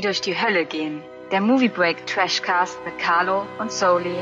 die 0.00 0.06
durch 0.06 0.22
die 0.22 0.40
Hölle 0.40 0.64
gehen. 0.64 1.02
Der 1.30 1.42
Movie 1.42 1.68
Break 1.68 2.06
Trashcast 2.06 2.78
mit 2.86 2.98
Carlo 2.98 3.44
und 3.58 3.70
Soli. 3.70 4.16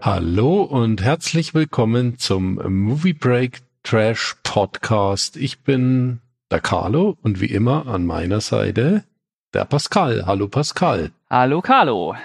Hallo 0.00 0.62
und 0.62 1.02
herzlich 1.02 1.52
willkommen 1.52 2.16
zum 2.18 2.54
Movie 2.54 3.12
Break 3.12 3.60
Trash 3.82 4.36
Podcast. 4.42 5.36
Ich 5.36 5.60
bin 5.64 6.20
der 6.50 6.60
Carlo 6.60 7.18
und 7.20 7.42
wie 7.42 7.52
immer 7.52 7.88
an 7.88 8.06
meiner 8.06 8.40
Seite 8.40 9.04
der 9.52 9.66
Pascal. 9.66 10.24
Hallo 10.24 10.48
Pascal. 10.48 11.10
Hallo 11.28 11.60
Carlo. 11.60 12.16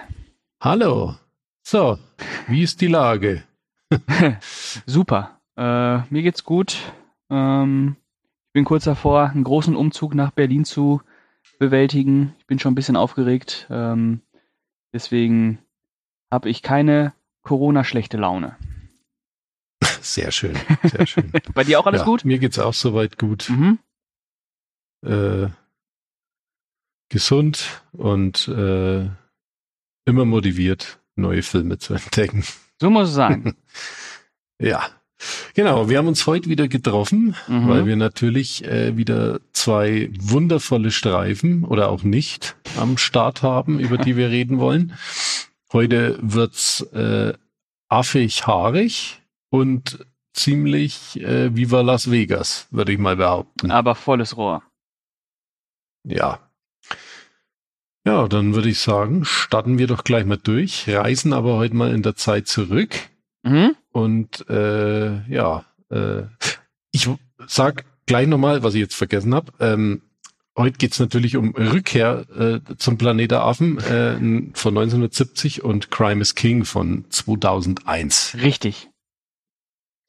Hallo. 0.62 1.16
So, 1.62 1.98
wie 2.48 2.64
ist 2.64 2.80
die 2.80 2.88
Lage? 2.88 3.44
Super. 4.86 5.42
Äh, 5.57 5.98
mir 6.10 6.21
geht's 6.21 6.46
gut. 6.46 6.78
Ähm, 7.30 7.98
ich 8.48 8.54
bin 8.54 8.64
kurz 8.64 8.86
davor, 8.86 9.32
einen 9.32 9.43
großen 9.43 9.76
Umzug 9.76 10.15
nach 10.15 10.32
Berlin 10.32 10.64
zu 10.64 11.01
bewältigen. 11.57 12.36
Ich 12.39 12.47
bin 12.47 12.59
schon 12.59 12.73
ein 12.73 12.75
bisschen 12.75 12.95
aufgeregt. 12.95 13.68
Ähm, 13.69 14.21
deswegen 14.93 15.59
habe 16.31 16.50
ich 16.50 16.61
keine 16.61 17.14
Corona-schlechte 17.41 18.18
Laune. 18.18 18.57
Sehr 20.01 20.31
schön, 20.31 20.55
sehr 20.83 21.07
schön. 21.07 21.31
Bei 21.54 21.64
dir 21.64 21.79
auch 21.79 21.87
alles 21.87 22.01
ja, 22.01 22.05
gut? 22.05 22.25
Mir 22.25 22.37
geht's 22.39 22.59
auch 22.59 22.73
soweit 22.73 23.18
gut. 23.18 23.50
Mhm. 23.50 23.79
Äh, 25.04 25.47
gesund 27.09 27.83
und 27.92 28.47
äh, 28.47 29.09
immer 30.06 30.25
motiviert, 30.25 31.00
neue 31.15 31.43
Filme 31.43 31.78
zu 31.78 31.93
entdecken. 31.95 32.44
So 32.80 32.89
muss 32.89 33.09
es 33.09 33.16
sein. 33.16 33.56
ja. 34.59 34.86
Genau, 35.53 35.89
wir 35.89 35.97
haben 35.97 36.08
uns 36.08 36.25
heute 36.28 36.50
wieder 36.50 36.67
getroffen, 36.67 37.36
Mhm. 37.47 37.67
weil 37.70 37.86
wir 37.86 37.95
natürlich 37.95 38.64
äh, 38.66 38.95
wieder 38.97 39.39
zwei 39.53 40.09
wundervolle 40.20 40.92
Streifen 40.92 41.64
oder 41.64 41.90
auch 41.90 42.04
nicht 42.04 42.56
am 42.78 42.98
Start 42.98 43.42
haben, 43.42 43.80
über 43.80 43.98
die 43.98 44.18
wir 44.18 44.30
reden 44.30 44.59
wollen. 44.59 44.94
Heute 45.73 46.18
wird's 46.22 46.81
äh, 46.94 47.34
affig 47.90 48.48
haarig 48.48 49.22
und 49.50 50.06
ziemlich 50.34 51.20
äh, 51.22 51.56
Viva 51.56 51.81
Las 51.81 52.12
Vegas, 52.12 52.68
würde 52.72 52.92
ich 52.94 53.00
mal 53.00 53.16
behaupten. 53.16 53.72
Aber 53.72 53.96
volles 53.96 54.36
Rohr. 54.38 54.64
Ja. 56.03 56.40
Ja, 58.06 58.28
dann 58.28 58.53
würde 58.53 58.70
ich 58.70 58.80
sagen, 58.80 59.26
starten 59.26 59.80
wir 59.80 59.88
doch 59.88 60.03
gleich 60.03 60.26
mal 60.26 60.38
durch, 60.38 60.88
reisen 60.88 61.34
aber 61.34 61.56
heute 61.56 61.76
mal 61.76 61.92
in 61.94 62.03
der 62.03 62.16
Zeit 62.16 62.48
zurück 62.48 62.92
Mhm. 63.46 63.76
und 63.92 64.50
äh, 64.50 65.22
ja, 65.30 65.66
äh, 65.92 66.24
ich 66.92 67.08
sag 67.48 67.86
gleich 68.08 68.28
nochmal, 68.28 68.64
was 68.64 68.74
ich 68.74 68.80
jetzt 68.82 68.96
vergessen 68.96 69.36
habe. 69.36 69.52
Ähm, 69.60 70.02
heute 70.58 70.78
geht's 70.78 71.00
natürlich 71.00 71.38
um 71.38 71.52
Rückkehr 71.56 72.26
äh, 72.36 72.76
zum 72.78 72.98
Planet 72.98 73.32
der 73.32 73.42
Affen 73.44 73.78
äh, 73.78 74.16
von 74.54 74.78
1970 74.78 75.64
und 75.64 75.92
Crime 75.92 76.22
is 76.22 76.34
King 76.36 76.66
von 76.66 77.06
2001. 77.10 78.38
Richtig. 78.42 78.90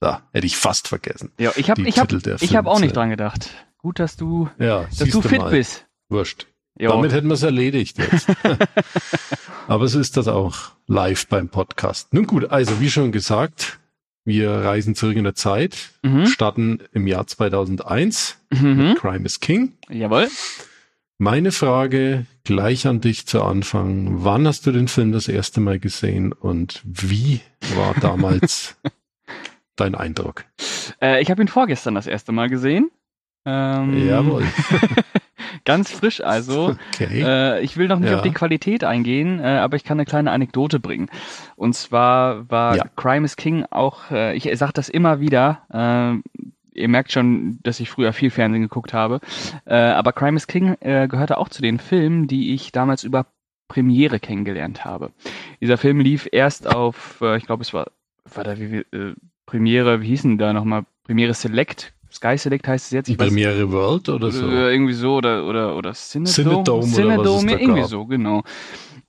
Da 0.01 0.23
hätte 0.33 0.47
ich 0.47 0.57
fast 0.57 0.89
vergessen. 0.89 1.33
Ja, 1.39 1.53
ich 1.57 1.69
habe 1.71 1.83
ich 1.83 1.99
hab, 1.99 2.13
ich 2.13 2.57
hab 2.57 2.67
auch 2.67 2.81
nicht 2.81 2.97
dran 2.97 3.11
gedacht. 3.11 3.51
Gut, 3.79 3.99
dass 3.99 4.17
du, 4.17 4.49
Ja, 4.59 4.87
dass 4.99 5.09
du 5.11 5.21
fit 5.23 5.39
mal. 5.39 5.51
bist. 5.51 5.87
Wurscht. 6.09 6.47
Jo. 6.79 6.91
Damit 6.91 7.13
hätten 7.13 7.29
wir 7.29 7.35
es 7.35 7.43
erledigt 7.43 7.99
jetzt. 7.99 8.27
Aber 9.69 9.89
so 9.89 9.99
ist 9.99 10.17
das 10.17 10.29
auch 10.29 10.73
live 10.87 11.27
beim 11.27 11.49
Podcast. 11.49 12.15
Nun 12.15 12.27
gut, 12.27 12.51
also 12.51 12.81
wie 12.81 12.91
schon 12.91 13.11
gesagt, 13.13 13.79
wir 14.25 14.51
reisen 14.51 14.95
zurück 14.95 15.17
in 15.17 15.25
der 15.25 15.35
Zeit, 15.35 15.91
mhm. 16.03 16.27
starten 16.27 16.81
im 16.93 17.07
Jahr 17.07 17.27
2001 17.27 18.39
Mhm. 18.53 18.77
mit 18.77 18.99
Crime 18.99 19.25
is 19.27 19.41
King. 19.41 19.73
Jawohl. 19.89 20.29
Meine 21.19 21.51
Frage 21.51 22.27
gleich 22.45 22.87
an 22.87 23.01
dich 23.01 23.27
zu 23.27 23.43
Anfang. 23.43 24.23
Wann 24.25 24.47
hast 24.47 24.67
du 24.67 24.73
den 24.73 24.87
Film 24.87 25.13
das 25.13 25.27
erste 25.29 25.61
Mal 25.61 25.81
gesehen 25.81 26.33
und 26.33 26.83
wie 26.85 27.41
war 27.75 27.95
damals 28.01 28.77
dein 29.77 29.95
Eindruck? 29.95 30.45
Äh, 31.03 31.23
ich 31.23 31.31
habe 31.31 31.43
ihn 31.43 31.49
vorgestern 31.49 31.95
das 31.97 32.07
erste 32.07 32.31
Mal 32.33 32.49
gesehen. 32.49 32.91
Ähm, 33.45 34.07
Jawohl. 34.07 34.45
Ganz 35.67 35.91
frisch 35.91 36.23
also. 36.23 36.75
Okay. 36.95 37.23
Äh, 37.23 37.61
ich 37.63 37.77
will 37.77 37.89
noch 37.89 37.99
nicht 37.99 38.09
Ja. 38.11 38.17
auf 38.17 38.23
die 38.23 38.33
Qualität 38.33 38.83
eingehen, 38.85 39.39
äh, 39.39 39.43
aber 39.59 39.77
ich 39.77 39.85
kann 39.85 39.99
eine 39.99 40.07
kleine 40.07 40.31
Anekdote 40.31 40.81
bringen. 40.81 41.11
Und 41.57 41.75
zwar 41.75 42.51
war 42.51 42.77
Ja. 42.77 42.85
Crime 42.97 43.27
is 43.27 43.37
King 43.37 43.67
auch, 43.71 44.11
äh, 44.11 44.35
ich 44.35 44.49
sage 44.59 44.73
das 44.73 44.89
immer 44.89 45.21
wieder, 45.21 45.61
äh, 45.71 46.79
ihr 46.79 46.89
merkt 46.89 47.13
schon, 47.13 47.59
dass 47.63 47.81
ich 47.81 47.91
früher 47.91 48.13
viel 48.15 48.31
Fernsehen 48.31 48.63
geguckt 48.63 48.95
habe, 48.95 49.21
äh, 49.67 49.75
aber 49.75 50.13
Crime 50.13 50.37
is 50.37 50.47
King 50.47 50.77
äh, 50.81 51.07
gehörte 51.09 51.37
auch 51.39 51.49
zu 51.51 51.61
den 51.61 51.79
Filmen, 51.79 52.27
die 52.29 52.55
ich 52.55 52.73
damals 52.73 53.05
über 53.05 53.27
Premiere 53.69 54.21
kennengelernt 54.21 54.85
habe. 54.85 55.11
Dieser 55.61 55.77
Film 55.77 56.01
lief 56.01 56.29
erst 56.33 56.73
auf, 56.73 57.21
ich 57.37 57.45
glaube 57.47 57.63
es 57.63 57.75
war, 57.75 57.89
war 58.35 58.45
da 58.45 58.59
wie, 58.59 58.85
Premiere, 59.47 60.01
wie 60.03 60.07
hießen 60.09 60.39
da 60.39 60.53
nochmal? 60.53 60.85
Premiere 61.05 61.35
Select, 61.35 61.93
Sky 62.17 62.37
Select 62.39 62.67
heißt 62.67 62.87
es 62.87 62.91
jetzt. 62.93 63.09
Ich 63.09 63.19
Premiere 63.19 63.71
World 63.71 64.09
oder 64.09 64.31
so? 64.31 64.49
äh, 64.49 64.73
irgendwie 64.73 64.95
so 64.95 65.17
oder 65.17 65.47
oder 65.47 65.77
oder 65.77 65.93
Cinedome, 65.93 66.33
Cinedome 66.33 67.19
oder 67.21 67.39
Cinedome, 67.39 67.53
da 67.53 67.59
irgendwie 67.59 67.81
gab. 67.83 67.91
so, 67.91 68.07
genau. 68.07 68.43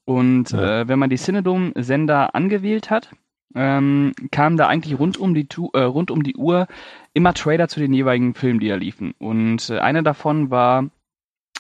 Und 0.06 0.52
Ja. 0.52 0.82
äh, 0.82 0.88
wenn 0.88 1.00
man 1.00 1.10
die 1.10 1.18
Cinedome-Sender 1.18 2.36
angewählt 2.36 2.90
hat, 2.90 3.10
ähm, 3.56 4.14
kamen 4.32 4.58
da 4.58 4.68
eigentlich 4.68 5.00
rund 5.00 5.18
um 5.18 5.34
die 5.34 5.48
äh, 5.74 5.80
rund 5.80 6.12
um 6.12 6.24
die 6.24 6.36
Uhr 6.36 6.68
immer 7.14 7.34
Trailer 7.34 7.68
zu 7.68 7.80
den 7.80 7.94
jeweiligen 7.94 8.34
Filmen, 8.36 8.60
die 8.60 8.68
da 8.68 8.76
liefen. 8.76 9.14
Und 9.20 9.70
äh, 9.70 9.80
einer 9.80 10.04
davon 10.04 10.52
war 10.52 10.90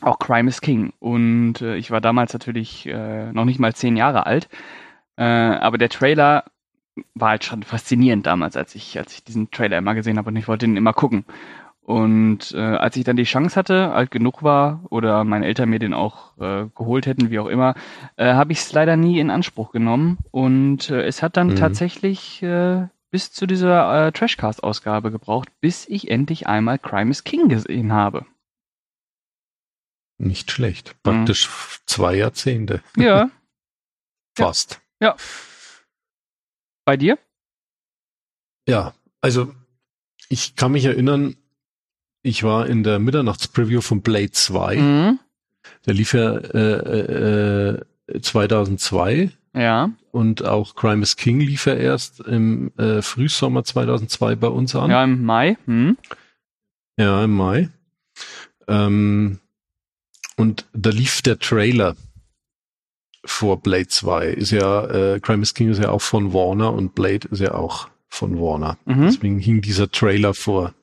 auch 0.01 0.19
Crime 0.19 0.49
is 0.49 0.61
King. 0.61 0.93
Und 0.99 1.61
äh, 1.61 1.75
ich 1.77 1.91
war 1.91 2.01
damals 2.01 2.33
natürlich 2.33 2.85
äh, 2.87 3.31
noch 3.31 3.45
nicht 3.45 3.59
mal 3.59 3.73
zehn 3.73 3.97
Jahre 3.97 4.25
alt. 4.25 4.47
Äh, 5.17 5.23
aber 5.23 5.77
der 5.77 5.89
Trailer 5.89 6.43
war 7.15 7.29
halt 7.29 7.43
schon 7.43 7.63
faszinierend 7.63 8.25
damals, 8.25 8.55
als 8.57 8.75
ich, 8.75 8.97
als 8.97 9.13
ich 9.13 9.23
diesen 9.23 9.51
Trailer 9.51 9.77
immer 9.77 9.95
gesehen 9.95 10.17
habe 10.17 10.29
und 10.29 10.35
ich 10.35 10.47
wollte 10.47 10.65
ihn 10.65 10.77
immer 10.77 10.93
gucken. 10.93 11.25
Und 11.81 12.51
äh, 12.53 12.59
als 12.59 12.97
ich 12.97 13.05
dann 13.05 13.15
die 13.15 13.23
Chance 13.23 13.55
hatte, 13.55 13.91
alt 13.93 14.11
genug 14.11 14.43
war 14.43 14.81
oder 14.89 15.23
meine 15.23 15.45
Eltern 15.45 15.69
mir 15.69 15.79
den 15.79 15.93
auch 15.93 16.37
äh, 16.37 16.65
geholt 16.75 17.05
hätten, 17.05 17.29
wie 17.31 17.39
auch 17.39 17.47
immer, 17.47 17.75
äh, 18.17 18.33
habe 18.33 18.51
ich 18.51 18.59
es 18.59 18.73
leider 18.73 18.97
nie 18.97 19.19
in 19.19 19.29
Anspruch 19.31 19.71
genommen. 19.71 20.17
Und 20.31 20.89
äh, 20.89 21.03
es 21.03 21.23
hat 21.23 21.37
dann 21.37 21.47
Mhm. 21.47 21.55
tatsächlich 21.55 22.43
äh, 22.43 22.87
bis 23.09 23.31
zu 23.31 23.47
dieser 23.47 24.07
äh, 24.07 24.11
Trashcast-Ausgabe 24.11 25.11
gebraucht, 25.11 25.47
bis 25.61 25.87
ich 25.87 26.11
endlich 26.11 26.45
einmal 26.47 26.77
Crime 26.77 27.09
is 27.09 27.23
King 27.23 27.47
gesehen 27.47 27.93
habe. 27.93 28.25
Nicht 30.17 30.51
schlecht. 30.51 30.95
Praktisch 31.03 31.47
zwei 31.85 32.15
Jahrzehnte. 32.15 32.81
Ja. 32.97 33.29
Fast. 34.35 34.81
Bei 36.87 36.95
dir? 36.95 37.19
Ja, 38.65 38.93
also 39.19 39.53
ich 40.29 40.55
kann 40.55 40.71
mich 40.71 40.85
erinnern, 40.85 41.35
ich 42.21 42.43
war 42.43 42.65
in 42.67 42.83
der 42.83 42.97
Mitternachtspreview 42.99 43.81
von 43.81 44.01
Blade 44.01 44.31
2. 44.31 44.77
Mhm. 44.77 45.19
Der 45.85 45.93
lief 45.93 46.13
ja 46.13 46.37
äh, 46.37 47.75
äh, 48.07 48.21
2002 48.21 49.31
Ja. 49.53 49.89
und 50.11 50.45
auch 50.45 50.75
Crime 50.75 51.03
is 51.03 51.17
King 51.17 51.41
lief 51.41 51.65
ja 51.65 51.73
erst 51.75 52.21
im 52.21 52.71
äh, 52.77 53.01
Frühsommer 53.01 53.65
2002 53.65 54.35
bei 54.37 54.47
uns 54.47 54.73
an. 54.73 54.89
Ja, 54.89 55.03
im 55.03 55.25
Mai. 55.25 55.57
Mhm. 55.65 55.97
Ja, 56.97 57.21
im 57.21 57.33
Mai. 57.35 57.67
Ähm, 58.69 59.41
und 60.37 60.65
da 60.71 60.91
lief 60.91 61.21
der 61.21 61.37
Trailer 61.37 61.97
vor 63.27 63.61
Blade 63.61 63.87
2. 63.87 64.27
Ist 64.29 64.51
ja, 64.51 64.85
äh, 64.85 65.19
Crime 65.19 65.43
is 65.43 65.53
King 65.53 65.69
ist 65.69 65.81
ja 65.81 65.89
auch 65.89 66.01
von 66.01 66.33
Warner 66.33 66.73
und 66.73 66.95
Blade 66.95 67.27
ist 67.29 67.39
ja 67.39 67.53
auch 67.53 67.89
von 68.09 68.39
Warner. 68.39 68.77
Mhm. 68.85 69.01
Deswegen 69.03 69.39
hing 69.39 69.61
dieser 69.61 69.91
Trailer 69.91 70.33
vor, 70.33 70.73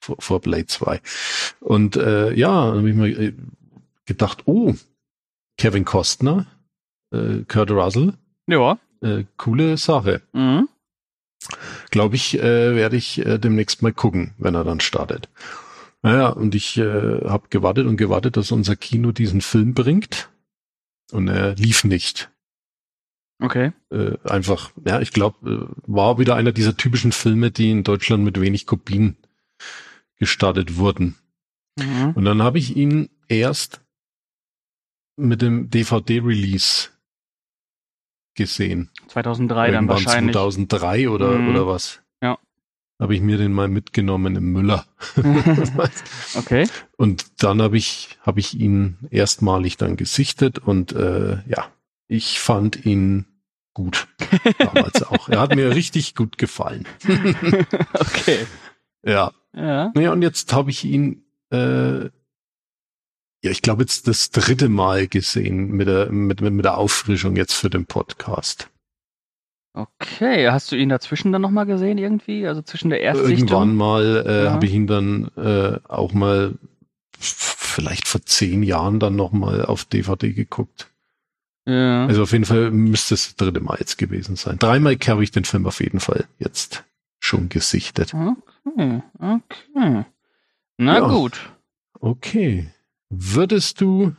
vor, 0.00 0.16
vor 0.20 0.40
Blade 0.40 0.66
2. 0.66 1.00
Und 1.60 1.96
äh, 1.96 2.32
ja, 2.34 2.66
dann 2.68 2.78
habe 2.78 2.90
ich 2.90 2.96
mir 2.96 3.08
äh, 3.08 3.32
gedacht, 4.06 4.42
oh, 4.46 4.74
Kevin 5.58 5.84
Costner, 5.84 6.46
äh, 7.12 7.42
Kurt 7.48 7.70
Russell, 7.70 8.14
Ja. 8.46 8.78
äh, 9.02 9.24
coole 9.36 9.76
Sache. 9.76 10.22
Mhm. 10.32 10.68
Glaube 11.90 12.16
ich, 12.16 12.38
äh, 12.38 12.76
werde 12.76 12.96
ich 12.96 13.24
äh, 13.24 13.38
demnächst 13.38 13.82
mal 13.82 13.92
gucken, 13.92 14.34
wenn 14.38 14.54
er 14.54 14.64
dann 14.64 14.80
startet. 14.80 15.28
Naja, 16.02 16.28
und 16.28 16.54
ich 16.54 16.78
äh, 16.78 17.20
habe 17.28 17.48
gewartet 17.50 17.86
und 17.86 17.96
gewartet, 17.96 18.36
dass 18.36 18.52
unser 18.52 18.76
Kino 18.76 19.12
diesen 19.12 19.40
Film 19.40 19.74
bringt. 19.74 20.30
Und 21.10 21.28
er 21.28 21.54
lief 21.54 21.84
nicht. 21.84 22.30
Okay. 23.42 23.72
Äh, 23.90 24.16
einfach, 24.24 24.70
ja, 24.84 25.00
ich 25.00 25.12
glaube, 25.12 25.50
äh, 25.70 25.82
war 25.86 26.18
wieder 26.18 26.36
einer 26.36 26.52
dieser 26.52 26.76
typischen 26.76 27.12
Filme, 27.12 27.50
die 27.50 27.70
in 27.70 27.84
Deutschland 27.84 28.22
mit 28.22 28.38
wenig 28.40 28.66
Kopien 28.66 29.16
gestartet 30.16 30.76
wurden. 30.76 31.16
Mhm. 31.78 32.12
Und 32.14 32.24
dann 32.24 32.42
habe 32.42 32.58
ich 32.58 32.76
ihn 32.76 33.08
erst 33.28 33.80
mit 35.16 35.40
dem 35.42 35.70
DVD-Release 35.70 36.90
gesehen. 38.34 38.90
2003 39.08 39.66
dann 39.66 39.74
Irgendwann 39.84 40.04
wahrscheinlich. 40.04 40.32
2003 40.34 41.08
oder, 41.08 41.32
Mhm. 41.38 41.48
oder 41.50 41.66
was. 41.66 42.02
Habe 43.00 43.14
ich 43.14 43.22
mir 43.22 43.38
den 43.38 43.52
mal 43.52 43.68
mitgenommen 43.68 44.36
im 44.36 44.52
Müller. 44.52 44.84
okay. 46.34 46.68
Und 46.98 47.42
dann 47.42 47.62
habe 47.62 47.78
ich, 47.78 48.18
habe 48.20 48.40
ich 48.40 48.54
ihn 48.54 48.98
erstmalig 49.10 49.78
dann 49.78 49.96
gesichtet 49.96 50.58
und 50.58 50.92
äh, 50.92 51.38
ja, 51.48 51.66
ich 52.08 52.40
fand 52.40 52.84
ihn 52.84 53.24
gut. 53.72 54.08
Damals 54.58 55.02
auch. 55.02 55.28
Er 55.28 55.40
hat 55.40 55.54
mir 55.54 55.74
richtig 55.74 56.14
gut 56.14 56.38
gefallen. 56.38 56.86
okay. 57.94 58.46
Ja. 59.02 59.32
Ja. 59.54 59.90
Naja, 59.94 60.12
und 60.12 60.22
jetzt 60.22 60.52
habe 60.52 60.70
ich 60.70 60.84
ihn, 60.84 61.24
äh, 61.50 62.04
ja, 62.04 62.10
ich 63.50 63.62
glaube 63.62 63.82
jetzt 63.82 64.08
das 64.08 64.30
dritte 64.30 64.68
Mal 64.68 65.08
gesehen 65.08 65.70
mit 65.70 65.88
der, 65.88 66.12
mit, 66.12 66.40
mit 66.40 66.64
der 66.64 66.76
Auffrischung 66.76 67.36
jetzt 67.36 67.54
für 67.54 67.70
den 67.70 67.86
Podcast. 67.86 68.69
Okay, 69.72 70.50
hast 70.50 70.72
du 70.72 70.76
ihn 70.76 70.88
dazwischen 70.88 71.30
dann 71.32 71.42
nochmal 71.42 71.66
gesehen 71.66 71.96
irgendwie? 71.98 72.46
Also 72.46 72.60
zwischen 72.62 72.90
der 72.90 73.02
ersten 73.02 73.30
Irgendwann 73.30 73.76
mal 73.76 74.24
äh, 74.26 74.44
Ja. 74.44 74.52
habe 74.52 74.66
ich 74.66 74.72
ihn 74.74 74.86
dann 74.88 75.30
äh, 75.36 75.78
auch 75.88 76.12
mal 76.12 76.54
vielleicht 77.18 78.08
vor 78.08 78.22
zehn 78.22 78.62
Jahren 78.62 78.98
dann 78.98 79.14
nochmal 79.14 79.64
auf 79.64 79.84
DVD 79.84 80.32
geguckt. 80.32 80.90
Ja. 81.66 82.06
Also 82.06 82.22
auf 82.22 82.32
jeden 82.32 82.46
Fall 82.46 82.70
müsste 82.70 83.14
es 83.14 83.26
das 83.28 83.36
dritte 83.36 83.60
Mal 83.60 83.76
jetzt 83.78 83.96
gewesen 83.98 84.34
sein. 84.36 84.58
Dreimal 84.58 84.96
habe 85.06 85.22
ich 85.22 85.30
den 85.30 85.44
Film 85.44 85.66
auf 85.66 85.80
jeden 85.80 86.00
Fall 86.00 86.24
jetzt 86.38 86.84
schon 87.20 87.48
gesichtet. 87.48 88.12
Okay, 88.14 89.02
okay. 89.18 90.04
Na 90.78 90.94
Ja. 90.98 91.06
gut. 91.06 91.38
Okay. 92.00 92.70
Würdest 93.10 93.80
du 93.80 94.14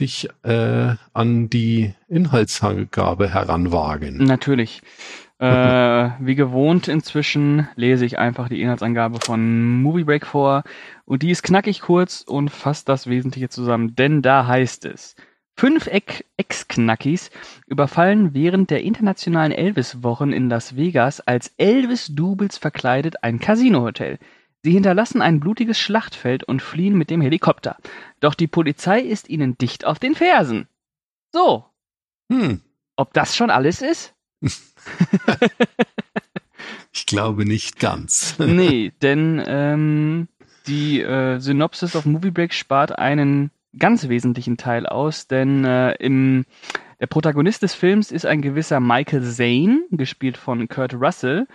dich 0.00 0.28
äh, 0.42 0.94
an 1.12 1.50
die 1.50 1.94
Inhaltsangabe 2.08 3.32
heranwagen? 3.32 4.18
Natürlich. 4.18 4.82
Äh, 5.38 6.12
wie 6.18 6.34
gewohnt 6.34 6.88
inzwischen 6.88 7.68
lese 7.76 8.06
ich 8.06 8.18
einfach 8.18 8.48
die 8.48 8.62
Inhaltsangabe 8.62 9.18
von 9.22 9.82
Movie 9.82 10.04
Break 10.04 10.26
vor 10.26 10.62
und 11.04 11.22
die 11.22 11.30
ist 11.30 11.42
knackig 11.42 11.82
kurz 11.82 12.22
und 12.22 12.48
fasst 12.48 12.88
das 12.88 13.06
Wesentliche 13.06 13.50
zusammen, 13.50 13.94
denn 13.94 14.22
da 14.22 14.46
heißt 14.46 14.86
es, 14.86 15.14
fünf 15.54 15.90
Ex-Knackis 16.38 17.30
überfallen 17.66 18.32
während 18.32 18.70
der 18.70 18.82
internationalen 18.82 19.52
Elvis-Wochen 19.52 20.32
in 20.32 20.48
Las 20.48 20.76
Vegas 20.76 21.20
als 21.20 21.52
Elvis-Doubles 21.58 22.56
verkleidet 22.56 23.22
ein 23.22 23.38
Casino-Hotel. 23.38 24.18
Sie 24.66 24.72
hinterlassen 24.72 25.22
ein 25.22 25.38
blutiges 25.38 25.78
Schlachtfeld 25.78 26.42
und 26.42 26.60
fliehen 26.60 26.98
mit 26.98 27.08
dem 27.08 27.20
Helikopter. 27.20 27.76
Doch 28.18 28.34
die 28.34 28.48
Polizei 28.48 28.98
ist 28.98 29.28
ihnen 29.28 29.56
dicht 29.56 29.84
auf 29.84 30.00
den 30.00 30.16
Fersen. 30.16 30.66
So, 31.32 31.66
Hm, 32.32 32.62
ob 32.96 33.12
das 33.12 33.36
schon 33.36 33.50
alles 33.50 33.80
ist? 33.80 34.12
ich 36.92 37.06
glaube 37.06 37.44
nicht 37.44 37.78
ganz. 37.78 38.34
Nee, 38.40 38.92
denn 39.02 39.40
ähm, 39.46 40.26
die 40.66 41.00
äh, 41.00 41.38
Synopsis 41.38 41.94
auf 41.94 42.04
Movie 42.04 42.32
Break 42.32 42.52
spart 42.52 42.98
einen 42.98 43.52
ganz 43.78 44.08
wesentlichen 44.08 44.56
Teil 44.56 44.84
aus, 44.84 45.28
denn 45.28 45.64
äh, 45.64 45.92
im, 46.00 46.44
der 46.98 47.06
Protagonist 47.06 47.62
des 47.62 47.74
Films 47.74 48.10
ist 48.10 48.26
ein 48.26 48.42
gewisser 48.42 48.80
Michael 48.80 49.22
Zane, 49.22 49.82
gespielt 49.92 50.36
von 50.36 50.66
Kurt 50.66 50.94
Russell, 50.94 51.46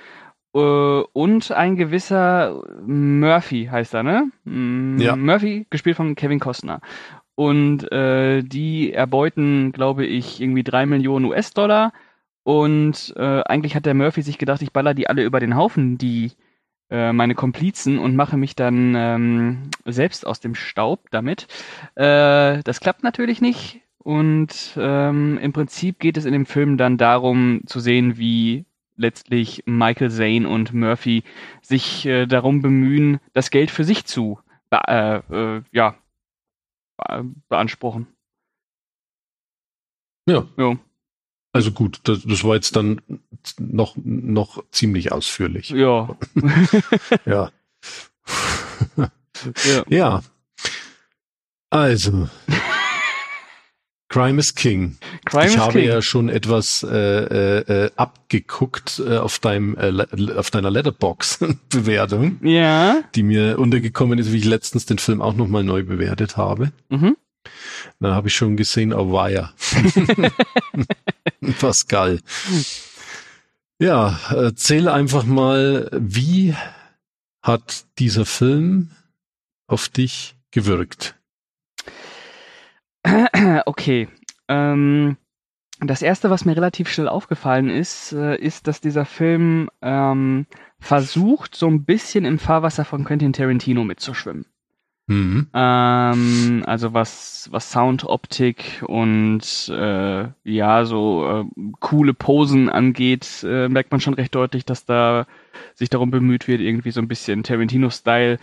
und 0.60 1.52
ein 1.52 1.76
gewisser 1.76 2.64
Murphy 2.86 3.70
heißt 3.72 3.94
er, 3.94 4.04
ne? 4.04 4.32
Mm, 4.44 5.00
Ja. 5.00 5.16
Murphy, 5.16 5.66
gespielt 5.70 5.96
von 5.96 6.16
Kevin 6.16 6.40
Costner. 6.40 6.82
Und 7.36 7.90
äh, 7.92 8.44
die 8.44 8.92
erbeuten, 8.92 9.72
glaube 9.72 10.06
ich, 10.06 10.42
irgendwie 10.42 10.64
drei 10.64 10.86
Millionen 10.86 11.26
US-Dollar. 11.26 11.94
Und 12.44 13.14
äh, 13.18 13.42
eigentlich 13.44 13.76
hat 13.76 13.86
der 13.86 13.94
Murphy 13.94 14.22
sich 14.22 14.38
gedacht, 14.38 14.62
ich 14.62 14.74
baller 14.74 14.94
die 14.94 15.08
alle 15.08 15.24
über 15.24 15.40
den 15.40 15.56
Haufen, 15.56 15.98
die 15.98 16.32
äh, 16.90 17.14
meine 17.14 17.36
Komplizen, 17.36 17.98
und 18.00 18.16
mache 18.16 18.36
mich 18.36 18.56
dann 18.56 18.94
ähm, 18.96 19.70
selbst 19.86 20.26
aus 20.28 20.40
dem 20.42 20.56
Staub 20.56 21.10
damit. 21.12 21.48
Äh, 21.96 22.62
das 22.64 22.80
klappt 22.82 23.04
natürlich 23.04 23.42
nicht. 23.42 23.82
Und 24.00 24.74
ähm, 24.78 25.38
im 25.38 25.54
Prinzip 25.54 26.00
geht 26.00 26.18
es 26.18 26.26
in 26.26 26.34
dem 26.34 26.46
Film 26.48 26.78
dann 26.78 26.98
darum 26.98 27.62
zu 27.68 27.80
sehen, 27.80 28.18
wie 28.18 28.66
letztlich 29.02 29.64
Michael 29.66 30.10
Zane 30.12 30.48
und 30.48 30.74
Murphy 30.74 31.24
sich 31.62 32.06
äh, 32.06 32.26
darum 32.26 32.62
bemühen, 32.62 33.20
das 33.34 33.50
Geld 33.50 33.72
für 33.72 33.84
sich 33.84 34.06
zu 34.06 34.40
äh, 34.72 35.18
äh, 35.18 35.62
ja, 35.72 35.96
be 36.98 37.26
beanspruchen. 37.50 38.08
Ja, 40.28 40.48
Jo. 40.58 40.78
also 41.52 41.72
gut, 41.72 42.00
das, 42.04 42.24
das 42.24 42.44
war 42.44 42.56
jetzt 42.56 42.76
dann 42.76 43.02
noch, 43.58 43.96
noch 43.98 44.64
ziemlich 44.70 45.12
ausführlich. 45.12 45.70
Ja. 45.72 46.16
Ja. 47.26 47.52
ja. 49.66 49.84
Ja. 49.90 50.22
Also. 51.72 52.30
Crime 54.12 54.40
is 54.40 54.54
King. 54.56 54.98
Crime 55.26 55.46
ich 55.48 55.54
is 55.54 55.58
habe 55.60 55.80
King. 55.80 55.88
ja 55.88 56.02
schon 56.02 56.28
etwas 56.28 56.84
äh, 56.84 56.90
äh, 56.98 57.86
äh, 57.86 57.92
abgeguckt 57.96 59.02
äh, 59.06 59.18
auf 59.18 59.40
deinem 59.40 59.78
äh, 59.78 60.34
auf 60.36 60.52
deiner 60.52 60.70
Letterbox-Bewertung, 60.70 62.38
Ja. 62.46 63.02
die 63.16 63.24
mir 63.24 63.58
untergekommen 63.58 64.20
ist, 64.20 64.34
wie 64.34 64.38
ich 64.40 64.46
letztens 64.46 64.86
den 64.86 64.98
Film 64.98 65.22
auch 65.22 65.34
nochmal 65.34 65.64
neu 65.64 65.84
bewertet 65.84 66.36
habe. 66.36 66.74
Mhm. 66.90 67.16
Da 68.02 68.14
habe 68.14 68.28
ich 68.28 68.36
schon 68.36 68.58
gesehen, 68.58 68.94
oh 68.94 69.14
weia. 69.14 69.54
Pascal. 71.60 72.20
Ja, 73.80 74.20
erzähl 74.30 74.88
einfach 74.88 75.24
mal, 75.24 75.90
wie 75.94 76.54
hat 77.42 77.86
dieser 77.98 78.26
Film 78.26 78.92
auf 79.68 79.90
dich 79.90 80.36
gewirkt? 80.52 81.16
Okay. 83.66 84.08
Ähm, 84.48 85.18
das 85.80 86.02
erste, 86.02 86.30
was 86.30 86.46
mir 86.46 86.56
relativ 86.56 86.90
schnell 86.90 87.08
aufgefallen 87.08 87.70
ist, 87.70 88.14
äh, 88.14 88.36
ist, 88.38 88.68
dass 88.68 88.82
dieser 88.82 89.06
Film 89.06 89.70
ähm, 89.82 90.46
versucht, 90.80 91.56
so 91.56 91.68
ein 91.68 91.86
bisschen 91.86 92.26
im 92.26 92.38
Fahrwasser 92.38 92.86
von 92.86 93.04
Quentin 93.04 93.34
Tarantino 93.34 93.84
mitzuschwimmen. 93.84 94.46
Mhm. 95.08 95.48
Ähm, 95.54 96.64
also 96.68 96.94
was, 96.94 97.50
was 97.52 97.72
Soundoptik 97.72 98.84
und 98.88 99.70
äh, 99.70 100.28
ja, 100.44 100.86
so 100.86 101.28
äh, 101.28 101.72
coole 101.80 102.14
Posen 102.14 102.70
angeht, 102.70 103.44
äh, 103.44 103.68
merkt 103.68 103.92
man 103.92 104.00
schon 104.00 104.14
recht 104.14 104.36
deutlich, 104.36 104.64
dass 104.64 104.86
da 104.86 105.26
sich 105.74 105.90
darum 105.90 106.12
bemüht 106.12 106.48
wird, 106.48 106.62
irgendwie 106.62 106.92
so 106.92 107.02
ein 107.02 107.08
bisschen 107.08 107.44
Tarantino-Style 107.44 108.38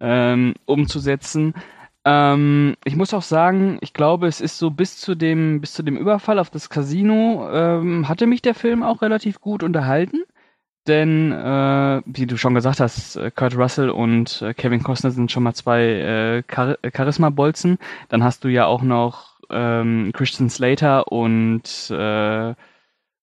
ähm, 0.00 0.54
umzusetzen. 0.64 1.54
Ähm, 2.06 2.76
ich 2.84 2.94
muss 2.96 3.12
auch 3.14 3.22
sagen, 3.22 3.78
ich 3.80 3.92
glaube, 3.92 4.28
es 4.28 4.40
ist 4.40 4.58
so 4.58 4.70
bis 4.70 4.96
zu 4.96 5.16
dem, 5.16 5.60
bis 5.60 5.74
zu 5.74 5.82
dem 5.82 5.96
Überfall 5.96 6.38
auf 6.38 6.50
das 6.50 6.70
Casino, 6.70 7.48
ähm, 7.52 8.08
hatte 8.08 8.28
mich 8.28 8.42
der 8.42 8.54
Film 8.54 8.84
auch 8.84 9.02
relativ 9.02 9.40
gut 9.40 9.64
unterhalten. 9.64 10.22
Denn, 10.88 11.32
äh, 11.32 12.02
wie 12.06 12.26
du 12.26 12.36
schon 12.38 12.54
gesagt 12.54 12.80
hast, 12.80 13.16
äh, 13.16 13.30
Kurt 13.32 13.56
Russell 13.56 13.90
und 13.90 14.42
äh, 14.42 14.54
Kevin 14.54 14.84
Costner 14.84 15.10
sind 15.10 15.32
schon 15.32 15.42
mal 15.44 15.54
zwei 15.54 15.82
äh, 15.84 16.42
Char 16.48 16.78
äh, 16.82 16.92
Charisma-Bolzen. 16.96 17.78
Dann 18.08 18.24
hast 18.24 18.44
du 18.44 18.48
ja 18.48 18.66
auch 18.66 18.82
noch 18.82 19.40
ähm, 19.50 20.12
Christian 20.14 20.50
Slater 20.50 21.10
und, 21.12 21.90
äh, 21.90 22.54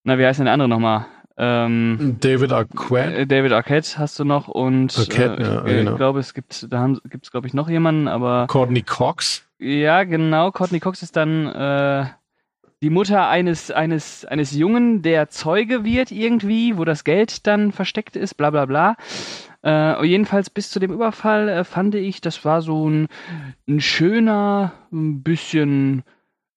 na, 0.03 0.17
wie 0.19 0.25
heißt 0.25 0.39
denn 0.39 0.45
der 0.45 0.53
andere 0.53 0.69
nochmal? 0.69 1.05
Ähm, 1.35 2.17
David 2.19 2.51
Arquette. 2.51 3.15
äh, 3.15 3.25
David 3.25 3.53
Arquette 3.53 3.97
hast 3.97 4.19
du 4.19 4.23
noch 4.23 4.47
und 4.47 4.97
Arquette, 4.97 5.41
äh, 5.41 5.45
ja, 5.45 5.65
ich 5.65 5.71
äh, 5.71 5.77
genau. 5.79 5.95
glaube, 5.95 6.19
es 6.19 6.33
gibt, 6.33 6.71
da 6.71 6.79
haben, 6.79 6.99
gibt's 7.09 7.31
glaube 7.31 7.47
ich 7.47 7.53
noch 7.53 7.69
jemanden, 7.69 8.07
aber 8.07 8.45
Courtney 8.47 8.83
Cox. 8.83 9.45
ja, 9.57 10.03
genau. 10.03 10.51
Courtney 10.51 10.79
Cox 10.79 11.01
ist 11.01 11.15
dann 11.15 11.47
äh, 11.47 12.05
die 12.83 12.89
Mutter 12.89 13.29
eines, 13.29 13.71
eines, 13.71 14.25
eines 14.25 14.51
Jungen, 14.51 15.01
der 15.01 15.29
Zeuge 15.29 15.85
wird 15.85 16.11
irgendwie, 16.11 16.77
wo 16.77 16.83
das 16.83 17.05
Geld 17.05 17.47
dann 17.47 17.71
versteckt 17.71 18.15
ist, 18.15 18.35
bla 18.35 18.49
bla 18.49 18.65
bla. 18.65 18.95
Äh, 19.63 20.05
jedenfalls 20.05 20.49
bis 20.49 20.69
zu 20.69 20.79
dem 20.79 20.91
Überfall 20.91 21.47
äh, 21.47 21.63
fand 21.63 21.95
ich, 21.95 22.19
das 22.19 22.43
war 22.43 22.61
so 22.61 22.89
ein, 22.89 23.07
ein 23.69 23.79
schöner, 23.79 24.73
ein 24.91 25.23
bisschen 25.23 26.03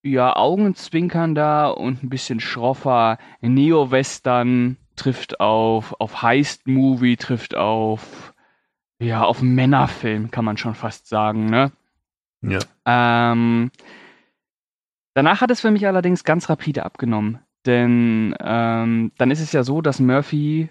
ja, 0.06 0.34
augenzwinkernder 0.34 1.76
und 1.76 2.02
ein 2.02 2.08
bisschen 2.08 2.40
schroffer 2.40 3.18
Neo-Western 3.40 4.76
trifft 4.94 5.40
auf, 5.40 5.94
auf 6.00 6.22
Heist-Movie, 6.22 7.16
trifft 7.16 7.54
auf, 7.54 8.34
ja, 8.98 9.22
auf 9.22 9.42
Männerfilm, 9.42 10.30
kann 10.30 10.44
man 10.44 10.56
schon 10.56 10.74
fast 10.74 11.08
sagen, 11.08 11.46
ne? 11.46 11.72
Ja. 12.42 12.60
Ähm, 12.84 13.70
danach 15.14 15.40
hat 15.40 15.50
es 15.50 15.60
für 15.60 15.70
mich 15.70 15.86
allerdings 15.86 16.24
ganz 16.24 16.48
rapide 16.48 16.84
abgenommen. 16.84 17.40
Denn 17.66 18.34
ähm, 18.40 19.12
dann 19.18 19.30
ist 19.30 19.40
es 19.40 19.52
ja 19.52 19.64
so, 19.64 19.82
dass 19.82 19.98
Murphy 19.98 20.70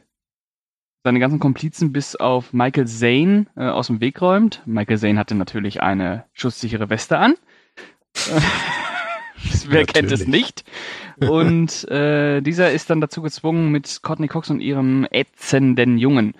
seine 1.03 1.19
ganzen 1.19 1.39
Komplizen 1.39 1.91
bis 1.91 2.15
auf 2.15 2.53
Michael 2.53 2.87
Zane 2.87 3.47
äh, 3.55 3.67
aus 3.67 3.87
dem 3.87 3.99
Weg 3.99 4.21
räumt. 4.21 4.63
Michael 4.65 4.97
Zane 4.97 5.19
hatte 5.19 5.35
natürlich 5.35 5.81
eine 5.81 6.25
schusssichere 6.33 6.89
Weste 6.89 7.19
an. 7.19 7.35
Wer 9.67 9.85
kennt 9.85 10.11
es 10.11 10.27
nicht? 10.27 10.63
Und 11.19 11.87
äh, 11.89 12.41
dieser 12.41 12.71
ist 12.71 12.89
dann 12.89 13.01
dazu 13.01 13.21
gezwungen, 13.21 13.71
mit 13.71 14.01
Courtney 14.01 14.27
Cox 14.27 14.49
und 14.49 14.59
ihrem 14.59 15.07
ätzenden 15.09 15.97
Jungen 15.97 16.33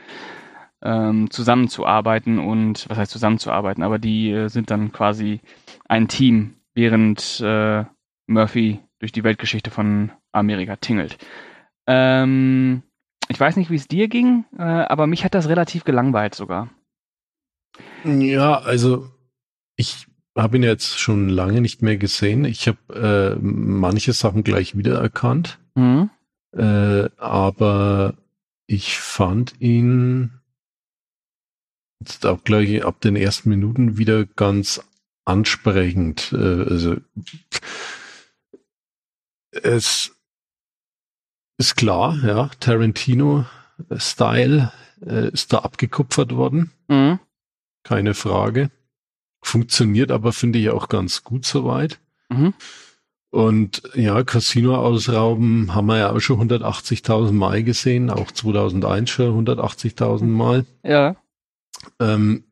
ähm, 0.82 1.30
zusammenzuarbeiten 1.32 2.40
und 2.40 2.88
was 2.90 2.98
heißt 2.98 3.12
zusammenzuarbeiten, 3.12 3.84
aber 3.84 4.00
die 4.00 4.32
äh, 4.32 4.48
sind 4.50 4.70
dann 4.70 4.92
quasi 4.92 5.42
ein 5.88 6.08
Team, 6.08 6.56
während 6.74 7.40
äh, 7.42 7.86
Murphy 8.28 8.80
durch 9.00 9.12
die 9.12 9.24
Weltgeschichte 9.24 9.72
von 9.72 10.12
Amerika 10.32 10.76
tingelt. 10.76 11.18
Ähm, 11.88 12.84
ich 13.30 13.40
weiß 13.40 13.56
nicht, 13.56 13.72
wie 13.72 13.76
es 13.76 13.88
dir 13.88 14.08
ging, 14.08 14.46
äh, 14.58 14.62
aber 14.62 15.08
mich 15.08 15.24
hat 15.24 15.34
das 15.34 15.50
relativ 15.50 15.84
gelangweilt 15.84 16.36
sogar. 16.36 16.70
Ja, 18.04 18.60
also 18.60 19.10
ich 19.76 20.08
habe 20.36 20.58
ihn 20.58 20.64
jetzt 20.64 21.00
schon 21.00 21.30
lange 21.30 21.62
nicht 21.62 21.82
mehr 21.82 21.98
gesehen. 21.98 22.46
Ich 22.46 22.68
habe 22.68 22.78
äh, 22.94 23.36
manche 23.42 24.14
Sachen 24.14 24.44
gleich 24.44 24.78
wiedererkannt, 24.78 25.58
mhm. 25.76 26.10
äh, 26.52 27.10
aber 27.18 28.16
ich 28.68 28.98
fand 28.98 29.54
ihn 29.60 30.32
jetzt 32.00 32.26
auch 32.26 32.44
gleich 32.44 32.84
ab 32.84 33.00
den 33.02 33.16
ersten 33.16 33.50
Minuten 33.50 33.98
wieder 33.98 34.26
ganz 34.26 34.82
ansprechend. 35.24 36.34
Äh, 36.34 36.64
also 36.64 36.98
es 39.52 40.16
ist 41.58 41.76
klar, 41.76 42.18
ja, 42.24 42.50
Tarantino-Style 42.60 44.72
äh, 45.06 45.30
ist 45.30 45.54
da 45.54 45.60
abgekupfert 45.60 46.36
worden. 46.36 46.72
Mhm. 46.88 47.20
Keine 47.84 48.14
Frage. 48.14 48.72
Funktioniert 49.46 50.10
aber, 50.10 50.34
finde 50.34 50.58
ich, 50.58 50.72
auch 50.72 50.90
ganz 50.90 51.24
gut 51.24 51.46
soweit. 51.46 52.00
Mhm. 52.30 52.56
Und 53.30 53.84
ja, 53.94 54.24
Casino 54.24 54.76
ausrauben 54.76 55.76
haben 55.76 55.86
wir 55.86 56.00
ja 56.00 56.12
auch 56.12 56.20
schon 56.20 56.50
180.000 56.50 57.32
Mal 57.32 57.64
gesehen, 57.64 58.10
auch 58.10 58.32
2001 58.32 59.08
schon 59.08 59.46
180.000 59.46 60.24
Mal. 60.24 60.66
Ja. 60.84 61.16
Ähm, 62.00 62.46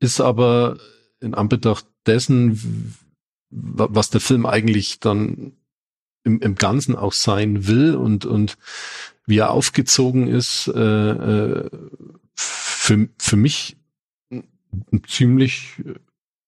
ist 0.00 0.20
aber 0.20 0.76
in 1.20 1.32
Anbetracht 1.32 1.86
dessen, 2.04 2.94
was 3.48 4.10
der 4.10 4.20
Film 4.20 4.44
eigentlich 4.44 5.00
dann 5.00 5.52
im, 6.24 6.40
im 6.40 6.56
Ganzen 6.56 6.94
auch 6.94 7.14
sein 7.14 7.66
will 7.66 7.94
und, 7.94 8.26
und 8.26 8.58
wie 9.24 9.38
er 9.38 9.50
aufgezogen 9.50 10.26
ist, 10.26 10.68
äh, 10.68 11.10
äh, 11.10 11.70
für, 12.34 13.08
für 13.16 13.36
mich 13.36 13.79
ein 14.92 15.02
ziemlich 15.06 15.82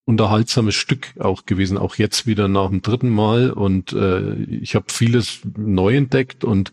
unterhaltsames 0.04 0.74
Stück 0.74 1.14
auch 1.20 1.46
gewesen, 1.46 1.78
auch 1.78 1.96
jetzt 1.96 2.26
wieder 2.26 2.48
nach 2.48 2.68
dem 2.68 2.82
dritten 2.82 3.10
Mal 3.10 3.50
und 3.50 3.92
äh, 3.92 4.34
ich 4.34 4.74
habe 4.74 4.86
vieles 4.88 5.40
neu 5.56 5.96
entdeckt 5.96 6.44
und 6.44 6.72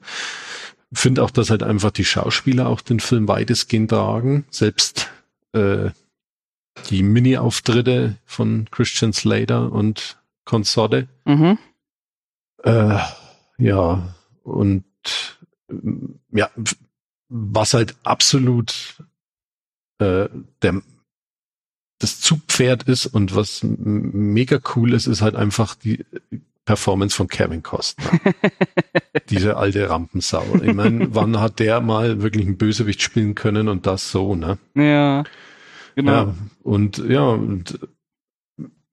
finde 0.92 1.24
auch, 1.24 1.32
dass 1.32 1.50
halt 1.50 1.64
einfach 1.64 1.92
die 1.92 2.06
Schauspieler 2.06 2.68
auch 2.68 2.82
den 2.82 3.00
Film 3.00 3.28
weitestgehend 3.28 3.92
tragen, 3.92 4.46
selbst 4.50 5.10
äh, 5.54 5.92
die 6.90 7.04
Mini-Auftritte 7.04 8.18
von 8.26 8.68
Christian 8.72 9.14
Slater 9.14 9.72
und 9.72 10.18
Consorte. 10.46 11.08
Mhm. 11.26 11.60
Äh, 12.64 13.00
ja, 13.58 14.16
und 14.44 14.86
ja, 16.32 16.50
was 17.28 17.74
halt 17.74 17.96
absolut 18.04 19.04
äh, 20.00 20.28
der 20.62 20.82
das 22.00 22.22
Zugpferd 22.22 22.84
ist 22.84 23.06
und 23.06 23.36
was 23.36 23.62
mega 23.64 24.60
cool 24.76 24.94
ist, 24.94 25.06
ist 25.08 25.22
halt 25.22 25.36
einfach 25.36 25.76
die 25.76 26.06
Performance 26.66 27.16
von 27.16 27.28
Kevin 27.28 27.62
Costner. 27.64 28.12
Diese 29.30 29.58
alte 29.58 29.90
Rampensau. 29.90 30.44
Ich 30.64 30.74
meine, 30.74 31.14
wann 31.14 31.40
hat 31.40 31.60
der 31.60 31.82
mal 31.82 32.22
wirklich 32.22 32.46
einen 32.46 32.58
Bösewicht 32.58 33.02
spielen 33.02 33.36
können 33.36 33.68
und 33.68 33.86
das 33.86 34.12
so, 34.12 34.36
ne? 34.36 34.58
Ja. 34.76 35.24
Genau. 35.96 36.12
Ja, 36.12 36.36
und 36.64 37.00
ja, 37.00 37.24
und 37.28 37.80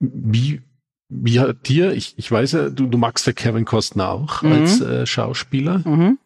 wie, 0.00 0.62
wie 1.08 1.38
hat 1.40 1.68
dir, 1.68 1.92
ich, 1.92 2.14
ich 2.16 2.30
weiß 2.30 2.52
ja, 2.52 2.70
du, 2.70 2.86
du 2.86 2.98
magst 2.98 3.26
ja 3.26 3.32
Kevin 3.32 3.64
Costner 3.64 4.08
auch 4.08 4.42
mhm. 4.42 4.52
als 4.52 4.80
äh, 4.80 5.06
Schauspieler. 5.06 5.82
Mhm. 5.86 6.18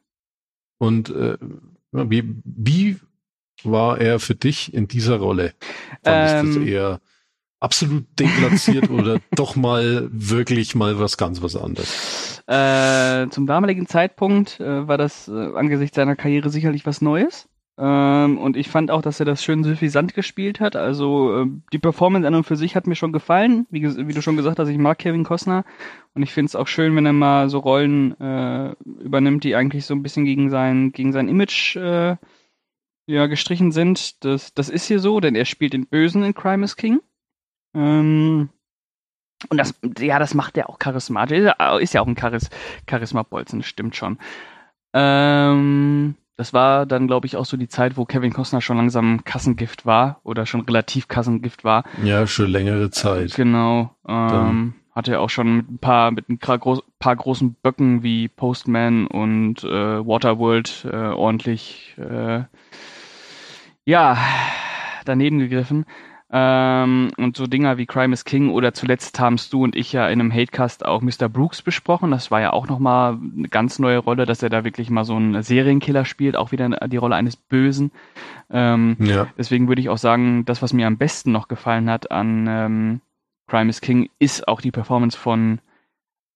Und 0.78 1.10
äh, 1.10 1.36
wie, 1.92 2.36
wie 2.44 2.96
war 3.64 4.00
er 4.00 4.20
für 4.20 4.34
dich 4.34 4.72
in 4.74 4.88
dieser 4.88 5.16
Rolle? 5.16 5.52
Fandest 6.02 6.56
ähm, 6.56 6.64
du 6.64 6.70
eher 6.70 7.00
absolut 7.60 8.06
deplatziert 8.18 8.90
oder 8.90 9.20
doch 9.32 9.54
mal 9.56 10.08
wirklich 10.12 10.74
mal 10.74 10.98
was 10.98 11.16
ganz 11.16 11.42
was 11.42 11.56
anderes? 11.56 12.42
Äh, 12.46 13.28
zum 13.30 13.46
damaligen 13.46 13.86
Zeitpunkt 13.86 14.60
äh, 14.60 14.88
war 14.88 14.98
das 14.98 15.28
äh, 15.28 15.32
angesichts 15.54 15.96
seiner 15.96 16.16
Karriere 16.16 16.50
sicherlich 16.50 16.86
was 16.86 17.00
Neues. 17.00 17.48
Ähm, 17.80 18.36
und 18.36 18.58
ich 18.58 18.68
fand 18.68 18.90
auch, 18.90 19.00
dass 19.00 19.20
er 19.20 19.26
das 19.26 19.42
schön 19.42 19.64
suffisant 19.64 20.14
gespielt 20.14 20.60
hat. 20.60 20.76
Also 20.76 21.42
äh, 21.42 21.46
die 21.72 21.78
Performance 21.78 22.28
an 22.28 22.34
und 22.34 22.44
für 22.44 22.56
sich 22.56 22.76
hat 22.76 22.86
mir 22.86 22.94
schon 22.94 23.12
gefallen. 23.12 23.66
Wie, 23.70 23.82
wie 24.06 24.12
du 24.12 24.20
schon 24.20 24.36
gesagt 24.36 24.58
hast, 24.58 24.68
ich 24.68 24.76
mag 24.76 24.98
Kevin 24.98 25.24
Costner. 25.24 25.64
Und 26.14 26.22
ich 26.22 26.32
finde 26.32 26.48
es 26.48 26.56
auch 26.56 26.66
schön, 26.66 26.94
wenn 26.94 27.06
er 27.06 27.14
mal 27.14 27.48
so 27.48 27.58
Rollen 27.58 28.20
äh, 28.20 28.74
übernimmt, 29.02 29.44
die 29.44 29.56
eigentlich 29.56 29.86
so 29.86 29.94
ein 29.94 30.02
bisschen 30.02 30.26
gegen 30.26 30.50
sein, 30.50 30.92
gegen 30.92 31.12
sein 31.12 31.28
Image 31.28 31.76
äh, 31.76 32.16
ja, 33.10 33.26
gestrichen 33.26 33.72
sind. 33.72 34.24
Das, 34.24 34.54
das 34.54 34.68
ist 34.68 34.86
hier 34.86 35.00
so, 35.00 35.20
denn 35.20 35.34
er 35.34 35.44
spielt 35.44 35.72
den 35.72 35.86
Bösen 35.86 36.22
in 36.22 36.34
Crime 36.34 36.64
is 36.64 36.76
King. 36.76 37.00
Ähm, 37.74 38.50
und 39.48 39.56
das, 39.56 39.74
ja, 39.98 40.18
das 40.18 40.34
macht 40.34 40.56
er 40.56 40.68
auch 40.68 40.78
charismatisch. 40.78 41.38
Ist 41.80 41.94
ja, 41.94 42.02
auch 42.02 42.06
ein 42.06 42.16
Charis 42.16 42.50
Charisma-Bolzen, 42.88 43.62
stimmt 43.62 43.96
schon. 43.96 44.18
Ähm, 44.92 46.14
das 46.36 46.52
war 46.52 46.86
dann, 46.86 47.06
glaube 47.06 47.26
ich, 47.26 47.36
auch 47.36 47.44
so 47.44 47.56
die 47.56 47.68
Zeit, 47.68 47.96
wo 47.96 48.04
Kevin 48.04 48.32
Costner 48.32 48.60
schon 48.60 48.76
langsam 48.76 49.24
Kassengift 49.24 49.86
war 49.86 50.20
oder 50.24 50.46
schon 50.46 50.62
relativ 50.62 51.08
Kassengift 51.08 51.64
war. 51.64 51.84
Ja, 52.02 52.26
schon 52.26 52.50
längere 52.50 52.90
Zeit. 52.90 53.34
Genau. 53.34 53.94
Ähm, 54.06 54.74
hatte 54.92 55.12
er 55.12 55.20
auch 55.20 55.30
schon 55.30 55.56
mit 55.56 55.70
ein 55.70 55.78
paar, 55.78 56.10
mit 56.10 56.28
ein 56.28 56.38
groß, 56.38 56.82
paar 56.98 57.16
großen 57.16 57.54
Böcken 57.62 58.02
wie 58.02 58.28
Postman 58.28 59.06
und 59.06 59.62
äh, 59.64 60.06
Waterworld 60.06 60.86
äh, 60.90 60.96
ordentlich, 60.96 61.94
äh, 61.98 62.44
ja, 63.84 64.18
daneben 65.04 65.38
gegriffen. 65.38 65.86
Ähm, 66.32 67.10
und 67.16 67.36
so 67.36 67.48
Dinger 67.48 67.76
wie 67.76 67.86
Crime 67.86 68.12
is 68.12 68.24
King 68.24 68.50
oder 68.50 68.72
zuletzt 68.72 69.18
haben 69.18 69.36
du 69.50 69.64
und 69.64 69.74
ich 69.74 69.92
ja 69.92 70.08
in 70.08 70.20
einem 70.20 70.32
Hatecast 70.32 70.84
auch 70.84 71.00
Mr. 71.00 71.28
Brooks 71.28 71.60
besprochen. 71.60 72.12
Das 72.12 72.30
war 72.30 72.40
ja 72.40 72.52
auch 72.52 72.68
nochmal 72.68 73.18
eine 73.36 73.48
ganz 73.48 73.80
neue 73.80 73.98
Rolle, 73.98 74.26
dass 74.26 74.42
er 74.42 74.48
da 74.48 74.62
wirklich 74.62 74.90
mal 74.90 75.04
so 75.04 75.16
einen 75.16 75.42
Serienkiller 75.42 76.04
spielt, 76.04 76.36
auch 76.36 76.52
wieder 76.52 76.68
die 76.68 76.96
Rolle 76.98 77.16
eines 77.16 77.34
Bösen. 77.34 77.90
Ähm, 78.48 78.96
ja. 79.00 79.26
Deswegen 79.36 79.66
würde 79.66 79.80
ich 79.80 79.88
auch 79.88 79.98
sagen, 79.98 80.44
das, 80.44 80.62
was 80.62 80.72
mir 80.72 80.86
am 80.86 80.98
besten 80.98 81.32
noch 81.32 81.48
gefallen 81.48 81.90
hat 81.90 82.12
an 82.12 82.46
ähm, 82.48 83.00
Crime 83.48 83.68
is 83.68 83.80
King, 83.80 84.08
ist 84.20 84.46
auch 84.46 84.60
die 84.60 84.70
Performance 84.70 85.18
von 85.18 85.58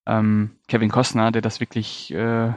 ähm, 0.06 0.50
Kevin 0.66 0.90
Costner, 0.90 1.30
der 1.30 1.42
das 1.42 1.60
wirklich, 1.60 2.12
äh, 2.12 2.52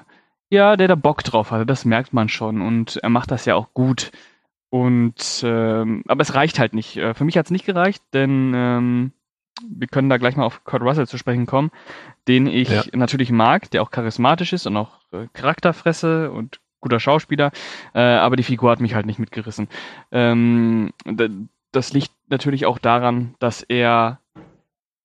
ja, 0.50 0.76
der 0.76 0.88
da 0.88 0.96
Bock 0.96 1.24
drauf 1.24 1.52
hatte, 1.52 1.68
das 1.68 1.86
merkt 1.86 2.14
man 2.14 2.30
schon 2.30 2.62
und 2.62 2.98
er 2.98 3.10
macht 3.10 3.30
das 3.30 3.46
ja 3.46 3.54
auch 3.54 3.74
gut. 3.76 4.12
Und 4.70 5.44
ähm, 5.44 6.04
aber 6.08 6.22
es 6.22 6.34
reicht 6.34 6.60
halt 6.60 6.74
nicht. 6.74 6.98
Äh, 6.98 7.14
für 7.14 7.24
mich 7.24 7.38
hat 7.38 7.46
es 7.46 7.52
nicht 7.52 7.66
gereicht, 7.66 8.04
denn 8.14 8.52
ähm, 8.56 9.12
wir 9.68 9.88
können 9.88 10.10
da 10.10 10.18
gleich 10.18 10.36
mal 10.36 10.46
auf 10.46 10.64
Kurt 10.64 10.82
Russell 10.82 11.08
zu 11.08 11.18
sprechen 11.18 11.46
kommen, 11.46 11.72
den 12.28 12.48
ich 12.48 12.70
ja. 12.70 12.84
natürlich 12.94 13.32
mag, 13.32 13.72
der 13.72 13.82
auch 13.82 13.92
charismatisch 13.92 14.54
ist 14.54 14.68
und 14.68 14.78
auch 14.78 15.00
äh, 15.14 15.28
Charakterfresse 15.34 16.32
und 16.32 16.60
guter 16.80 17.00
Schauspieler, 17.00 17.52
äh, 17.94 18.00
aber 18.02 18.36
die 18.36 18.44
Figur 18.44 18.70
hat 18.72 18.82
mich 18.82 18.94
halt 18.94 19.06
nicht 19.06 19.20
mitgerissen. 19.20 19.68
Ähm, 20.12 20.94
das 21.72 21.94
liegt 21.94 22.12
natürlich 22.30 22.66
auch 22.66 22.78
daran, 22.78 23.36
dass 23.40 23.64
er 23.64 24.20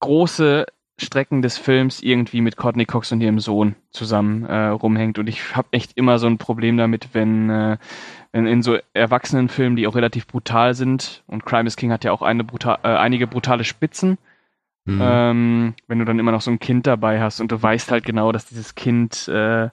große 0.00 0.66
Strecken 1.02 1.42
des 1.42 1.58
Films 1.58 2.02
irgendwie 2.02 2.40
mit 2.40 2.56
Courtney 2.56 2.84
Cox 2.84 3.12
und 3.12 3.20
ihrem 3.20 3.38
Sohn 3.38 3.74
zusammen 3.90 4.44
äh, 4.44 4.68
rumhängt. 4.68 5.18
Und 5.18 5.28
ich 5.28 5.56
habe 5.56 5.68
echt 5.72 5.96
immer 5.96 6.18
so 6.18 6.26
ein 6.26 6.38
Problem 6.38 6.76
damit, 6.76 7.10
wenn, 7.12 7.50
äh, 7.50 7.78
wenn 8.32 8.46
in 8.46 8.62
so 8.62 8.78
Erwachsenenfilmen, 8.94 9.76
die 9.76 9.86
auch 9.86 9.94
relativ 9.94 10.26
brutal 10.26 10.74
sind, 10.74 11.22
und 11.26 11.44
Crime 11.44 11.66
is 11.66 11.76
King 11.76 11.92
hat 11.92 12.04
ja 12.04 12.12
auch 12.12 12.22
eine 12.22 12.44
brutal, 12.44 12.78
äh, 12.82 12.88
einige 12.88 13.26
brutale 13.26 13.64
Spitzen, 13.64 14.18
mhm. 14.84 15.00
ähm, 15.02 15.74
wenn 15.88 15.98
du 15.98 16.04
dann 16.04 16.18
immer 16.18 16.32
noch 16.32 16.42
so 16.42 16.50
ein 16.50 16.58
Kind 16.58 16.86
dabei 16.86 17.20
hast 17.20 17.40
und 17.40 17.52
du 17.52 17.62
weißt 17.62 17.90
halt 17.90 18.04
genau, 18.04 18.32
dass 18.32 18.46
dieses 18.46 18.74
Kind 18.74 19.28
äh, 19.28 19.68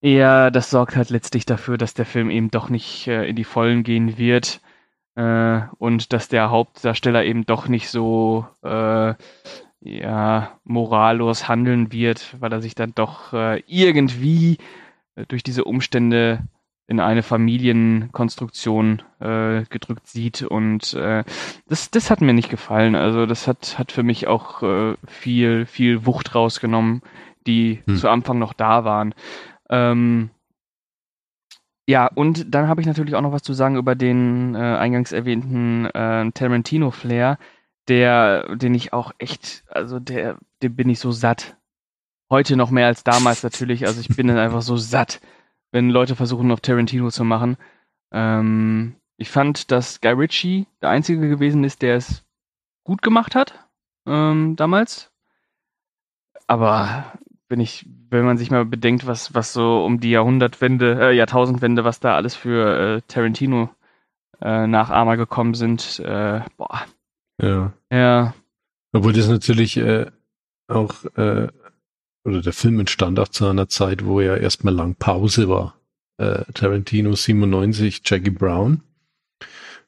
eher, 0.00 0.50
das 0.50 0.70
sorgt 0.70 0.96
halt 0.96 1.10
letztlich 1.10 1.46
dafür, 1.46 1.78
dass 1.78 1.94
der 1.94 2.06
Film 2.06 2.30
eben 2.30 2.50
doch 2.50 2.68
nicht 2.68 3.08
äh, 3.08 3.26
in 3.28 3.36
die 3.36 3.44
Vollen 3.44 3.82
gehen 3.82 4.18
wird. 4.18 4.60
Äh, 5.16 5.60
und 5.78 6.12
dass 6.12 6.28
der 6.28 6.50
Hauptdarsteller 6.50 7.24
eben 7.24 7.46
doch 7.46 7.68
nicht 7.68 7.88
so 7.88 8.46
ja, 9.84 10.58
morallos 10.64 11.48
handeln 11.48 11.92
wird, 11.92 12.36
weil 12.40 12.52
er 12.52 12.62
sich 12.62 12.74
dann 12.74 12.92
doch 12.94 13.32
äh, 13.32 13.62
irgendwie 13.66 14.58
äh, 15.14 15.26
durch 15.28 15.42
diese 15.42 15.64
Umstände 15.64 16.40
in 16.86 17.00
eine 17.00 17.22
Familienkonstruktion 17.22 19.02
äh, 19.20 19.62
gedrückt 19.70 20.06
sieht 20.06 20.42
und 20.42 20.92
äh, 20.94 21.24
das, 21.66 21.90
das 21.90 22.10
hat 22.10 22.20
mir 22.20 22.34
nicht 22.34 22.50
gefallen. 22.50 22.94
Also 22.94 23.24
das 23.24 23.46
hat, 23.46 23.78
hat 23.78 23.90
für 23.92 24.02
mich 24.02 24.26
auch 24.26 24.62
äh, 24.62 24.94
viel, 25.06 25.64
viel 25.64 26.04
Wucht 26.04 26.34
rausgenommen, 26.34 27.02
die 27.46 27.80
hm. 27.86 27.96
zu 27.96 28.08
Anfang 28.08 28.38
noch 28.38 28.52
da 28.52 28.84
waren. 28.84 29.14
Ähm, 29.70 30.30
ja, 31.86 32.06
und 32.06 32.54
dann 32.54 32.68
habe 32.68 32.80
ich 32.80 32.86
natürlich 32.86 33.14
auch 33.14 33.22
noch 33.22 33.32
was 33.32 33.42
zu 33.42 33.52
sagen 33.52 33.76
über 33.76 33.94
den 33.94 34.54
äh, 34.54 34.58
eingangs 34.58 35.12
erwähnten 35.12 35.86
äh, 35.86 36.30
Tarantino-Flair, 36.32 37.38
der, 37.88 38.56
den 38.56 38.74
ich 38.74 38.92
auch 38.92 39.12
echt, 39.18 39.64
also 39.68 39.98
der, 40.00 40.38
den 40.62 40.76
bin 40.76 40.88
ich 40.88 40.98
so 40.98 41.12
satt. 41.12 41.56
Heute 42.30 42.56
noch 42.56 42.70
mehr 42.70 42.86
als 42.86 43.04
damals 43.04 43.42
natürlich. 43.42 43.86
Also 43.86 44.00
ich 44.00 44.08
bin 44.08 44.28
dann 44.28 44.38
einfach 44.38 44.62
so 44.62 44.76
satt 44.76 45.20
wenn 45.74 45.90
Leute 45.90 46.14
versuchen, 46.14 46.52
auf 46.52 46.60
Tarantino 46.60 47.10
zu 47.10 47.24
machen. 47.24 47.56
Ähm, 48.12 48.94
ich 49.16 49.28
fand, 49.28 49.72
dass 49.72 50.00
Guy 50.00 50.12
Ritchie 50.12 50.68
der 50.80 50.90
Einzige 50.90 51.28
gewesen 51.28 51.64
ist, 51.64 51.82
der 51.82 51.96
es 51.96 52.24
gut 52.84 53.02
gemacht 53.02 53.34
hat 53.34 53.68
ähm, 54.06 54.54
damals. 54.54 55.10
Aber 56.46 57.12
wenn 57.48 57.58
ich, 57.58 57.86
wenn 58.08 58.24
man 58.24 58.38
sich 58.38 58.52
mal 58.52 58.64
bedenkt, 58.64 59.04
was, 59.04 59.34
was 59.34 59.52
so 59.52 59.84
um 59.84 59.98
die 59.98 60.10
Jahrhundertwende, 60.10 61.10
äh, 61.10 61.16
Jahrtausendwende, 61.16 61.84
was 61.84 61.98
da 61.98 62.14
alles 62.14 62.36
für 62.36 62.98
äh, 62.98 63.02
Tarantino 63.08 63.68
äh, 64.40 64.68
Nachahmer 64.68 65.16
gekommen 65.16 65.54
sind, 65.54 65.98
äh, 65.98 66.40
boah. 66.56 66.86
Ja. 67.42 67.72
Ja. 67.90 68.34
Obwohl 68.92 69.12
das 69.12 69.28
natürlich 69.28 69.76
äh, 69.76 70.06
auch 70.68 71.04
äh, 71.16 71.48
oder 72.24 72.40
der 72.40 72.52
Film 72.52 72.80
entstand 72.80 73.18
auch 73.18 73.28
zu 73.28 73.46
einer 73.46 73.68
Zeit, 73.68 74.04
wo 74.04 74.20
ja 74.20 74.36
erstmal 74.36 74.74
lang 74.74 74.94
Pause 74.94 75.48
war. 75.48 75.78
Äh, 76.16 76.44
Tarantino 76.54 77.14
97, 77.14 78.02
Jackie 78.04 78.30
Brown. 78.30 78.82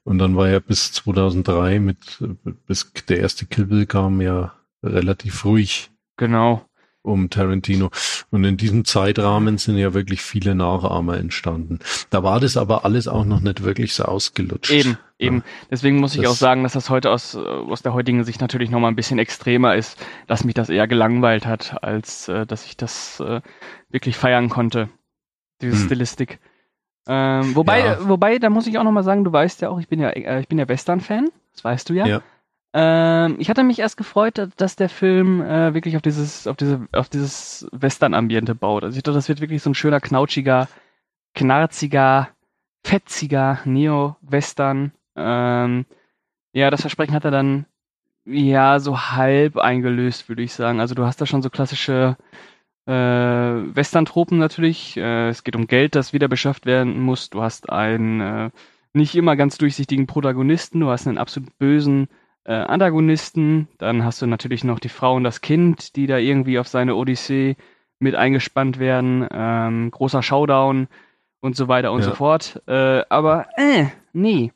Und 0.04 0.18
dann 0.18 0.36
war 0.36 0.48
ja 0.48 0.58
bis 0.58 0.92
2003 0.92 1.80
mit, 1.80 2.22
bis 2.66 2.92
der 3.08 3.20
erste 3.20 3.46
Kill 3.46 3.66
Bill 3.66 3.86
kam, 3.86 4.20
ja 4.20 4.54
relativ 4.82 5.44
ruhig. 5.44 5.90
Genau 6.16 6.66
um 7.06 7.30
Tarantino. 7.30 7.90
Und 8.30 8.44
in 8.44 8.56
diesem 8.56 8.84
Zeitrahmen 8.84 9.58
sind 9.58 9.78
ja 9.78 9.94
wirklich 9.94 10.20
viele 10.22 10.54
Nachahmer 10.54 11.16
entstanden. 11.16 11.78
Da 12.10 12.22
war 12.22 12.40
das 12.40 12.56
aber 12.56 12.84
alles 12.84 13.08
auch 13.08 13.24
noch 13.24 13.40
nicht 13.40 13.62
wirklich 13.62 13.94
so 13.94 14.04
ausgelutscht. 14.04 14.70
Eben, 14.70 14.98
eben. 15.18 15.42
Deswegen 15.70 15.98
muss 15.98 16.14
ich 16.14 16.22
das 16.22 16.30
auch 16.32 16.36
sagen, 16.36 16.62
dass 16.62 16.72
das 16.72 16.90
heute 16.90 17.10
aus, 17.10 17.36
aus 17.36 17.82
der 17.82 17.94
heutigen 17.94 18.24
Sicht 18.24 18.40
natürlich 18.40 18.70
nochmal 18.70 18.90
ein 18.90 18.96
bisschen 18.96 19.18
extremer 19.18 19.74
ist, 19.74 20.04
dass 20.26 20.44
mich 20.44 20.54
das 20.54 20.68
eher 20.68 20.88
gelangweilt 20.88 21.46
hat, 21.46 21.82
als 21.82 22.28
äh, 22.28 22.46
dass 22.46 22.66
ich 22.66 22.76
das 22.76 23.20
äh, 23.20 23.40
wirklich 23.88 24.16
feiern 24.16 24.48
konnte. 24.48 24.88
Diese 25.62 25.76
hm. 25.76 25.86
Stilistik. 25.86 26.38
Ähm, 27.08 27.54
wobei, 27.54 27.80
ja. 27.80 28.08
wobei, 28.08 28.38
da 28.38 28.50
muss 28.50 28.66
ich 28.66 28.78
auch 28.78 28.84
nochmal 28.84 29.04
sagen, 29.04 29.22
du 29.22 29.32
weißt 29.32 29.62
ja 29.62 29.70
auch, 29.70 29.78
ich 29.78 29.88
bin 29.88 30.00
ja, 30.00 30.10
äh, 30.10 30.40
ich 30.40 30.48
bin 30.48 30.58
ja 30.58 30.68
Western-Fan, 30.68 31.28
das 31.52 31.64
weißt 31.64 31.88
du 31.88 31.94
ja. 31.94 32.06
Ja. 32.06 32.22
Ähm, 32.78 33.36
ich 33.38 33.48
hatte 33.48 33.64
mich 33.64 33.78
erst 33.78 33.96
gefreut, 33.96 34.50
dass 34.58 34.76
der 34.76 34.90
Film 34.90 35.40
äh, 35.40 35.72
wirklich 35.72 35.96
auf 35.96 36.02
dieses, 36.02 36.46
auf 36.46 36.56
diese, 36.56 36.86
auf 36.92 37.08
dieses 37.08 37.66
Western-Ambiente 37.72 38.54
baut. 38.54 38.84
Also 38.84 38.98
ich 38.98 39.02
dachte, 39.02 39.16
das 39.16 39.30
wird 39.30 39.40
wirklich 39.40 39.62
so 39.62 39.70
ein 39.70 39.74
schöner, 39.74 39.98
knautschiger, 39.98 40.68
knarziger, 41.34 42.28
fetziger 42.84 43.60
Neo-Western. 43.64 44.92
Ähm, 45.16 45.86
ja, 46.52 46.70
das 46.70 46.82
Versprechen 46.82 47.14
hat 47.14 47.24
er 47.24 47.30
dann 47.30 47.64
ja 48.26 48.78
so 48.78 49.00
halb 49.00 49.56
eingelöst, 49.56 50.28
würde 50.28 50.42
ich 50.42 50.52
sagen. 50.52 50.78
Also 50.78 50.94
du 50.94 51.06
hast 51.06 51.18
da 51.18 51.24
schon 51.24 51.40
so 51.40 51.48
klassische 51.48 52.18
äh, 52.84 52.92
Western-Tropen 52.92 54.36
natürlich. 54.36 54.98
Äh, 54.98 55.30
es 55.30 55.44
geht 55.44 55.56
um 55.56 55.66
Geld, 55.66 55.94
das 55.94 56.12
wieder 56.12 56.28
beschafft 56.28 56.66
werden 56.66 57.00
muss. 57.00 57.30
Du 57.30 57.40
hast 57.40 57.70
einen 57.70 58.20
äh, 58.20 58.50
nicht 58.92 59.14
immer 59.14 59.34
ganz 59.34 59.56
durchsichtigen 59.56 60.06
Protagonisten. 60.06 60.80
Du 60.80 60.90
hast 60.90 61.06
einen 61.06 61.16
absolut 61.16 61.56
bösen 61.58 62.08
äh, 62.46 62.52
Antagonisten. 62.52 63.68
Dann 63.78 64.04
hast 64.04 64.22
du 64.22 64.26
natürlich 64.26 64.64
noch 64.64 64.78
die 64.78 64.88
Frau 64.88 65.14
und 65.14 65.24
das 65.24 65.40
Kind, 65.40 65.96
die 65.96 66.06
da 66.06 66.18
irgendwie 66.18 66.58
auf 66.58 66.68
seine 66.68 66.94
Odyssee 66.94 67.56
mit 67.98 68.14
eingespannt 68.14 68.78
werden. 68.78 69.26
Ähm, 69.30 69.90
großer 69.90 70.22
Showdown 70.22 70.88
und 71.40 71.56
so 71.56 71.68
weiter 71.68 71.92
und 71.92 72.00
ja. 72.00 72.06
so 72.06 72.14
fort. 72.14 72.62
Äh, 72.66 73.02
aber, 73.08 73.46
äh, 73.56 73.86
nee. 74.12 74.52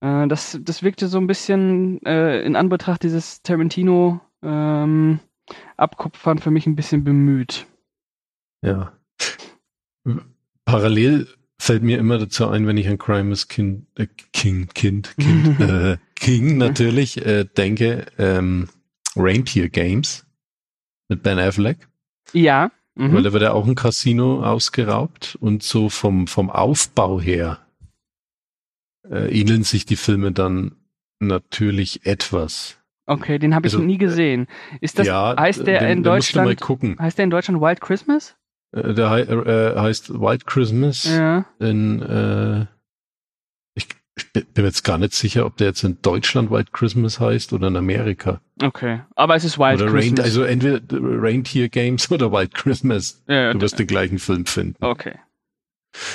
Äh, 0.00 0.28
das, 0.28 0.58
das 0.62 0.82
wirkte 0.82 1.08
so 1.08 1.18
ein 1.18 1.26
bisschen 1.26 2.04
äh, 2.04 2.42
in 2.42 2.56
Anbetracht 2.56 3.02
dieses 3.02 3.42
Tarantino 3.42 4.20
ähm, 4.42 5.20
Abkupfern 5.76 6.38
für 6.38 6.50
mich 6.50 6.66
ein 6.66 6.76
bisschen 6.76 7.04
bemüht. 7.04 7.66
Ja. 8.62 8.92
Parallel 10.64 11.26
fällt 11.60 11.82
mir 11.82 11.98
immer 11.98 12.18
dazu 12.18 12.48
ein, 12.48 12.66
wenn 12.66 12.78
ich 12.78 12.88
an 12.88 12.98
Crime 12.98 13.32
is 13.32 13.48
Kind, 13.48 13.86
äh, 13.96 14.06
King, 14.32 14.68
Kind, 14.74 15.14
Kind, 15.18 15.60
äh, 15.60 15.98
King 16.14 16.56
natürlich 16.56 17.24
äh, 17.24 17.44
denke, 17.44 18.06
ähm, 18.18 18.68
Reindeer 19.14 19.68
Games 19.68 20.26
mit 21.08 21.22
Ben 21.22 21.38
Affleck. 21.38 21.88
Ja. 22.32 22.70
Mhm. 22.94 23.12
Weil 23.12 23.22
da 23.22 23.32
wird 23.32 23.42
ja 23.42 23.52
auch 23.52 23.66
ein 23.66 23.74
Casino 23.74 24.42
ausgeraubt 24.42 25.36
und 25.40 25.62
so 25.62 25.90
vom, 25.90 26.26
vom 26.26 26.50
Aufbau 26.50 27.20
her 27.20 27.58
äh, 29.08 29.28
ähneln 29.38 29.62
sich 29.62 29.84
die 29.84 29.96
Filme 29.96 30.32
dann 30.32 30.76
natürlich 31.18 32.06
etwas. 32.06 32.78
Okay, 33.06 33.38
den 33.38 33.54
habe 33.54 33.66
ich 33.66 33.74
also, 33.74 33.84
nie 33.84 33.98
gesehen. 33.98 34.46
Ist 34.80 34.98
das 34.98 35.06
ja, 35.06 35.36
heißt 35.38 35.66
der 35.66 35.80
den, 35.80 35.98
in 35.98 36.02
Deutschland 36.04 36.58
Heißt 36.98 37.18
der 37.18 37.24
in 37.24 37.30
Deutschland 37.30 37.60
Wild 37.60 37.80
Christmas? 37.80 38.36
Äh, 38.72 38.94
der 38.94 39.10
äh, 39.10 39.78
heißt 39.78 40.20
White 40.20 40.44
Christmas. 40.46 41.04
Ja. 41.04 41.46
In, 41.58 42.02
äh, 42.02 42.66
ich, 43.74 43.88
ich, 44.16 44.48
bin 44.48 44.64
jetzt 44.64 44.84
gar 44.84 44.98
nicht 44.98 45.14
sicher, 45.14 45.46
ob 45.46 45.56
der 45.56 45.68
jetzt 45.68 45.82
in 45.84 45.98
Deutschland 46.02 46.50
White 46.50 46.70
Christmas 46.72 47.20
heißt 47.20 47.52
oder 47.52 47.68
in 47.68 47.76
Amerika. 47.76 48.40
Okay, 48.62 49.00
aber 49.16 49.36
es 49.36 49.44
ist 49.44 49.58
Wild 49.58 49.80
oder 49.80 49.90
Christmas. 49.90 50.20
Rain, 50.20 50.24
also 50.24 50.42
entweder 50.42 50.80
Reindeer 50.90 51.68
Games 51.68 52.10
oder 52.10 52.32
White 52.32 52.52
Christmas. 52.54 53.22
Ja, 53.26 53.52
du 53.52 53.60
wirst 53.60 53.78
den 53.78 53.86
gleichen 53.86 54.18
Film 54.18 54.46
finden. 54.46 54.84
Okay. 54.84 55.14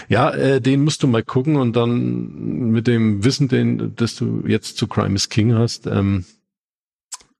Ja, 0.08 0.32
äh, 0.32 0.62
den 0.62 0.86
musst 0.86 1.04
du 1.04 1.08
mal 1.08 1.24
gucken 1.24 1.58
und 1.58 1.76
dann 1.76 2.72
mit 2.72 2.88
dem 2.88 3.26
Wissen, 3.26 3.50
den, 3.50 3.94
dass 3.96 4.15
du 4.15 4.44
jetzt 4.48 4.78
zu 4.78 4.88
Crime 4.88 5.15
is 5.15 5.28
King 5.28 5.54
hast, 5.54 5.86
ähm, 5.88 6.24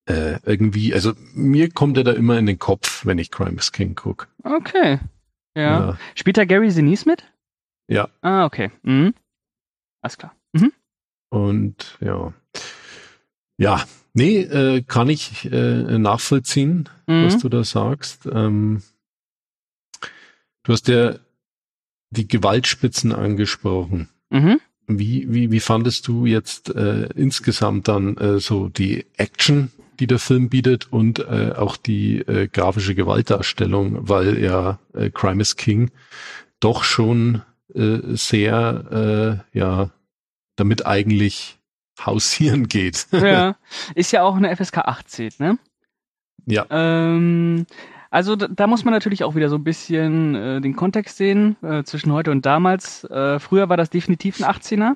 äh, 0.08 0.40
irgendwie, 0.44 0.94
also 0.94 1.14
mir 1.34 1.70
kommt 1.70 1.98
er 1.98 2.04
da 2.04 2.12
immer 2.12 2.38
in 2.38 2.46
den 2.46 2.60
Kopf, 2.60 3.06
wenn 3.06 3.18
ich 3.18 3.32
Crime 3.32 3.58
is 3.58 3.72
King 3.72 3.96
gucke. 3.96 4.28
Okay. 4.44 5.00
Ja. 5.56 5.62
ja. 5.62 5.98
Spielt 6.14 6.38
da 6.38 6.46
Gary 6.46 6.70
Sinise 6.70 7.08
mit? 7.08 7.24
Ja. 7.88 8.10
Ah, 8.22 8.46
okay. 8.46 8.72
Mhm. 8.84 9.14
Alles 10.02 10.18
klar. 10.18 10.36
Mhm. 10.54 10.72
Und 11.30 11.98
ja. 12.02 12.34
Ja, 13.58 13.84
nee, 14.14 14.42
äh, 14.42 14.82
kann 14.84 15.10
ich 15.10 15.52
äh, 15.52 15.98
nachvollziehen, 15.98 16.90
mhm. 17.08 17.26
was 17.26 17.38
du 17.40 17.50
da 17.50 17.64
sagst. 17.64 18.28
Ähm, 18.32 18.84
du 20.64 20.74
hast 20.74 20.88
ja 20.88 21.16
die 22.12 22.28
Gewaltspitzen 22.28 23.12
angesprochen. 23.14 24.10
Mhm. 24.30 24.60
Wie, 24.88 25.34
wie, 25.34 25.52
wie 25.52 25.60
fandest 25.60 26.08
du 26.08 26.26
jetzt 26.26 26.70
äh, 26.70 27.10
insgesamt 27.16 27.88
dann 27.88 28.18
äh, 28.18 28.40
so 28.40 28.70
die 28.70 29.06
Action 29.18 29.72
die 30.00 30.08
der 30.08 30.20
Film 30.20 30.50
bietet 30.50 30.92
und 30.92 31.20
äh, 31.20 31.54
auch 31.56 31.78
die 31.78 32.20
äh, 32.20 32.48
grafische 32.48 32.96
Gewaltdarstellung, 32.96 34.10
weil 34.10 34.42
ja 34.42 34.80
äh, 34.94 35.10
Crime 35.10 35.42
is 35.42 35.56
King 35.56 35.92
doch 36.60 36.84
schon 36.84 37.42
äh, 37.74 38.00
sehr, 38.16 39.44
äh, 39.54 39.58
ja, 39.58 39.90
damit 40.56 40.86
eigentlich 40.86 41.58
hausieren 42.04 42.68
geht. 42.68 43.08
ja, 43.12 43.56
ist 43.96 44.12
ja 44.12 44.24
auch 44.24 44.36
eine 44.36 44.56
FSK 44.56 44.80
18, 44.80 45.32
ne? 45.40 45.58
Ja. 46.46 46.66
Ähm, 46.70 47.66
also 48.12 48.36
da, 48.36 48.48
da, 48.48 48.68
muss 48.68 48.86
man 48.86 48.94
natürlich 48.94 49.24
auch 49.24 49.36
wieder 49.36 49.50
so 49.50 49.56
ein 49.56 49.64
bisschen 49.64 50.36
äh, 50.36 50.62
den 50.62 50.76
Kontext 50.76 51.18
sehen 51.18 51.58
äh, 51.64 51.84
zwischen 51.84 52.14
heute 52.14 52.32
und 52.32 52.46
damals. 52.46 53.04
Äh, 53.06 53.40
früher 53.40 53.68
war 53.68 53.78
das 53.78 53.90
definitiv 53.90 54.40
ein 54.40 54.46
18er. 54.46 54.94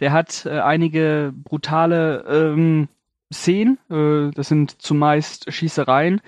Der 0.00 0.12
hat 0.12 0.44
äh, 0.44 0.60
einige 0.60 1.32
brutale 1.34 2.24
ähm, 2.28 2.88
Szenen. 3.32 3.78
Äh, 3.90 4.30
das 4.34 4.48
sind 4.48 4.80
zumeist 4.80 5.52
Schießereien. 5.52 6.20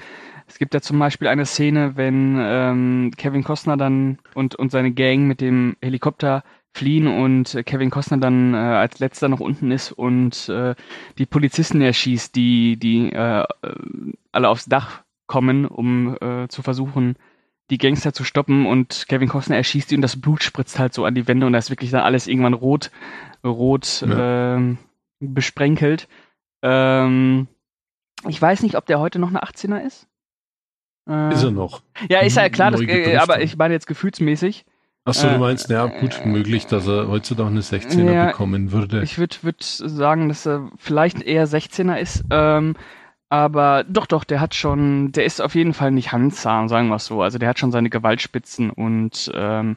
Es 0.47 0.59
gibt 0.59 0.75
ja 0.75 0.81
zum 0.81 0.99
Beispiel 0.99 1.29
eine 1.29 1.47
Szene, 1.47 1.97
wenn 1.97 2.37
ähm, 2.41 3.13
Kevin 3.17 3.45
Costner 3.45 3.77
dann 3.77 4.19
und, 4.35 4.57
und 4.57 4.73
seine 4.73 4.91
Gang 4.91 5.29
mit 5.29 5.41
dem 5.41 5.77
Helikopter 5.81 6.43
fliehen 6.73 7.07
und 7.07 7.63
Kevin 7.67 7.91
Costner 7.91 8.19
dann 8.19 8.55
äh, 8.55 8.57
als 8.57 8.99
letzter 8.99 9.29
noch 9.29 9.41
unten 9.41 9.71
ist 9.71 9.93
und 9.93 10.49
äh, 10.49 10.75
die 11.19 11.27
Polizisten 11.27 11.81
erschießt, 11.81 12.35
die, 12.35 12.77
die 12.77 13.13
äh, 13.13 13.45
alle 14.33 14.49
aufs 14.49 14.67
Dach 14.67 15.03
kommen, 15.27 15.67
um 15.67 16.17
äh, 16.21 16.49
zu 16.49 16.63
versuchen, 16.63 17.17
die 17.71 17.79
Gangster 17.79 18.13
zu 18.13 18.25
stoppen 18.25 18.67
und 18.67 19.07
Kevin 19.09 19.29
Costner 19.29 19.57
erschießt 19.57 19.91
die 19.91 19.97
und 19.97 20.03
das 20.03 20.21
Blut 20.21 20.43
spritzt 20.43 20.79
halt 20.79 20.93
so 20.93 21.05
an 21.05 21.15
die 21.15 21.29
Wände 21.29 21.47
und 21.47 21.53
da 21.53 21.59
ist 21.59 21.71
wirklich 21.71 21.91
dann 21.91 22.03
alles 22.03 22.27
irgendwann 22.27 22.55
rot, 22.55 22.91
rot 23.45 24.05
ja. 24.07 24.57
äh, 24.57 24.77
besprenkelt. 25.21 26.09
Ähm, 26.63 27.49
ich 28.29 28.41
weiß 28.41 28.63
nicht, 28.63 28.77
ob 28.77 28.87
der 28.87 29.01
heute 29.01 29.19
noch 29.19 29.29
eine 29.29 29.43
18er 29.43 29.85
ist. 29.85 30.07
Äh, 31.09 31.33
ist 31.33 31.43
er 31.43 31.51
noch? 31.51 31.83
Ja, 32.09 32.21
ist 32.21 32.37
ja 32.37 32.49
klar, 32.49 32.71
das, 32.71 32.81
äh, 32.83 33.17
aber 33.17 33.41
ich 33.43 33.57
meine 33.57 33.75
jetzt 33.75 33.87
gefühlsmäßig. 33.87 34.65
Achso, 35.05 35.27
Äh, 35.27 35.33
du 35.35 35.39
meinst, 35.39 35.71
ja, 35.71 35.87
gut, 35.87 36.25
möglich, 36.27 36.67
dass 36.67 36.87
er 36.87 37.09
heutzutage 37.09 37.49
eine 37.49 37.63
16er 37.63 38.13
Ja, 38.13 38.27
bekommen 38.27 38.71
würde. 38.71 39.03
Ich 39.03 39.19
würde 39.19 39.37
würd 39.43 39.63
sagen, 39.63 40.29
dass 40.29 40.47
er 40.47 40.71
vielleicht 40.77 41.23
eher 41.23 41.49
16er 41.49 41.97
ist. 41.97 42.25
Ähm, 42.31 42.77
aber 43.31 43.85
doch, 43.85 44.07
doch, 44.07 44.25
der 44.25 44.41
hat 44.41 44.55
schon, 44.55 45.13
der 45.13 45.25
ist 45.25 45.41
auf 45.41 45.55
jeden 45.55 45.73
Fall 45.73 45.93
nicht 45.93 46.13
handzahm, 46.13 46.69
sagen 46.69 46.89
wir 46.89 46.97
es 46.97 47.07
so. 47.07 47.23
Also 47.23 47.39
der 47.39 47.49
hat 47.49 47.59
schon 47.59 47.73
seine 47.73 47.89
Gewaltspitzen 47.89 48.71
und 48.71 49.31
ähm, 49.35 49.77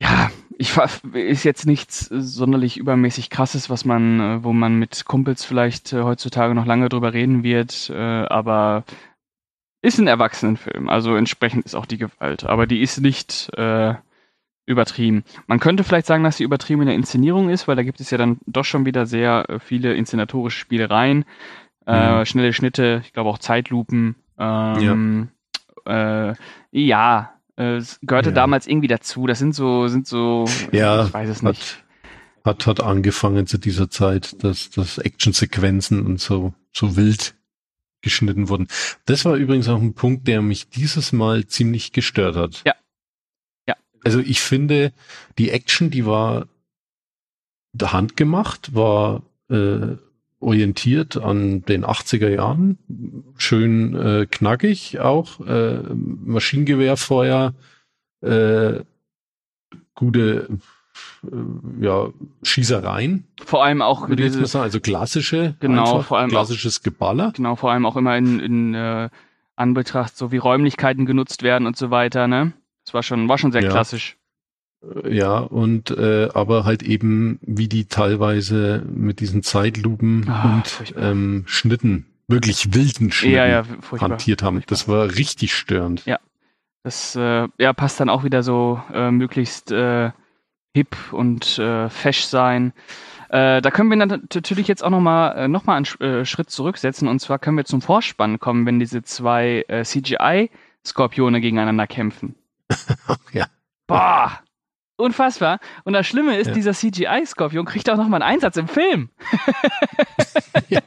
ja, 0.00 0.30
ich 0.58 0.76
war- 0.76 0.88
ist 1.14 1.44
jetzt 1.44 1.66
nichts 1.66 2.06
sonderlich 2.10 2.76
übermäßig 2.76 3.30
krasses, 3.30 3.70
was 3.70 3.84
man, 3.84 4.20
äh, 4.20 4.44
wo 4.44 4.52
man 4.52 4.76
mit 4.78 5.04
Kumpels 5.04 5.44
vielleicht 5.44 5.92
äh, 5.92 6.02
heutzutage 6.02 6.54
noch 6.54 6.66
lange 6.66 6.88
drüber 6.88 7.12
reden 7.12 7.42
wird, 7.42 7.90
äh, 7.90 7.96
aber 7.96 8.84
ist 9.82 9.98
ein 9.98 10.06
Erwachsenenfilm, 10.06 10.88
also 10.88 11.16
entsprechend 11.16 11.64
ist 11.64 11.74
auch 11.74 11.86
die 11.86 11.98
Gewalt, 11.98 12.44
aber 12.44 12.66
die 12.66 12.82
ist 12.82 13.00
nicht 13.00 13.50
äh, 13.56 13.94
übertrieben. 14.64 15.24
Man 15.48 15.58
könnte 15.58 15.82
vielleicht 15.82 16.06
sagen, 16.06 16.22
dass 16.22 16.36
sie 16.36 16.44
übertrieben 16.44 16.82
in 16.82 16.86
der 16.86 16.94
Inszenierung 16.96 17.50
ist, 17.50 17.66
weil 17.66 17.74
da 17.76 17.82
gibt 17.82 18.00
es 18.00 18.10
ja 18.10 18.18
dann 18.18 18.38
doch 18.46 18.64
schon 18.64 18.86
wieder 18.86 19.06
sehr 19.06 19.44
äh, 19.48 19.58
viele 19.58 19.94
inszenatorische 19.94 20.58
Spielereien, 20.58 21.24
äh, 21.86 22.20
Mhm. 22.20 22.24
schnelle 22.26 22.52
Schnitte, 22.52 23.02
ich 23.04 23.12
glaube 23.12 23.28
auch 23.30 23.38
Zeitlupen. 23.38 24.14
Ähm, 24.38 25.28
ja, 25.84 26.30
äh, 26.30 26.34
ja 26.70 27.20
äh, 27.20 27.41
es 27.76 27.98
gehörte 28.02 28.30
Ja. 28.30 28.34
damals 28.34 28.66
irgendwie 28.66 28.88
dazu. 28.88 29.26
Das 29.26 29.38
sind 29.38 29.54
so, 29.54 29.88
sind 29.88 30.06
so, 30.06 30.46
Ja, 30.72 31.06
ich 31.06 31.12
weiß 31.14 31.28
es 31.28 31.42
nicht. 31.42 31.84
Hat, 32.44 32.66
hat, 32.66 32.66
hat 32.66 32.80
angefangen 32.82 33.46
zu 33.46 33.58
dieser 33.58 33.88
Zeit, 33.90 34.42
dass, 34.44 34.70
dass 34.70 34.98
Actionsequenzen 34.98 36.04
und 36.04 36.20
so, 36.20 36.54
so 36.72 36.96
wild 36.96 37.34
geschnitten 38.02 38.48
wurden. 38.48 38.66
Das 39.04 39.24
war 39.24 39.36
übrigens 39.36 39.68
auch 39.68 39.80
ein 39.80 39.94
Punkt, 39.94 40.26
der 40.26 40.42
mich 40.42 40.68
dieses 40.68 41.12
Mal 41.12 41.46
ziemlich 41.46 41.92
gestört 41.92 42.34
hat. 42.36 42.62
Ja. 42.66 42.74
Ja. 43.68 43.76
Also 44.04 44.18
ich 44.18 44.40
finde, 44.40 44.92
die 45.38 45.50
Action, 45.50 45.90
die 45.90 46.04
war 46.04 46.48
der 47.72 47.92
Hand 47.92 48.16
gemacht, 48.16 48.74
war 48.74 49.22
äh, 49.50 49.96
orientiert 50.42 51.16
an 51.16 51.62
den 51.62 51.84
80er 51.84 52.28
Jahren, 52.28 52.78
schön 53.36 53.94
äh, 53.94 54.26
knackig 54.30 54.98
auch, 55.00 55.40
äh, 55.46 55.80
Maschinengewehrfeuer, 55.94 57.54
äh, 58.22 58.80
gute 59.94 60.48
äh, 61.24 61.84
ja, 61.84 62.08
Schießereien, 62.42 63.24
Vor 63.44 63.64
allem 63.64 63.82
auch 63.82 64.08
würde 64.08 64.24
diese, 64.24 64.44
sagen, 64.46 64.64
also 64.64 64.80
klassische, 64.80 65.54
Genau, 65.60 65.82
einfach, 65.96 66.06
vor 66.08 66.18
allem 66.18 66.28
auch- 66.28 66.32
klassisches 66.32 66.82
Geballer. 66.82 67.32
genau, 67.34 67.56
vor 67.56 67.70
allem 67.72 67.86
auch 67.86 67.96
immer 67.96 68.16
in, 68.16 68.40
in 68.40 68.74
äh, 68.74 69.08
Anbetracht, 69.56 70.16
so 70.16 70.32
wie 70.32 70.38
Räumlichkeiten 70.38 71.06
genutzt 71.06 71.42
werden 71.42 71.66
und 71.66 71.76
so 71.76 71.90
weiter, 71.90 72.26
ne? 72.26 72.52
Das 72.84 72.94
war 72.94 73.02
schon, 73.02 73.28
war 73.28 73.38
schon 73.38 73.52
sehr 73.52 73.62
Ja. 73.62 73.70
klassisch. 73.70 74.16
Äh, 75.04 75.14
Ja, 75.16 75.38
und 75.38 75.90
äh, 75.90 76.28
aber 76.34 76.64
halt 76.64 76.82
eben, 76.82 77.38
wie 77.42 77.68
die 77.68 77.86
teilweise 77.86 78.82
mit 78.92 79.20
diesen 79.20 79.42
Zeitlupen 79.42 80.28
Ah, 80.28 80.56
und 80.56 80.68
furchtbar. 80.68 81.02
ähm, 81.10 81.44
Schnitten, 81.46 82.06
wirklich 82.28 82.74
wilden 82.74 83.10
Schnitten 83.12 83.36
Ja, 83.36 83.46
ja, 83.46 83.62
furchtbar. 83.64 84.10
hantiert 84.10 84.42
haben. 84.42 84.56
furchtbar. 84.56 84.70
Das 84.74 84.88
war 84.88 85.04
richtig 85.16 85.54
störend. 85.54 86.04
Ja. 86.06 86.18
Das 86.84 87.14
äh, 87.14 87.46
ja, 87.58 87.72
passt 87.72 88.00
dann 88.00 88.08
auch 88.08 88.24
wieder 88.24 88.42
so 88.42 88.82
äh, 88.92 89.10
möglichst 89.12 89.70
äh, 89.70 90.10
hip 90.74 90.96
und 91.12 91.58
äh, 91.58 91.88
fesch 91.88 92.24
sein. 92.24 92.72
Äh, 93.28 93.62
da 93.62 93.70
können 93.70 93.88
wir 93.88 93.96
dann 94.04 94.26
natürlich 94.34 94.66
jetzt 94.66 94.82
auch 94.82 94.90
nochmal 94.90 95.36
äh, 95.38 95.48
noch 95.48 95.64
mal 95.64 95.76
einen 95.76 95.84
Sch- 95.84 96.02
äh, 96.02 96.24
Schritt 96.24 96.50
zurücksetzen 96.50 97.06
und 97.08 97.20
zwar 97.20 97.38
können 97.38 97.56
wir 97.56 97.64
zum 97.64 97.82
Vorspann 97.82 98.40
kommen, 98.40 98.66
wenn 98.66 98.80
diese 98.80 99.02
zwei 99.04 99.64
äh, 99.68 99.84
CGI-Skorpione 99.84 101.40
gegeneinander 101.40 101.86
kämpfen. 101.86 102.34
Ja. 103.32 103.46
Boah! 103.86 104.40
Unfassbar. 105.02 105.58
Und 105.84 105.92
das 105.94 106.06
Schlimme 106.06 106.36
ist, 106.38 106.48
Ja. 106.48 106.54
dieser 106.54 106.72
CGI-Skorpion 106.72 107.64
kriegt 107.66 107.90
auch 107.90 107.96
nochmal 107.96 108.22
einen 108.22 108.34
Einsatz 108.34 108.56
im 108.56 108.68
Film. 108.68 109.10
ja. 110.68 110.80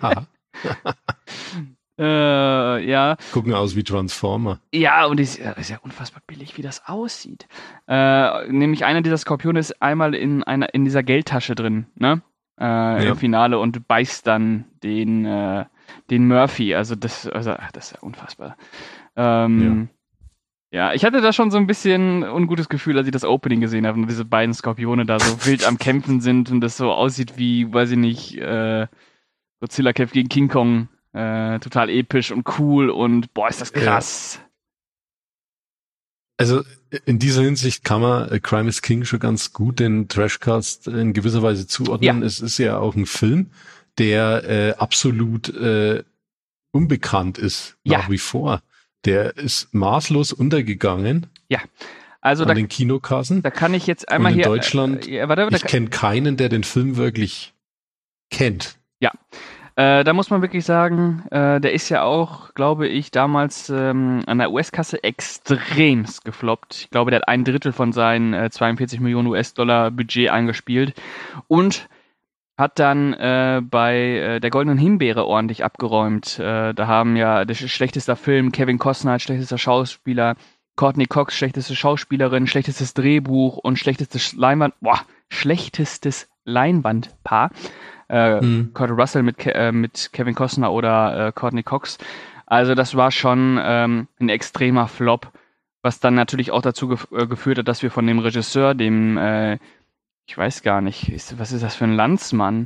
Äh, 1.97 2.89
ja. 2.89 3.15
Gucken 3.32 3.54
aus 3.54 3.78
wie 3.78 3.84
Transformer. 3.84 4.60
Ja, 4.73 5.06
und 5.06 5.17
es 5.17 5.38
ist 5.38 5.69
ja 5.69 5.78
unfassbar 5.82 6.21
billig, 6.28 6.58
wie 6.58 6.62
das 6.62 6.86
aussieht. 6.88 7.47
Äh, 7.88 8.47
nämlich 8.49 8.84
einer 8.84 9.01
dieser 9.01 9.17
Skorpione 9.17 9.60
ist 9.60 9.82
einmal 9.82 10.13
in 10.13 10.43
einer 10.43 10.73
in 10.73 10.84
dieser 10.84 11.04
Geldtasche 11.04 11.56
drin, 11.56 11.86
ne? 11.95 12.21
Äh, 12.60 13.08
Im 13.08 13.15
Finale 13.15 13.60
und 13.60 13.88
beißt 13.88 14.28
dann 14.28 14.65
den 14.84 15.23
äh, 15.25 15.63
den 16.10 16.28
Murphy. 16.28 16.75
Also 16.75 16.95
das, 16.95 17.28
also 17.28 17.51
ach, 17.51 17.71
das 17.71 17.86
ist 17.86 17.91
ja 17.93 17.99
unfassbar. 18.01 18.58
Ähm, 19.15 19.88
ja. 19.88 19.95
Ich 20.94 21.06
hatte 21.06 21.22
da 21.22 21.32
schon 21.32 21.52
so 21.52 21.58
ein 21.58 21.68
bisschen 21.68 22.24
ungutes 22.24 22.68
Gefühl, 22.70 22.98
als 22.98 23.08
ich 23.08 23.14
das 23.14 23.24
Opening 23.24 23.62
gesehen 23.62 23.86
habe 23.88 24.00
und 24.00 24.08
diese 24.10 24.26
beiden 24.26 24.54
Skorpione 24.54 25.06
da 25.06 25.20
so 25.20 25.46
wild 25.46 25.66
am 25.66 25.78
Kämpfen 25.78 26.20
sind 26.22 26.52
und 26.52 26.60
das 26.62 26.76
so 26.78 26.92
aussieht 26.92 27.38
wie, 27.38 27.72
weiß 27.72 27.92
ich 27.92 27.98
nicht, 27.98 28.38
äh, 28.38 28.88
Godzilla 29.62 29.94
kämpft 29.94 30.14
gegen 30.14 30.28
King 30.30 30.48
Kong. 30.50 30.90
Äh, 31.14 31.60
total 31.60 31.90
episch 31.90 32.32
und 32.32 32.60
cool 32.60 32.90
und 32.90 33.34
boah, 33.34 33.48
ist 33.48 33.62
das 33.62 33.72
Ja. 33.74 33.82
krass. 33.82 34.42
Also 36.38 36.64
in 37.06 37.20
dieser 37.20 37.44
Hinsicht 37.44 37.86
kann 37.86 38.02
man 38.02 38.30
äh, 38.30 38.40
Crime 38.42 38.68
is 38.68 38.82
King 38.82 39.06
schon 39.06 39.20
ganz 39.20 39.54
gut 39.54 39.80
den 39.80 40.10
Trashcast 40.10 40.88
in 40.88 41.14
gewisser 41.14 41.42
Weise 41.42 41.68
zuordnen. 41.68 42.20
Ja. 42.20 42.26
Es 42.26 42.42
ist 42.42 42.58
ja 42.58 42.78
auch 42.78 42.96
ein 42.96 43.06
Film, 43.06 43.52
der 43.98 44.44
äh, 44.44 44.74
absolut 44.78 45.48
äh, 45.56 46.04
unbekannt 46.72 47.38
ist 47.38 47.78
Ja. 47.84 48.00
nach 48.00 48.10
wie 48.10 48.18
vor. 48.18 48.62
Der 49.06 49.38
ist 49.38 49.74
maßlos 49.74 50.34
untergegangen 50.34 51.28
Also 52.22 52.44
an 52.44 52.48
da, 52.50 52.54
den 52.56 52.68
Kinokassen. 52.68 53.44
da 53.44 53.52
kann 53.52 53.74
ich 53.76 53.86
jetzt 53.88 54.10
einmal 54.10 54.32
in 54.32 54.39
hier. 54.39 54.46
Deutschland- 54.48 55.08
Äh, 55.08 55.18
ja, 55.18 55.30
warte, 55.30 55.48
da, 55.50 55.56
Ich 55.56 55.63
kenne 55.63 55.89
keinen, 55.89 56.38
der 56.38 56.50
den 56.50 56.63
Film 56.63 56.98
wirklich 56.98 57.54
kennt. 58.32 58.78
äh, 59.78 60.06
da 60.06 60.13
muss 60.13 60.30
man 60.30 60.41
wirklich 60.41 60.63
sagen, 60.63 61.24
äh, 61.32 61.60
der 61.60 61.74
ist 61.74 61.89
ja 61.89 62.02
auch, 62.04 62.54
glaube 62.54 62.88
ich, 62.88 63.12
damals 63.12 63.70
ähm, 63.70 64.24
an 64.26 64.38
der 64.38 64.50
US-Kasse 64.52 65.04
extremst 65.04 66.24
gefloppt. 66.24 66.76
Ich 66.76 66.89
glaube, 66.91 67.12
der 67.12 67.20
hat 67.20 67.28
ein 67.28 67.44
Drittel 67.44 67.74
von 67.74 67.91
seinen 67.91 68.34
äh, 68.34 68.50
42 68.50 69.02
Millionen 69.02 69.28
US-Dollar 69.28 69.91
Budget 69.91 70.30
eingespielt 70.30 70.94
und 71.50 71.89
hat 72.58 72.80
dann 72.80 73.13
äh, 73.13 73.62
bei 73.63 73.98
äh, 73.98 74.39
der 74.39 74.50
Goldenen 74.50 74.78
Himbeere 74.78 75.26
ordentlich 75.26 75.63
abgeräumt. 75.63 76.39
Äh, 76.39 76.74
da 76.74 76.88
haben 76.88 77.15
ja 77.15 77.44
der 77.46 77.56
sch- 77.56 77.68
schlechtester 77.68 78.15
Film, 78.15 78.52
Kevin 78.52 78.80
Costner 78.80 79.12
als 79.13 79.24
schlechtester 79.24 79.58
Schauspieler, 79.58 80.36
Courtney 80.78 81.06
Cox 81.06 81.36
schlechteste 81.36 81.76
Schauspielerin, 81.76 82.48
schlechtestes 82.48 82.94
Drehbuch 82.94 83.58
und 83.58 83.78
schlechtestes 83.80 84.34
Leinwand, 84.34 84.74
boah, 84.82 85.02
schlechtestes 85.30 86.30
Leinwandpaar. 86.46 87.52
Äh, 88.08 88.39
Hm. 88.39 88.72
Kurt 88.74 88.91
Russell 88.91 89.24
mit, 89.24 89.38
Ke 89.38 89.54
äh, 89.54 89.72
mit 89.72 90.12
Kevin 90.13 90.36
Costner 90.36 90.72
oder 90.72 91.28
äh, 91.28 91.32
Courtney 91.32 91.63
Cox. 91.63 91.98
Also 92.46 92.76
das 92.76 92.96
war 92.96 93.10
schon 93.12 93.60
ähm, 93.62 94.08
ein 94.20 94.30
extremer 94.30 94.88
Flop, 94.88 95.32
was 95.82 96.00
dann 96.00 96.13
natürlich 96.13 96.52
auch 96.52 96.62
dazu 96.62 96.88
gef 96.88 97.08
äh, 97.12 97.26
geführt 97.26 97.58
hat, 97.58 97.68
dass 97.68 97.82
wir 97.82 97.89
von 97.89 98.06
dem 98.06 98.20
Regisseur, 98.20 98.76
dem, 98.76 99.18
äh, 99.18 99.58
ich 100.28 100.38
weiß 100.38 100.62
gar 100.64 100.82
nicht, 100.82 101.10
ist, 101.10 101.38
was 101.40 101.52
ist 101.52 101.64
das 101.64 101.76
für 101.76 101.86
ein 101.86 101.96
Landsmann? 101.96 102.64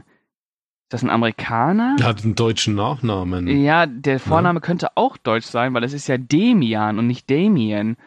Ist 0.83 0.93
das 0.93 1.03
ein 1.03 1.09
Amerikaner? 1.09 1.95
Er 1.99 2.05
hat 2.07 2.23
einen 2.23 2.35
deutschen 2.35 2.75
Nachnamen. 2.75 3.47
Ja, 3.47 3.85
der 3.85 4.19
Vorname 4.19 4.59
könnte 4.61 4.89
auch 4.95 5.17
deutsch 5.17 5.45
sein, 5.45 5.73
weil 5.73 5.83
es 5.83 5.93
ist 5.93 6.07
ja 6.07 6.17
Demian 6.17 6.97
und 6.97 7.07
nicht 7.07 7.29
Damien. 7.29 7.97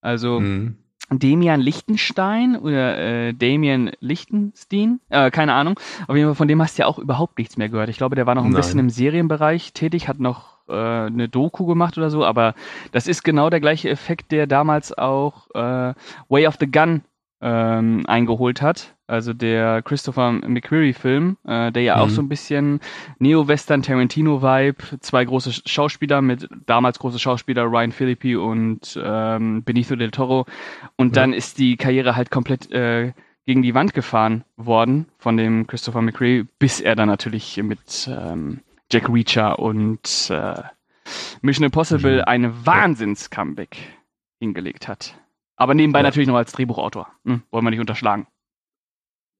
Also 0.00 0.38
Hm. 0.38 0.76
Demian 1.12 1.60
Lichtenstein 1.60 2.56
oder 2.56 2.96
äh, 2.98 3.34
Damien 3.34 3.90
Lichtenstein, 3.98 5.00
äh, 5.08 5.30
keine 5.32 5.54
Ahnung. 5.54 5.78
Auf 6.06 6.14
jeden 6.14 6.28
Fall 6.28 6.36
von 6.36 6.46
dem 6.48 6.62
hast 6.62 6.78
du 6.78 6.82
ja 6.82 6.86
auch 6.86 7.00
überhaupt 7.00 7.36
nichts 7.38 7.56
mehr 7.56 7.68
gehört. 7.68 7.88
Ich 7.88 7.96
glaube, 7.98 8.14
der 8.14 8.26
war 8.26 8.36
noch 8.36 8.44
ein 8.44 8.52
Nein. 8.52 8.60
bisschen 8.60 8.78
im 8.78 8.90
Serienbereich 8.90 9.72
tätig, 9.72 10.06
hat 10.06 10.20
noch 10.20 10.58
äh, 10.68 10.72
eine 10.72 11.28
Doku 11.28 11.66
gemacht 11.66 11.98
oder 11.98 12.10
so, 12.10 12.24
aber 12.24 12.54
das 12.92 13.08
ist 13.08 13.24
genau 13.24 13.50
der 13.50 13.60
gleiche 13.60 13.90
Effekt, 13.90 14.30
der 14.30 14.46
damals 14.46 14.96
auch 14.96 15.50
äh, 15.52 15.94
Way 16.28 16.46
of 16.46 16.56
the 16.60 16.70
Gun 16.70 17.02
ähm, 17.42 18.04
eingeholt 18.06 18.60
hat. 18.62 18.94
Also 19.06 19.32
der 19.32 19.82
Christopher 19.82 20.30
McQuarrie-Film, 20.32 21.36
äh, 21.46 21.72
der 21.72 21.82
ja 21.82 21.98
auch 21.98 22.06
Mhm. 22.06 22.10
so 22.10 22.22
ein 22.22 22.28
bisschen 22.28 22.80
Neo-Western 23.18 23.82
Tarantino-Vibe, 23.82 25.00
zwei 25.00 25.24
große 25.24 25.52
Schauspieler 25.66 26.22
mit 26.22 26.48
damals 26.66 26.98
große 26.98 27.18
Schauspieler 27.18 27.64
Ryan 27.64 27.92
Philippi 27.92 28.36
und 28.36 28.98
ähm, 29.02 29.64
Benicio 29.64 29.96
del 29.96 30.10
Toro. 30.10 30.46
Und 30.96 31.16
Ja. 31.16 31.22
dann 31.22 31.32
ist 31.32 31.58
die 31.58 31.76
Karriere 31.76 32.14
halt 32.14 32.30
komplett 32.30 32.70
äh, 32.70 33.12
gegen 33.46 33.62
die 33.62 33.74
Wand 33.74 33.94
gefahren 33.94 34.44
worden 34.56 35.06
von 35.18 35.36
dem 35.36 35.66
Christopher 35.66 36.02
McQuarrie, 36.02 36.46
bis 36.58 36.80
er 36.80 36.94
dann 36.94 37.08
natürlich 37.08 37.56
mit 37.62 38.08
ähm, 38.08 38.60
Jack 38.92 39.08
Reacher 39.08 39.58
und 39.58 40.30
äh, 40.30 40.54
Mission 41.42 41.64
Impossible 41.64 42.18
Mhm. 42.18 42.24
eine 42.26 42.66
Wahnsinns-Comeback 42.66 43.76
hingelegt 44.38 44.86
hat. 44.88 45.14
Aber 45.60 45.74
nebenbei 45.74 45.98
Ja. 45.98 46.04
natürlich 46.04 46.26
noch 46.28 46.36
als 46.36 46.52
Drehbuchautor. 46.52 47.08
Hm, 47.24 47.42
wollen 47.50 47.64
wir 47.64 47.70
nicht 47.70 47.80
unterschlagen. 47.80 48.26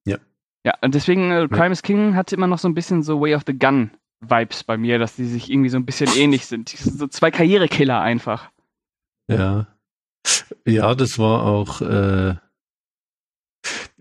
Ja. 0.06 0.18
Ja, 0.66 0.74
und 0.82 0.94
deswegen, 0.94 1.30
äh, 1.30 1.48
Crime 1.48 1.70
is 1.72 1.82
King 1.82 2.14
hat 2.14 2.32
immer 2.32 2.46
noch 2.46 2.58
so 2.58 2.68
ein 2.68 2.74
bisschen 2.74 3.02
so 3.02 3.20
Way 3.20 3.34
of 3.36 3.42
the 3.46 3.58
Gun 3.58 3.92
Vibes 4.20 4.62
bei 4.64 4.76
mir, 4.76 4.98
dass 4.98 5.16
die 5.16 5.24
sich 5.24 5.50
irgendwie 5.50 5.70
so 5.70 5.78
ein 5.78 5.86
bisschen 5.86 6.08
ähnlich 6.14 6.44
sind. 6.44 6.72
Die 6.72 6.76
sind 6.76 6.98
so 6.98 7.06
zwei 7.06 7.30
Karrierekiller 7.30 8.00
einfach. 8.02 8.50
Ja. 9.28 9.66
Ja, 10.66 10.94
das 10.94 11.18
war 11.18 11.44
auch 11.44 11.80
äh, 11.80 12.34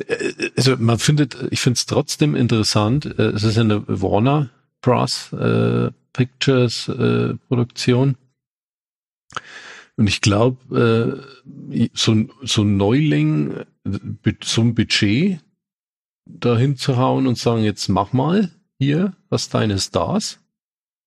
Äh, 0.06 0.50
also 0.58 0.76
man 0.78 1.00
findet, 1.00 1.38
ich 1.52 1.62
finde 1.62 1.78
es 1.78 1.86
trotzdem 1.86 2.36
interessant. 2.36 3.06
äh, 3.06 3.30
Es 3.32 3.44
ist 3.44 3.58
eine 3.58 3.86
Warner 3.88 4.50
Bros. 4.82 5.32
Äh, 5.34 5.92
Pictures 6.14 6.90
äh, 6.90 7.36
Produktion. 7.48 8.18
Und 10.00 10.08
ich 10.08 10.22
glaube, 10.22 11.28
äh, 11.74 11.90
so, 11.94 12.14
ein- 12.14 12.32
so 12.44 12.62
ein 12.62 12.78
Neuling, 12.78 13.52
äh, 13.84 14.34
so 14.42 14.62
ein 14.62 14.74
Budget 14.74 15.42
dahin 16.26 16.78
zu 16.78 16.96
hauen 16.96 17.28
und 17.28 17.38
sagen, 17.38 17.64
jetzt 17.64 17.90
mach 17.90 18.14
mal 18.14 18.50
hier, 18.78 19.14
was 19.28 19.50
deine 19.50 19.78
Stars, 19.78 20.40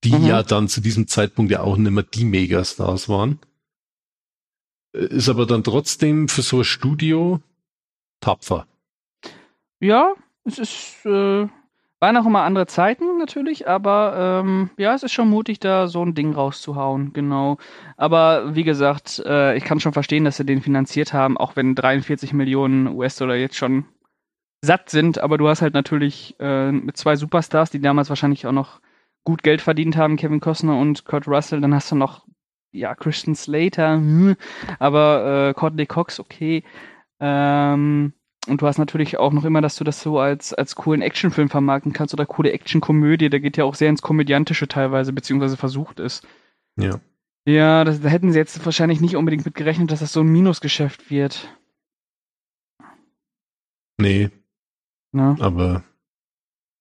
die 0.05 0.13
Mhm. 0.13 0.27
ja 0.27 0.43
dann 0.43 0.69
zu 0.69 0.83
diesem 0.83 1.07
Zeitpunkt 1.09 1.51
ja 1.51 1.63
auch 1.63 1.79
nicht 1.79 1.91
mehr 1.91 2.03
die 2.03 2.27
Megastars 2.27 3.09
waren, 3.09 3.39
äh, 4.95 5.07
ist 5.07 5.31
aber 5.31 5.47
dann 5.47 5.65
trotzdem 5.65 6.29
für 6.29 6.43
so 6.43 6.59
ein 6.59 6.65
Studio 6.65 7.41
tapfer. 8.21 8.67
Ja, 9.81 10.13
es 10.45 10.59
ist, 10.59 11.07
äh, 11.07 11.49
waren 12.03 12.17
auch 12.17 12.27
immer 12.27 12.43
andere 12.43 12.67
Zeiten 12.67 13.17
natürlich, 13.19 13.69
aber 13.69 14.43
ähm, 14.45 14.71
ja, 14.77 14.93
es 14.93 15.05
ist 15.05 15.13
schon 15.13 15.31
mutig, 15.31 15.61
da 15.61 15.87
so 15.87 16.05
ein 16.05 16.15
Ding 16.15 16.35
rauszuhauen, 16.35 17.13
genau. 17.13 17.59
Aber 17.97 18.57
wie 18.57 18.65
gesagt, 18.65 19.23
äh, 19.25 19.57
ich 19.57 19.63
kann 19.63 19.79
schon 19.79 19.93
verstehen, 19.93 20.25
dass 20.25 20.37
sie 20.37 20.45
den 20.45 20.63
finanziert 20.63 21.13
haben, 21.13 21.39
auch 21.39 21.55
wenn 21.55 21.77
43 21.77 22.33
Millionen 22.33 22.89
US-Dollar 22.89 23.37
jetzt 23.37 23.55
schon 23.55 23.85
satt 24.63 24.91
sind, 24.91 25.19
aber 25.19 25.39
du 25.39 25.47
hast 25.47 25.63
halt 25.63 25.75
natürlich 25.75 26.35
äh, 26.41 26.73
mit 26.73 26.97
zwei 26.97 27.15
Superstars, 27.15 27.71
die 27.71 27.81
damals 27.81 28.09
wahrscheinlich 28.09 28.49
auch 28.49 28.53
noch 28.53 28.81
gut 29.23 29.45
Geld 29.45 29.61
verdient 29.61 29.97
haben, 29.97 30.17
Kevin 30.17 30.41
Costner 30.41 30.77
und 30.77 31.05
Kurt 31.05 31.29
Russell, 31.29 31.61
dann 31.61 31.73
hast 31.73 31.93
du 31.93 31.95
noch, 31.95 32.27
ja, 32.73 32.97
Christian 32.97 33.37
Slater, 33.37 33.95
hm, 33.95 34.35
aber 34.81 35.51
äh, 35.51 35.55
Courtney 35.55 35.87
Cox, 35.87 36.19
okay. 36.19 36.65
Ähm, 37.21 38.13
und 38.49 38.61
du 38.61 38.67
hast 38.67 38.79
natürlich 38.79 39.19
auch 39.19 39.33
noch 39.33 39.45
immer, 39.45 39.61
dass 39.61 39.77
du 39.77 39.85
das 39.85 40.01
so 40.03 40.19
als, 40.19 40.53
als 40.53 40.75
coolen 40.75 41.03
Actionfilm 41.03 41.49
vermarkten 41.49 41.93
kannst 41.93 42.13
oder 42.15 42.27
coole 42.27 42.53
Actionkomödie. 42.53 43.31
Da 43.31 43.39
geht 43.39 43.57
ja 43.57 43.65
auch 43.65 43.75
sehr 43.75 43.89
ins 43.89 44.03
Komödiantische 44.03 44.69
teilweise, 44.69 45.13
beziehungsweise 45.13 45.57
versucht 45.57 46.01
ist. 46.01 46.27
Ja. 46.77 47.01
Ja, 47.45 47.85
das, 47.85 48.01
da 48.01 48.09
hätten 48.09 48.33
sie 48.33 48.39
jetzt 48.39 48.65
wahrscheinlich 48.65 49.01
nicht 49.01 49.17
unbedingt 49.17 49.45
mit 49.45 49.55
gerechnet, 49.55 49.91
dass 49.91 50.01
das 50.01 50.13
so 50.13 50.21
ein 50.21 50.29
Minusgeschäft 50.29 51.11
wird. 51.11 51.49
Nee, 53.99 54.31
Ne? 55.15 55.37
aber 55.41 55.85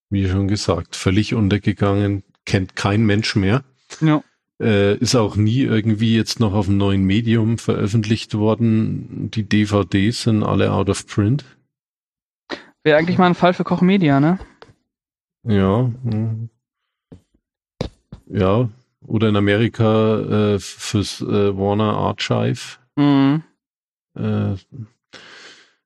wie 0.10 0.28
schon 0.28 0.48
gesagt, 0.48 0.96
völlig 0.96 1.34
untergegangen, 1.34 2.24
kennt 2.46 2.76
kein 2.76 3.06
Mensch 3.06 3.36
mehr. 3.36 3.64
Ja. 4.00 4.24
Äh, 4.62 4.98
ist 4.98 5.16
auch 5.16 5.38
nie 5.38 5.62
irgendwie 5.62 6.16
jetzt 6.16 6.40
noch 6.40 6.54
auf 6.54 6.68
einem 6.68 6.78
neuen 6.78 7.04
Medium 7.04 7.58
veröffentlicht 7.58 8.36
worden. 8.36 9.32
Die 9.32 9.42
DVDs 9.42 10.22
sind 10.22 10.44
alle 10.44 10.72
out 10.72 10.88
of 10.88 11.08
print. 11.08 11.44
Wäre 12.84 13.00
eigentlich 13.00 13.18
mal 13.18 13.26
ein 13.26 13.36
Fall 13.36 13.56
für 13.56 13.64
Koch 13.64 13.82
Media, 13.82 14.20
ne? 14.20 14.38
Ja. 15.44 15.90
hm. 16.04 16.50
Ja. 18.28 18.70
Oder 19.08 19.30
in 19.30 19.36
Amerika 19.36 20.20
äh, 20.54 20.60
fürs 20.60 21.22
äh, 21.22 21.58
Warner 21.58 21.98
Archive. 21.98 22.78
Mhm. 22.96 23.42
Äh, 24.16 24.56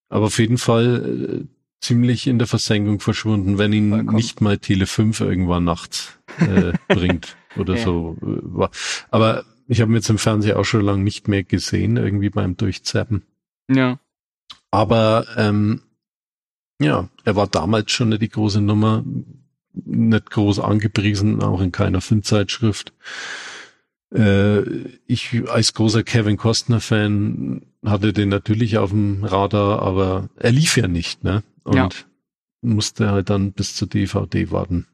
aber 0.10 0.26
auf 0.26 0.38
jeden 0.38 0.58
Fall 0.58 1.46
äh, 1.46 1.46
ziemlich 1.80 2.28
in 2.28 2.40
der 2.40 2.48
Versenkung 2.48 3.00
verschwunden, 3.00 3.58
wenn 3.58 3.72
ihn 3.72 3.92
Vollkommen. 3.92 4.16
nicht 4.18 4.42
mal 4.42 4.58
Tele 4.58 4.86
5 4.86 5.22
irgendwann 5.22 5.64
nachts 5.64 6.20
äh, 6.40 6.74
bringt 6.94 7.38
oder 7.58 7.76
Ja. 7.76 7.84
so. 7.84 8.18
äh, 8.22 8.26
war. 8.44 8.72
Aber 9.12 9.44
ich 9.68 9.82
habe 9.82 9.92
ihn 9.92 9.96
jetzt 9.96 10.10
im 10.10 10.18
Fernsehen 10.18 10.58
auch 10.58 10.64
schon 10.66 10.82
lange 10.86 11.04
nicht 11.04 11.28
mehr 11.28 11.44
gesehen, 11.44 11.98
irgendwie 11.98 12.30
beim 12.30 12.56
Durchzappen. 12.58 13.24
Ja. 13.70 14.00
Aber 14.72 15.26
ähm, 15.38 15.82
ja, 16.82 17.10
er 17.24 17.36
war 17.36 17.48
damals 17.48 17.92
schon 17.92 18.10
nicht 18.10 18.22
die 18.22 18.30
große 18.30 18.62
Nummer, 18.62 19.04
nicht 19.74 20.30
groß 20.32 20.60
angepriesen, 20.60 21.42
auch 21.42 21.62
in 21.62 21.72
keiner 21.72 22.02
Filmzeitschrift. 22.02 22.94
Äh, 24.14 24.62
ich 25.08 25.42
als 25.50 25.74
großer 25.74 26.04
Kevin 26.04 26.38
Costner-Fan 26.38 27.66
hatte 27.86 28.14
den 28.14 28.30
natürlich 28.30 28.78
auf 28.78 28.92
dem 28.92 29.24
Radar, 29.24 29.82
aber 29.82 30.30
er 30.36 30.52
lief 30.52 30.78
ja 30.78 30.88
nicht, 30.88 31.24
ne? 31.24 31.44
Und 31.64 31.76
Ja. 31.76 31.90
musste 32.62 33.10
halt 33.12 33.30
dann 33.30 33.52
bis 33.54 33.76
zur 33.76 33.88
DVD 33.88 34.52
warten. 34.52 34.88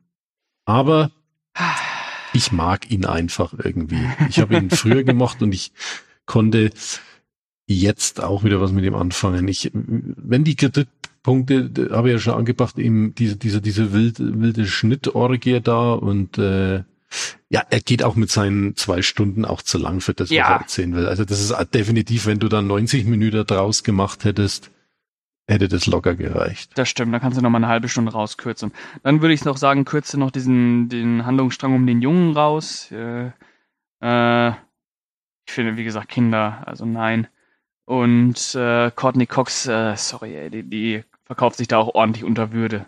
Aber 0.65 1.11
ich 2.33 2.51
mag 2.51 2.89
ihn 2.91 3.05
einfach 3.05 3.53
irgendwie. 3.57 4.01
Ich 4.29 4.39
habe 4.39 4.55
ihn 4.55 4.69
früher 4.69 5.03
gemocht 5.03 5.41
und 5.41 5.53
ich 5.53 5.71
konnte 6.25 6.71
jetzt 7.67 8.21
auch 8.21 8.43
wieder 8.43 8.61
was 8.61 8.71
mit 8.71 8.83
ihm 8.85 8.95
anfangen. 8.95 9.47
Ich, 9.47 9.71
wenn 9.73 10.43
die 10.43 10.55
Kritikpunkte, 10.55 11.89
habe 11.91 12.09
ich 12.09 12.13
ja 12.13 12.19
schon 12.19 12.33
angebracht, 12.35 12.77
eben 12.77 13.15
diese, 13.15 13.37
diese, 13.37 13.61
diese 13.61 13.93
wilde, 13.93 14.39
wilde 14.41 14.65
Schnittorgie 14.67 15.61
da 15.61 15.93
und 15.93 16.37
äh, 16.37 16.83
ja, 17.49 17.63
er 17.69 17.81
geht 17.81 18.03
auch 18.03 18.15
mit 18.15 18.31
seinen 18.31 18.75
zwei 18.77 19.01
Stunden 19.01 19.43
auch 19.43 19.61
zu 19.61 19.77
lang 19.77 19.99
für 19.99 20.13
das, 20.13 20.29
was 20.29 20.35
Ja. 20.35 20.47
er 20.49 20.61
erzählen 20.61 20.95
will. 20.95 21.05
Also 21.07 21.25
das 21.25 21.41
ist 21.41 21.53
definitiv, 21.73 22.25
wenn 22.25 22.39
du 22.39 22.47
da 22.47 22.61
90 22.61 23.05
Minuten 23.05 23.45
draus 23.45 23.83
gemacht 23.83 24.23
hättest, 24.23 24.71
hätte 25.51 25.67
das 25.67 25.87
locker 25.87 26.15
gereicht. 26.15 26.71
Das 26.75 26.89
stimmt, 26.89 27.13
da 27.13 27.19
kannst 27.19 27.37
du 27.37 27.41
noch 27.41 27.49
mal 27.49 27.57
eine 27.57 27.67
halbe 27.67 27.89
Stunde 27.89 28.11
rauskürzen. 28.11 28.71
Dann 29.03 29.21
würde 29.21 29.33
ich 29.33 29.45
noch 29.45 29.57
sagen, 29.57 29.85
kürze 29.85 30.19
noch 30.19 30.31
diesen 30.31 30.89
den 30.89 31.25
Handlungsstrang 31.25 31.75
um 31.75 31.85
den 31.85 32.01
Jungen 32.01 32.35
raus. 32.35 32.91
Äh, 32.91 33.31
äh, 34.01 34.49
ich 35.45 35.53
finde, 35.53 35.77
wie 35.77 35.83
gesagt, 35.83 36.09
Kinder, 36.09 36.63
also 36.65 36.85
nein. 36.85 37.27
Und 37.85 38.55
äh, 38.55 38.91
Courtney 38.91 39.25
Cox, 39.25 39.67
äh, 39.67 39.95
sorry, 39.97 40.35
ey, 40.35 40.49
die, 40.49 40.63
die 40.63 41.03
verkauft 41.25 41.57
sich 41.57 41.67
da 41.67 41.77
auch 41.77 41.93
ordentlich 41.93 42.23
unter 42.23 42.51
Würde. 42.51 42.85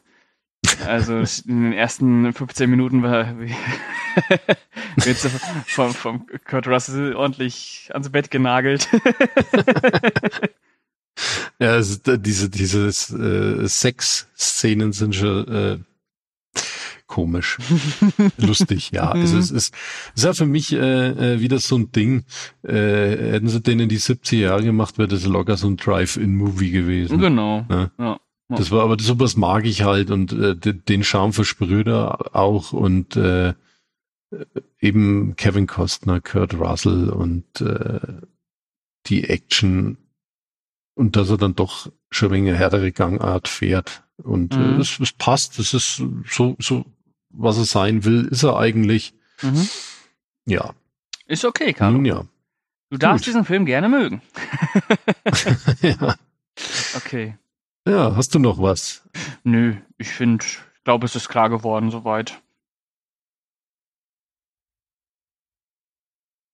Also 0.86 1.18
in 1.48 1.64
den 1.64 1.74
ersten 1.74 2.32
15 2.32 2.70
Minuten 2.70 3.04
war 3.04 3.38
wird 4.96 5.18
sie 5.18 5.30
vom, 5.66 5.94
vom 5.94 6.28
Kurt 6.46 6.68
Russell 6.68 7.16
ordentlich 7.16 7.90
ans 7.92 8.10
Bett 8.10 8.32
genagelt. 8.32 8.90
Ja, 11.60 11.78
äh, 11.78 12.20
diese, 12.20 12.50
diese 12.50 12.88
äh, 12.88 13.68
Sex-Szenen 13.68 14.94
sind 14.94 15.16
schon 15.16 15.48
äh, 15.48 15.78
komisch. 17.08 17.60
Lustig, 18.38 18.92
ja. 18.92 19.12
Also 19.12 19.38
es 19.38 19.52
ist, 19.52 19.74
es 20.16 20.16
ist 20.16 20.24
ja 20.24 20.34
für 20.34 20.46
mich 20.46 20.74
äh, 20.74 21.36
äh, 21.36 21.40
wieder 21.40 21.60
so 21.60 21.78
ein 21.78 21.92
Ding. 21.92 22.26
Äh, 22.64 23.34
hätten 23.34 23.50
sie 23.50 23.62
den 23.62 23.80
in 23.82 23.90
die 23.90 24.00
70er 24.00 24.38
Jahre 24.38 24.64
gemacht, 24.64 24.98
wäre 24.98 25.08
das 25.08 25.26
locker 25.26 25.58
so 25.58 25.68
ein 25.68 25.78
Drive-In-Movie 25.78 26.72
gewesen. 26.72 27.20
genau. 27.20 27.66
Ja. 27.70 27.92
Ja. 28.00 28.20
Das 28.50 28.72
war 28.72 28.84
aber 28.84 28.98
sowas 29.00 29.36
mag 29.38 29.66
ich 29.66 29.84
halt 29.84 30.12
und 30.12 30.34
äh, 30.34 30.56
den, 30.56 30.84
den 30.86 31.04
Charme 31.04 31.34
versprüht 31.34 31.88
er 31.88 32.36
auch 32.36 32.74
und 32.74 33.16
äh, 33.16 33.54
eben 34.80 35.36
Kevin 35.36 35.68
Costner, 35.68 36.20
Kurt 36.20 36.54
Russell 36.56 37.10
und 37.10 37.62
äh, 37.62 38.00
die 39.08 39.24
Action 39.26 39.98
und 40.96 41.16
dass 41.16 41.30
er 41.30 41.38
dann 41.38 41.56
doch 41.56 41.92
schon 42.10 42.30
ein 42.30 42.46
wenig 42.46 42.56
härtere 42.60 42.92
Gangart 42.92 43.48
fährt 43.48 44.04
und 44.18 44.56
Mhm. 44.56 44.78
äh, 44.78 44.82
es, 44.82 45.00
es 45.00 45.12
passt, 45.14 45.60
es 45.60 45.74
ist 45.74 46.02
so 46.30 46.56
so 46.60 46.86
was 47.30 47.58
er 47.58 47.66
sein 47.66 48.04
will, 48.06 48.26
ist 48.26 48.44
er 48.44 48.58
eigentlich. 48.58 49.14
Mhm. 49.42 49.68
Ja, 50.46 50.74
Ist 51.26 51.46
okay, 51.46 51.74
Carlo. 51.74 51.98
nun 51.98 52.06
ja. 52.06 52.26
Du 52.92 52.98
darfst 53.00 53.24
Gut. 53.26 53.28
diesen 53.28 53.44
Film 53.46 53.66
gerne 53.66 53.90
mögen. 53.90 54.22
ja. 55.82 56.16
Okay. 56.96 57.38
Ja, 57.88 58.16
hast 58.16 58.36
du 58.36 58.40
noch 58.40 58.62
was? 58.62 59.02
Nö, 59.44 59.76
ich 59.98 60.10
finde, 60.10 60.46
ich 60.46 60.60
glaube, 60.84 61.06
es 61.06 61.16
ist 61.16 61.28
klar 61.28 61.50
geworden 61.50 61.90
soweit. 61.90 62.42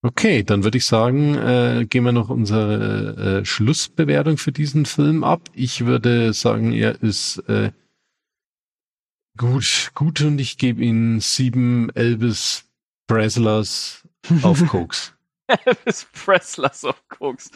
Okay, 0.01 0.43
dann 0.43 0.63
würde 0.63 0.77
ich 0.77 0.85
sagen, 0.85 1.35
äh, 1.35 1.85
gehen 1.89 2.05
wir 2.05 2.13
noch 2.13 2.29
unsere 2.29 3.41
äh, 3.41 3.45
Schlussbewertung 3.45 4.38
für 4.38 4.53
diesen 4.53 4.85
Film 4.85 5.25
ab. 5.25 5.49
Ich 5.53 5.85
würde 5.85 6.31
sagen, 6.31 6.71
er 6.71 7.03
ist 7.03 7.39
äh, 7.49 7.71
gut, 9.38 9.91
gut 9.95 10.21
und 10.21 10.39
ich 10.39 10.57
gebe 10.57 10.81
ihm 10.81 11.19
sieben 11.19 11.89
Elvis 11.95 12.65
Preslers 13.07 14.07
auf 14.41 14.65
Koks. 14.67 15.13
Elvis 15.65 16.07
Presslers 16.13 16.85
of 16.85 17.01
Koks. 17.09 17.51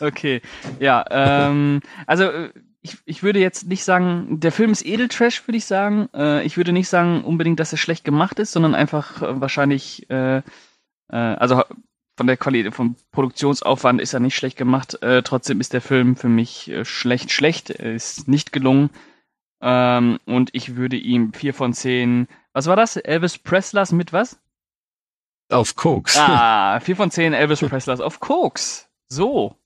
Okay, 0.00 0.40
ja, 0.80 1.04
ähm, 1.10 1.82
also 2.06 2.24
äh, 2.24 2.50
ich, 2.86 2.96
ich 3.04 3.22
würde 3.22 3.40
jetzt 3.40 3.66
nicht 3.66 3.84
sagen, 3.84 4.40
der 4.40 4.52
Film 4.52 4.70
ist 4.70 4.86
Edeltrash, 4.86 5.46
würde 5.46 5.58
ich 5.58 5.66
sagen. 5.66 6.08
Äh, 6.14 6.44
ich 6.44 6.56
würde 6.56 6.72
nicht 6.72 6.88
sagen 6.88 7.24
unbedingt, 7.24 7.60
dass 7.60 7.72
er 7.72 7.78
schlecht 7.78 8.04
gemacht 8.04 8.38
ist, 8.38 8.52
sondern 8.52 8.74
einfach 8.74 9.22
äh, 9.22 9.40
wahrscheinlich, 9.40 10.08
äh, 10.08 10.42
äh, 11.08 11.16
also 11.16 11.62
von 12.16 12.26
der 12.26 12.36
Qualität, 12.36 12.74
vom 12.74 12.96
Produktionsaufwand 13.12 14.00
ist 14.00 14.14
er 14.14 14.20
nicht 14.20 14.36
schlecht 14.36 14.56
gemacht. 14.56 15.02
Äh, 15.02 15.22
trotzdem 15.22 15.60
ist 15.60 15.72
der 15.72 15.82
Film 15.82 16.16
für 16.16 16.28
mich 16.28 16.68
äh, 16.70 16.84
schlecht, 16.84 17.30
schlecht. 17.30 17.70
Er 17.70 17.94
ist 17.94 18.28
nicht 18.28 18.52
gelungen. 18.52 18.90
Ähm, 19.60 20.18
und 20.26 20.50
ich 20.52 20.76
würde 20.76 20.96
ihm 20.96 21.32
vier 21.32 21.54
von 21.54 21.72
zehn. 21.72 22.28
Was 22.52 22.66
war 22.66 22.76
das? 22.76 22.96
Elvis 22.96 23.38
Presslers 23.38 23.92
mit 23.92 24.12
was? 24.12 24.40
Auf 25.50 25.76
Koks. 25.76 26.16
Ah, 26.18 26.80
vier 26.82 26.96
von 26.96 27.10
zehn 27.10 27.32
Elvis 27.32 27.60
Presslers 27.60 28.00
auf 28.00 28.20
Koks. 28.20 28.88
So. 29.08 29.56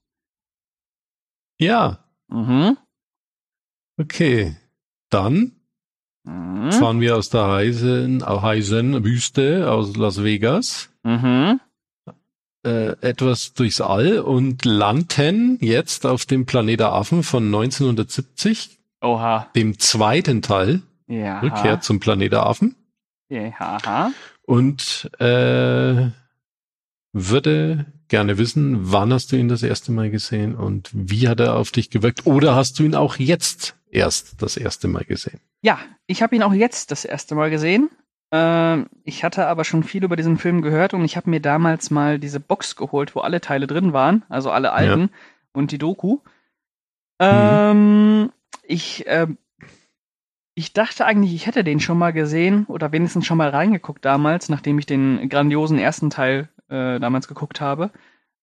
Ja, 1.59 2.05
Mhm. 2.31 2.79
Okay. 3.99 4.57
Dann 5.11 5.60
Mhm. 6.31 6.73
fahren 6.73 7.01
wir 7.01 7.17
aus 7.17 7.31
der 7.31 7.47
heißen, 7.49 8.25
heißen 8.27 9.05
Wüste 9.05 9.71
aus 9.71 9.97
Las 9.97 10.23
Vegas 10.23 10.91
Mhm. 11.03 11.61
äh, 12.65 12.91
etwas 13.01 13.55
durchs 13.55 13.81
All 13.81 14.19
und 14.21 14.65
landen 14.65 15.59
jetzt 15.61 16.05
auf 16.07 16.27
dem 16.27 16.45
Planet 16.47 16.83
Affen 16.83 17.23
von 17.23 17.47
1970, 17.47 18.79
Oha. 19.01 19.49
dem 19.57 19.79
zweiten 19.79 20.43
Teil, 20.43 20.83
Ja. 21.09 21.41
Rückkehr 21.41 21.81
zum 21.81 22.01
Planet 22.01 22.35
Affen. 22.35 22.77
Ja. 23.31 24.13
Und 24.45 25.11
äh, 25.21 26.09
würde 27.13 27.87
gerne 28.09 28.39
wissen, 28.39 28.93
wann 28.93 29.13
hast 29.13 29.33
du 29.33 29.37
ihn 29.37 29.49
das 29.49 29.63
erste 29.63 29.93
Mal 29.93 30.11
gesehen 30.11 30.55
und 30.55 30.91
wie 30.93 31.29
hat 31.29 31.41
er 31.41 31.57
auf 31.57 31.71
dich 31.71 31.91
gewirkt? 31.91 32.27
Oder 32.27 32.55
hast 32.55 32.79
du 32.79 32.83
ihn 32.85 32.95
auch 32.95 33.17
jetzt 33.17 33.77
erst 33.91 34.43
das 34.43 34.57
erste 34.57 34.89
Mal 34.89 35.05
gesehen? 35.05 35.41
Ja, 35.63 35.79
ich 36.07 36.23
habe 36.23 36.37
ihn 36.37 36.43
auch 36.43 36.53
jetzt 36.53 36.91
das 36.91 37.05
erste 37.05 37.35
Mal 37.35 37.51
gesehen. 37.51 37.91
Ähm, 38.33 38.87
ich 39.05 39.25
hatte 39.25 39.47
aber 39.47 39.65
schon 39.65 39.83
viel 39.83 40.05
über 40.05 40.17
diesen 40.17 40.39
Film 40.39 40.63
gehört 40.63 40.95
und 40.95 41.05
ich 41.05 41.17
habe 41.17 41.31
mir 41.31 41.41
damals 41.41 41.91
mal 41.91 42.19
diese 42.19 42.41
Box 42.41 42.77
geholt, 42.77 43.15
wo 43.15 43.21
alle 43.21 43.41
Teile 43.41 43.67
drin 43.67 43.93
waren, 43.93 44.25
also 44.29 44.51
alle 44.51 44.73
alten 44.73 45.11
und 45.53 45.73
die 45.73 45.79
Doku. 45.79 46.19
Ähm, 47.19 48.31
ich, 48.63 49.05
ähm, 49.07 49.37
ich 50.55 50.73
dachte 50.73 51.05
eigentlich, 51.05 51.35
ich 51.35 51.47
hätte 51.47 51.65
den 51.65 51.81
schon 51.81 51.99
mal 51.99 52.13
gesehen 52.13 52.67
oder 52.67 52.93
wenigstens 52.93 53.27
schon 53.27 53.39
mal 53.39 53.51
reingeguckt 53.51 54.05
damals, 54.05 54.49
nachdem 54.49 54.79
ich 54.79 54.87
den 54.87 55.29
grandiosen 55.29 55.79
ersten 55.79 56.11
Teil 56.11 56.49
äh, 56.69 57.01
damals 57.01 57.29
geguckt 57.29 57.61
habe. 57.61 57.91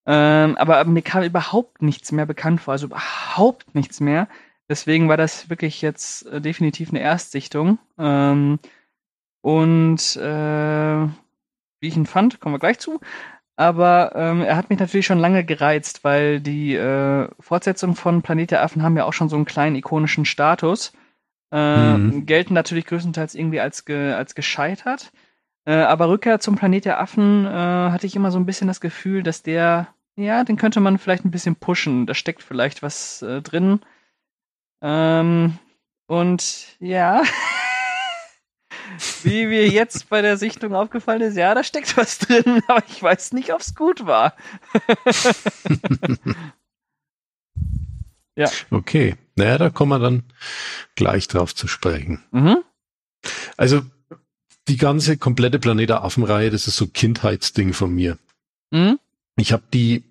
Ähm, 0.05 0.57
aber 0.57 0.83
mir 0.85 1.01
kam 1.01 1.23
überhaupt 1.23 1.81
nichts 1.81 2.11
mehr 2.11 2.25
bekannt 2.25 2.61
vor, 2.61 2.73
also 2.73 2.87
überhaupt 2.87 3.73
nichts 3.75 3.99
mehr. 3.99 4.27
Deswegen 4.69 5.09
war 5.09 5.17
das 5.17 5.49
wirklich 5.49 5.81
jetzt 5.81 6.25
äh, 6.27 6.41
definitiv 6.41 6.89
eine 6.89 6.99
Erstsichtung. 6.99 7.79
Ähm, 7.97 8.59
und 9.41 10.15
äh, 10.17 11.07
wie 11.79 11.87
ich 11.87 11.95
ihn 11.95 12.05
fand, 12.05 12.39
kommen 12.39 12.55
wir 12.55 12.59
gleich 12.59 12.79
zu. 12.79 12.99
Aber 13.55 14.11
ähm, 14.15 14.41
er 14.41 14.55
hat 14.55 14.69
mich 14.69 14.79
natürlich 14.79 15.07
schon 15.07 15.17
lange 15.19 15.43
gereizt, 15.43 16.03
weil 16.03 16.39
die 16.41 16.75
äh, 16.75 17.27
Fortsetzungen 17.39 17.95
von 17.95 18.21
Planet 18.21 18.51
der 18.51 18.61
Affen 18.63 18.83
haben 18.83 18.97
ja 18.97 19.05
auch 19.05 19.13
schon 19.13 19.29
so 19.29 19.35
einen 19.35 19.45
kleinen 19.45 19.75
ikonischen 19.75 20.25
Status. 20.25 20.93
Äh, 21.51 21.97
Mhm. 21.97 22.25
Gelten 22.25 22.53
natürlich 22.53 22.85
größtenteils 22.85 23.33
irgendwie 23.35 23.61
als, 23.61 23.85
ge 23.85 24.13
als 24.13 24.35
gescheitert. 24.35 25.11
Äh, 25.65 25.73
aber 25.75 26.09
Rückkehr 26.09 26.39
zum 26.39 26.55
Planet 26.55 26.85
der 26.85 26.99
Affen 26.99 27.45
äh, 27.45 27.49
hatte 27.49 28.05
ich 28.05 28.15
immer 28.15 28.31
so 28.31 28.39
ein 28.39 28.45
bisschen 28.45 28.67
das 28.67 28.81
Gefühl, 28.81 29.23
dass 29.23 29.43
der, 29.43 29.87
ja, 30.15 30.43
den 30.43 30.57
könnte 30.57 30.79
man 30.79 30.97
vielleicht 30.97 31.25
ein 31.25 31.31
bisschen 31.31 31.55
pushen. 31.55 32.05
Da 32.05 32.13
steckt 32.13 32.43
vielleicht 32.43 32.83
was 32.83 33.21
äh, 33.21 33.41
drin. 33.41 33.79
Ähm, 34.81 35.57
und 36.07 36.77
ja, 36.79 37.23
wie 39.23 39.45
mir 39.45 39.67
jetzt 39.67 40.09
bei 40.09 40.21
der 40.21 40.37
Sichtung 40.37 40.73
aufgefallen 40.75 41.21
ist, 41.21 41.37
ja, 41.37 41.53
da 41.53 41.63
steckt 41.63 41.97
was 41.97 42.19
drin, 42.19 42.61
aber 42.67 42.83
ich 42.87 43.01
weiß 43.01 43.33
nicht, 43.33 43.53
ob 43.53 43.61
es 43.61 43.75
gut 43.75 44.05
war. 44.05 44.35
Okay, 48.69 49.15
naja, 49.35 49.57
da 49.57 49.69
kommen 49.71 49.89
wir 49.89 49.99
dann 49.99 50.23
gleich 50.93 51.27
drauf 51.27 51.55
zu 51.55 51.67
sprechen. 51.67 52.23
Mhm. 52.31 52.57
Also 53.57 53.81
die 54.67 54.77
ganze 54.77 55.17
komplette 55.17 55.57
Planet 55.59 55.89
der 55.89 56.03
Affen-Reihe, 56.03 56.51
das 56.51 56.67
ist 56.67 56.77
so 56.77 56.87
Kindheitsding 56.87 57.73
von 57.73 57.93
mir. 57.93 58.19
Mhm. 58.71 58.99
Ich 59.37 59.53
habe 59.53 59.63
die 59.73 60.03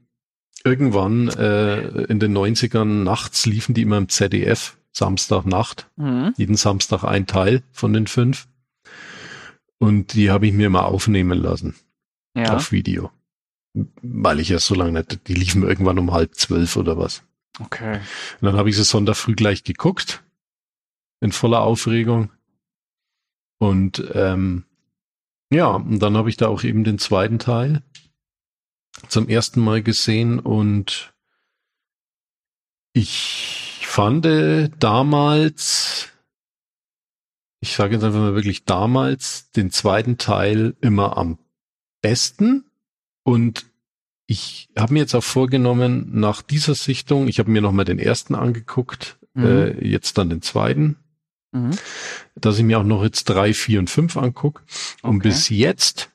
irgendwann 0.65 1.29
äh, 1.29 2.03
in 2.05 2.19
den 2.21 2.37
90ern 2.37 3.05
nachts 3.05 3.47
liefen 3.47 3.75
die 3.75 3.83
immer 3.83 3.99
im 3.99 4.09
ZDF, 4.09 4.77
Samstagnacht, 4.93 5.89
Mhm. 5.97 6.35
jeden 6.37 6.57
Samstag 6.57 7.05
ein 7.05 7.27
Teil 7.27 7.63
von 7.73 7.93
den 7.93 8.07
fünf. 8.07 8.49
Und 9.79 10.15
die 10.15 10.31
habe 10.31 10.47
ich 10.47 10.53
mir 10.55 10.71
mal 10.71 10.85
aufnehmen 10.85 11.39
lassen 11.39 11.75
Ja. 12.35 12.55
auf 12.57 12.73
Video. 12.73 13.11
Weil 14.03 14.41
ich 14.41 14.49
ja 14.49 14.59
so 14.59 14.75
lange 14.75 14.93
nicht, 14.93 15.29
die 15.29 15.35
liefen 15.35 15.63
irgendwann 15.63 15.99
um 15.99 16.13
halb 16.13 16.35
zwölf 16.35 16.77
oder 16.77 16.97
was. 16.97 17.23
Okay. 17.61 17.97
Und 18.41 18.47
dann 18.47 18.57
habe 18.57 18.71
ich 18.71 18.77
sie 18.77 18.85
Sonntag 18.85 19.17
früh 19.17 19.35
gleich 19.35 19.65
geguckt, 19.65 20.23
in 21.21 21.31
voller 21.33 21.61
Aufregung. 21.61 22.31
Und 23.59 24.03
ähm, 24.15 24.65
ja, 25.51 25.69
und 25.69 25.99
dann 26.01 26.17
habe 26.17 26.29
ich 26.31 26.37
da 26.37 26.49
auch 26.49 26.63
eben 26.65 26.85
den 26.85 26.99
zweiten 26.99 27.39
Teil 27.39 27.83
zum 29.09 29.29
ersten 29.29 29.61
Mal 29.61 29.83
gesehen 29.83 30.39
und 30.39 31.13
ich 32.93 33.81
fand 33.83 34.27
damals, 34.79 36.09
ich 37.61 37.75
sage 37.75 37.95
jetzt 37.95 38.05
einfach 38.05 38.21
mal 38.21 38.35
wirklich 38.35 38.65
damals, 38.65 39.51
den 39.53 39.71
zweiten 39.71 40.19
Teil 40.19 40.75
immer 40.81 41.17
am 41.17 41.39
besten 42.01 42.65
und 43.23 43.67
ich 44.27 44.69
habe 44.77 44.95
mir 44.95 45.01
jetzt 45.01 45.15
auch 45.15 45.23
vorgenommen, 45.23 46.09
nach 46.19 46.43
dieser 46.43 46.75
Sichtung, 46.75 47.29
ich 47.29 47.39
habe 47.39 47.51
mir 47.51 47.61
nochmal 47.63 47.85
den 47.85 47.99
ersten 47.99 48.35
angeguckt, 48.35 49.19
Mhm. 49.35 49.45
äh, 49.45 49.87
jetzt 49.87 50.19
dann 50.19 50.31
den 50.31 50.43
zweiten, 50.43 50.97
Mhm. 51.53 51.73
dass 52.35 52.59
ich 52.59 52.65
mir 52.65 52.79
auch 52.81 52.85
noch 52.85 53.05
jetzt 53.05 53.25
drei, 53.27 53.53
vier 53.55 53.79
und 53.79 53.89
fünf 53.91 54.17
anguck. 54.17 54.65
Und 55.03 55.17
Okay. 55.19 55.29
bis 55.29 55.49
jetzt, 55.49 56.11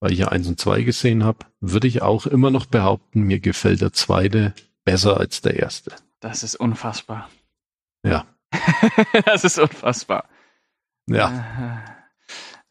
weil 0.00 0.12
ich 0.12 0.18
ja 0.20 0.28
eins 0.28 0.46
und 0.48 0.60
zwei 0.60 0.82
gesehen 0.82 1.24
habe, 1.24 1.38
würde 1.60 1.86
ich 1.88 2.02
auch 2.02 2.26
immer 2.26 2.50
noch 2.50 2.66
behaupten, 2.66 3.22
mir 3.22 3.40
gefällt 3.40 3.80
der 3.80 3.92
zweite 3.92 4.54
besser 4.84 5.18
als 5.18 5.40
der 5.42 5.56
erste. 5.58 5.94
Das 6.20 6.42
ist 6.42 6.54
unfassbar. 6.56 7.28
Ja. 8.04 8.26
das 9.24 9.44
ist 9.44 9.58
unfassbar. 9.58 10.28
Ja, 11.06 11.84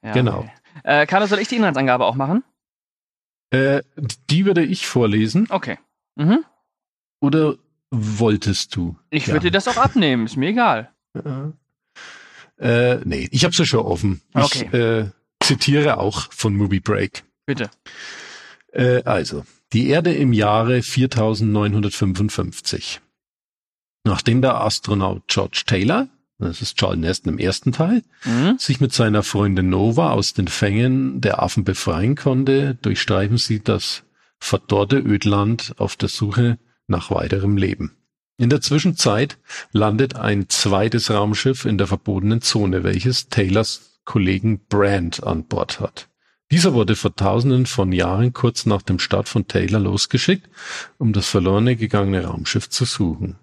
Äh, 0.01 0.07
ja 0.07 0.13
Genau. 0.13 0.39
Okay. 0.39 0.51
Äh, 0.83 1.05
Carlo, 1.07 1.25
soll 1.25 1.39
ich 1.39 1.47
die 1.47 1.55
Inhaltsangabe 1.55 2.05
auch 2.05 2.15
machen? 2.15 2.43
äh, 3.49 3.81
die 4.29 4.45
würde 4.45 4.63
ich 4.63 4.87
vorlesen. 4.87 5.47
Okay. 5.49 5.79
Mhm. 6.15 6.43
Oder 7.21 7.55
wolltest 7.91 8.75
du? 8.75 8.97
Ich 9.09 9.27
Ja. 9.27 9.33
würde 9.33 9.45
dir 9.47 9.51
das 9.51 9.67
auch 9.67 9.77
abnehmen, 9.77 10.25
ist 10.25 10.35
mir 10.37 10.49
egal. 10.49 10.91
Äh, 11.13 11.51
äh, 12.97 13.01
nee, 13.05 13.27
ich 13.31 13.43
habe 13.45 13.55
sie 13.55 13.65
schon 13.65 13.79
offen. 13.85 14.21
Ich 14.35 14.43
Okay. 14.43 14.77
äh, 14.77 15.09
zitiere 15.47 15.97
auch 15.97 16.31
von 16.31 16.55
Movie 16.55 16.79
Break. 16.81 17.23
Bitte. 17.45 17.69
Äh, 18.73 19.03
also, 19.03 19.45
die 19.73 19.88
Erde 19.89 20.13
im 20.13 20.33
Jahre 20.33 20.81
4955. 20.81 23.01
Nachdem 24.03 24.41
der 24.41 24.62
Astronaut 24.62 25.23
George 25.27 25.63
Taylor, 25.65 26.07
das 26.38 26.62
ist 26.62 26.77
Charles 26.77 26.99
Neston 26.99 27.33
im 27.33 27.39
ersten 27.39 27.71
Teil, 27.71 28.03
Mhm. 28.25 28.57
sich 28.60 28.79
mit 28.79 28.93
seiner 28.93 29.23
Freundin 29.23 29.69
Nova 29.69 30.12
aus 30.12 30.33
den 30.33 30.47
Fängen 30.47 31.21
der 31.21 31.41
Affen 31.41 31.63
befreien 31.63 32.15
konnte, 32.15 32.75
durchstreifen 32.81 33.38
sie 33.38 33.62
das 33.63 34.03
verdorrte 34.39 34.97
Ödland 34.97 35.73
auf 35.77 35.95
der 35.95 36.10
Suche 36.10 36.60
nach 36.88 37.10
weiterem 37.10 37.57
Leben. 37.57 37.93
In 38.38 38.49
der 38.49 38.62
Zwischenzeit 38.62 39.39
landet 39.71 40.15
ein 40.15 40.47
zweites 40.47 41.10
Raumschiff 41.10 41.65
in 41.65 41.79
der 41.79 41.88
verbotenen 41.88 42.41
Zone, 42.41 42.83
welches 42.83 43.29
Taylors 43.29 43.96
Kollegen 44.08 44.62
Brand 44.70 45.24
an 45.24 45.43
Bord 45.43 45.82
hat. 45.82 46.08
Dieser 46.50 46.74
wurde 46.74 46.96
vor 46.96 47.15
tausenden 47.15 47.65
von 47.65 47.91
Jahren 47.91 48.32
kurz 48.32 48.65
nach 48.65 48.82
dem 48.82 49.00
Start 49.00 49.28
von 49.28 49.48
Taylor 49.48 49.82
losgeschickt, 49.82 50.50
um 50.98 51.12
das 51.12 51.28
verlorene 51.28 51.76
gegangene 51.76 52.24
Raumschiff 52.24 52.70
zu 52.70 52.86
suchen. 52.86 53.36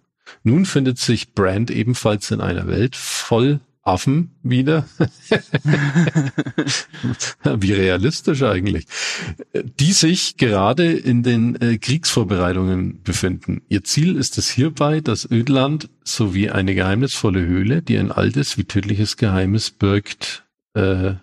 Nun 0.42 0.64
findet 0.64 0.98
sich 0.98 1.34
Brand 1.34 1.70
ebenfalls 1.70 2.30
in 2.30 2.40
einer 2.40 2.66
Welt 2.66 2.96
voll 2.96 3.60
Affen 3.82 4.30
wieder. 4.42 4.88
Wie 7.44 7.74
realistisch 7.74 8.42
eigentlich. 8.42 8.86
Die 9.52 9.92
sich 9.92 10.38
gerade 10.38 10.90
in 10.90 11.22
den 11.22 11.60
äh, 11.60 11.76
Kriegsvorbereitungen 11.76 13.02
befinden. 13.02 13.60
Ihr 13.68 13.84
Ziel 13.84 14.16
ist 14.16 14.38
es 14.38 14.48
hierbei, 14.48 15.02
das 15.02 15.30
Ödland 15.30 15.90
sowie 16.02 16.48
eine 16.48 16.74
geheimnisvolle 16.74 17.44
Höhle, 17.44 17.82
die 17.82 17.98
ein 17.98 18.10
altes 18.10 18.56
wie 18.56 18.64
tödliches 18.64 19.18
Geheimnis 19.18 19.70
birgt, 19.70 20.43
äh, 20.74 21.14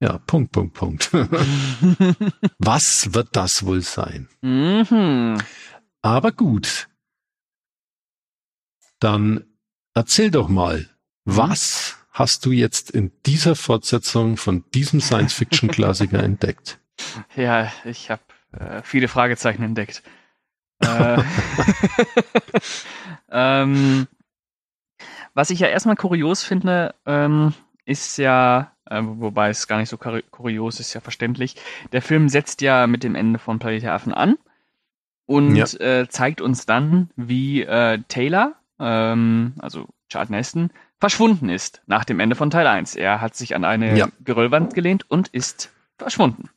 ja, 0.00 0.18
Punkt, 0.26 0.52
Punkt, 0.52 0.74
Punkt. 0.74 1.10
Was 2.58 3.14
wird 3.14 3.28
das 3.32 3.64
wohl 3.64 3.80
sein? 3.80 4.28
mhm. 4.42 5.38
Aber 6.02 6.32
gut. 6.32 6.88
Dann 9.00 9.44
erzähl 9.94 10.30
doch 10.30 10.48
mal, 10.48 10.88
was 11.24 11.96
hast 12.10 12.46
du 12.46 12.52
jetzt 12.52 12.90
in 12.90 13.12
dieser 13.26 13.54
Fortsetzung 13.54 14.36
von 14.36 14.64
diesem 14.74 15.00
Science-Fiction-Klassiker 15.00 16.22
entdeckt? 16.22 16.80
Ja, 17.36 17.70
ich 17.84 18.10
habe 18.10 18.22
äh, 18.52 18.82
viele 18.82 19.08
Fragezeichen 19.08 19.62
entdeckt. 19.62 20.02
äh, 20.80 21.22
ähm, 23.30 24.08
was 25.34 25.50
ich 25.50 25.60
ja 25.60 25.68
erstmal 25.68 25.96
kurios 25.96 26.42
finde, 26.42 26.94
ähm, 27.06 27.54
ist 27.84 28.18
ja, 28.18 28.72
äh, 28.90 29.00
wobei 29.02 29.50
es 29.50 29.66
gar 29.68 29.78
nicht 29.78 29.88
so 29.88 29.96
kuri- 29.96 30.24
kurios 30.30 30.80
ist, 30.80 30.94
ja 30.94 31.00
verständlich, 31.00 31.56
der 31.92 32.02
Film 32.02 32.28
setzt 32.28 32.60
ja 32.62 32.86
mit 32.86 33.04
dem 33.04 33.14
Ende 33.14 33.38
von 33.38 33.58
Planet 33.58 33.82
der 33.82 33.94
Affen 33.94 34.12
an 34.14 34.36
und 35.26 35.56
Ja. 35.56 35.64
äh, 35.80 36.08
zeigt 36.08 36.40
uns 36.40 36.66
dann, 36.66 37.10
wie 37.16 37.62
äh, 37.62 37.98
Taylor, 38.08 38.54
ähm, 38.80 39.54
also 39.58 39.86
Charlton 40.10 40.34
Heston, 40.36 40.70
verschwunden 41.00 41.48
ist 41.48 41.82
nach 41.86 42.04
dem 42.04 42.18
Ende 42.20 42.34
von 42.34 42.50
Teil 42.50 42.66
1. 42.66 42.96
Er 42.96 43.20
hat 43.20 43.34
sich 43.36 43.54
an 43.54 43.64
eine 43.64 43.96
Ja. 43.96 44.08
Geröllwand 44.24 44.74
gelehnt 44.74 45.08
und 45.10 45.28
ist 45.28 45.70
verschwunden. 45.96 46.48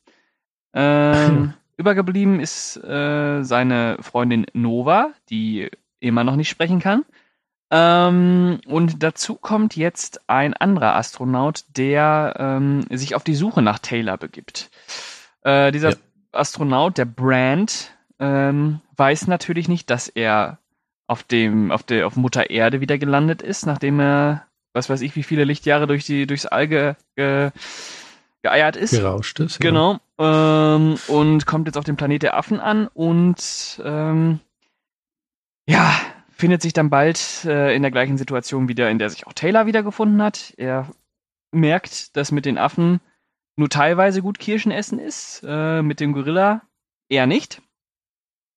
Ähm, 0.74 1.52
übergeblieben 1.76 2.40
ist 2.40 2.76
äh, 2.82 3.42
seine 3.42 3.98
Freundin 4.00 4.46
Nova, 4.54 5.10
die 5.30 5.70
immer 6.00 6.24
noch 6.24 6.36
nicht 6.36 6.48
sprechen 6.48 6.80
kann. 6.80 7.04
Ähm, 7.74 8.60
und 8.66 9.02
dazu 9.02 9.34
kommt 9.34 9.76
jetzt 9.76 10.28
ein 10.28 10.52
anderer 10.52 10.94
Astronaut, 10.94 11.64
der 11.74 12.34
ähm, 12.38 12.84
sich 12.90 13.14
auf 13.14 13.24
die 13.24 13.34
Suche 13.34 13.62
nach 13.62 13.78
Taylor 13.78 14.18
begibt. 14.18 14.70
Äh, 15.42 15.72
dieser 15.72 15.90
Ja. 15.92 15.96
Astronaut, 16.32 16.98
der 16.98 17.06
Brand, 17.06 17.96
ähm, 18.20 18.80
weiß 18.96 19.26
natürlich 19.26 19.68
nicht, 19.68 19.88
dass 19.88 20.08
er 20.08 20.58
auf 21.06 21.22
dem, 21.22 21.70
auf 21.72 21.82
der, 21.82 22.06
auf 22.06 22.14
Mutter 22.16 22.50
Erde 22.50 22.80
wieder 22.82 22.98
gelandet 22.98 23.40
ist, 23.40 23.64
nachdem 23.64 24.00
er, 24.00 24.46
was 24.74 24.90
weiß 24.90 25.00
ich, 25.00 25.16
wie 25.16 25.22
viele 25.22 25.44
Lichtjahre 25.44 25.86
durch 25.86 26.04
die, 26.04 26.26
durchs 26.26 26.44
All 26.46 26.68
ge, 26.68 26.94
ge, 27.16 27.52
geeiert 28.42 28.76
ist. 28.76 28.90
Gerauscht 28.90 29.40
ist. 29.40 29.62
ja. 29.62 29.70
Genau. 29.70 29.98
Ähm, 30.18 30.98
und 31.08 31.46
kommt 31.46 31.68
jetzt 31.68 31.78
auf 31.78 31.84
dem 31.84 31.96
Planet 31.96 32.22
der 32.22 32.36
Affen 32.36 32.60
an 32.60 32.86
und 32.88 33.80
ähm, 33.82 34.40
ja, 35.66 35.90
findet 36.42 36.60
sich 36.60 36.72
dann 36.72 36.90
bald 36.90 37.44
äh, 37.44 37.72
in 37.72 37.82
der 37.82 37.92
gleichen 37.92 38.18
Situation 38.18 38.66
wieder, 38.66 38.90
in 38.90 38.98
der 38.98 39.08
sich 39.10 39.28
auch 39.28 39.32
Taylor 39.32 39.66
wiedergefunden 39.66 40.20
hat. 40.20 40.52
Er 40.56 40.90
merkt, 41.52 42.16
dass 42.16 42.32
mit 42.32 42.46
den 42.46 42.58
Affen 42.58 43.00
nur 43.54 43.68
teilweise 43.68 44.22
gut 44.22 44.40
Kirschen 44.40 44.72
essen 44.72 44.98
ist, 44.98 45.44
äh, 45.46 45.82
mit 45.82 46.00
dem 46.00 46.12
Gorilla 46.12 46.62
eher 47.08 47.28
nicht. 47.28 47.62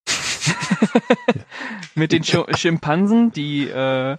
mit 1.94 2.12
den 2.12 2.24
Sch 2.24 2.38
Schimpansen, 2.58 3.32
die 3.32 3.68
äh, 3.68 4.18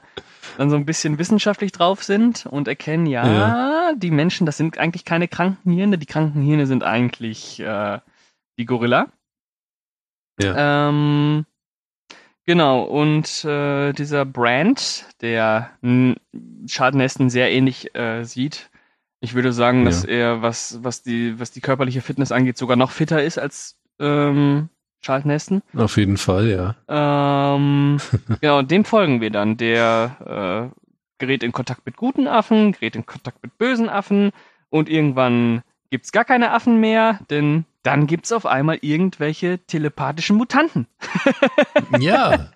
dann 0.58 0.70
so 0.70 0.76
ein 0.76 0.86
bisschen 0.86 1.18
wissenschaftlich 1.18 1.72
drauf 1.72 2.04
sind 2.04 2.46
und 2.46 2.68
erkennen, 2.68 3.06
ja, 3.06 3.26
Ja. 3.26 3.94
die 3.96 4.12
Menschen, 4.12 4.46
das 4.46 4.58
sind 4.58 4.78
eigentlich 4.78 5.04
keine 5.04 5.26
kranken 5.26 5.72
Hirne, 5.72 5.98
die 5.98 6.06
kranken 6.06 6.40
Hirne 6.40 6.68
sind 6.68 6.84
eigentlich 6.84 7.58
äh, 7.58 7.98
die 8.60 8.64
Gorilla. 8.64 9.08
Ja. 10.40 10.88
Ähm, 10.88 11.46
genau, 12.47 12.82
und 12.82 13.44
äh, 13.44 13.92
dieser 13.92 14.24
Brand, 14.24 15.07
der 15.20 15.70
mh, 15.82 16.14
Schadenästen 16.66 17.30
sehr 17.30 17.51
ähnlich 17.53 17.94
äh, 17.94 18.24
sieht, 18.24 18.70
ich 19.20 19.34
würde 19.34 19.53
sagen, 19.53 19.84
dass 19.84 20.05
Ja. 20.05 20.09
er, 20.11 20.42
was, 20.42 20.78
was, 20.82 21.03
die, 21.03 21.38
was 21.40 21.51
die 21.51 21.61
körperliche 21.61 22.01
Fitness 22.03 22.32
angeht, 22.32 22.57
sogar 22.59 22.76
noch 22.76 22.90
fitter 22.90 23.22
ist 23.22 23.38
als 23.38 23.78
ähm, 23.99 24.68
Charlton 25.01 25.30
Heston. 25.30 25.62
Auf 25.74 25.97
jeden 25.97 26.16
Fall, 26.16 26.49
ja. 26.49 26.76
Ähm, 26.88 27.99
genau, 28.40 28.62
dem 28.62 28.84
folgen 28.84 29.20
wir 29.20 29.30
dann. 29.30 29.57
Der 29.57 30.70
äh, 30.72 30.80
gerät 31.18 31.42
in 31.42 31.53
Kontakt 31.53 31.86
mit 31.86 31.97
guten 31.97 32.26
Affen, 32.28 32.72
gerät 32.72 32.94
in 32.97 33.07
Kontakt 33.07 33.42
mit 33.42 33.57
bösen 33.59 33.88
Affen 33.88 34.32
und 34.68 34.88
irgendwann 34.90 35.62
gibt's 35.91 36.12
gar 36.12 36.24
keine 36.24 36.53
Affen 36.53 36.80
mehr, 36.80 37.20
denn 37.30 37.64
dann 37.82 38.07
gibt's 38.07 38.32
auf 38.32 38.47
einmal 38.47 38.78
irgendwelche 38.80 39.59
telepathischen 39.66 40.37
Mutanten. 40.37 40.87
Ja. 41.99 42.51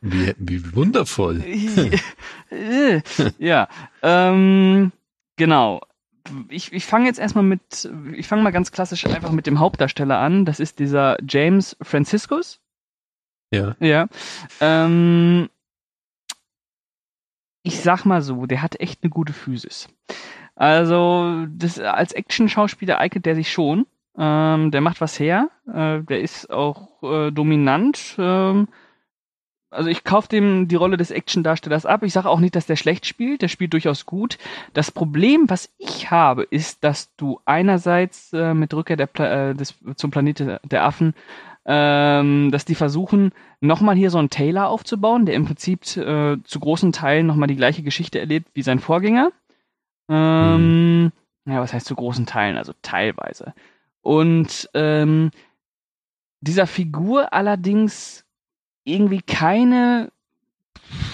Wie, 0.00 0.34
wie 0.38 0.74
wundervoll. 0.74 1.44
Ja, 3.38 3.68
ähm, 4.02 4.92
genau. 5.36 5.82
Ich, 6.48 6.72
ich 6.72 6.84
fange 6.86 7.06
jetzt 7.06 7.18
erstmal 7.18 7.44
mit, 7.44 7.90
ich 8.14 8.26
fange 8.26 8.42
mal 8.42 8.50
ganz 8.50 8.72
klassisch 8.72 9.06
einfach 9.06 9.32
mit 9.32 9.46
dem 9.46 9.58
Hauptdarsteller 9.60 10.18
an. 10.18 10.44
Das 10.44 10.60
ist 10.60 10.78
dieser 10.78 11.16
James 11.26 11.76
Franciscus. 11.82 12.60
Ja. 13.50 13.76
Ja. 13.80 14.08
Ähm, 14.60 15.48
ich 17.62 17.80
sag 17.80 18.04
mal 18.04 18.22
so, 18.22 18.46
der 18.46 18.62
hat 18.62 18.80
echt 18.80 19.02
eine 19.02 19.10
gute 19.10 19.32
Physis. 19.32 19.88
Also, 20.58 21.46
das, 21.48 21.78
als 21.78 22.12
Action-Schauspieler 22.12 22.98
eignet 22.98 23.26
der 23.26 23.36
sich 23.36 23.52
schon. 23.52 23.86
Ähm, 24.18 24.72
der 24.72 24.80
macht 24.80 25.00
was 25.00 25.20
her. 25.20 25.50
Äh, 25.68 26.00
der 26.02 26.20
ist 26.20 26.50
auch 26.50 27.02
äh, 27.02 27.30
dominant. 27.30 28.16
Ähm, 28.18 28.66
also 29.70 29.88
ich 29.88 30.02
kaufe 30.02 30.28
dem 30.28 30.66
die 30.66 30.74
Rolle 30.74 30.96
des 30.96 31.12
Action-Darstellers 31.12 31.86
ab. 31.86 32.02
Ich 32.02 32.12
sage 32.12 32.28
auch 32.28 32.40
nicht, 32.40 32.56
dass 32.56 32.66
der 32.66 32.74
schlecht 32.74 33.06
spielt. 33.06 33.42
Der 33.42 33.48
spielt 33.48 33.72
durchaus 33.72 34.06
gut. 34.06 34.38
Das 34.72 34.90
Problem, 34.90 35.44
was 35.46 35.70
ich 35.78 36.10
habe, 36.10 36.42
ist, 36.42 36.82
dass 36.82 37.14
du 37.16 37.38
einerseits 37.44 38.32
äh, 38.32 38.54
mit 38.54 38.74
Rückkehr 38.74 38.96
der 38.96 39.06
Pla 39.06 39.50
äh, 39.50 39.54
des, 39.54 39.78
zum 39.94 40.10
Planeten 40.10 40.56
der 40.64 40.84
Affen 40.84 41.14
ähm, 41.70 42.50
dass 42.50 42.64
die 42.64 42.74
versuchen, 42.74 43.32
nochmal 43.60 43.94
hier 43.94 44.10
so 44.10 44.16
einen 44.16 44.30
Taylor 44.30 44.68
aufzubauen, 44.68 45.26
der 45.26 45.34
im 45.34 45.44
Prinzip 45.44 45.82
äh, 45.98 46.38
zu 46.42 46.60
großen 46.60 46.92
Teilen 46.92 47.26
nochmal 47.26 47.46
die 47.46 47.56
gleiche 47.56 47.82
Geschichte 47.82 48.18
erlebt 48.18 48.48
wie 48.54 48.62
sein 48.62 48.78
Vorgänger. 48.78 49.30
Ähm, 50.08 51.12
Ja, 51.46 51.60
was 51.60 51.72
heißt 51.72 51.86
zu 51.86 51.94
großen 51.94 52.26
Teilen? 52.26 52.56
Also 52.56 52.72
teilweise. 52.82 53.54
Und 54.02 54.68
ähm, 54.74 55.30
dieser 56.40 56.66
Figur 56.66 57.32
allerdings 57.32 58.24
irgendwie 58.84 59.22
keine, 59.22 60.10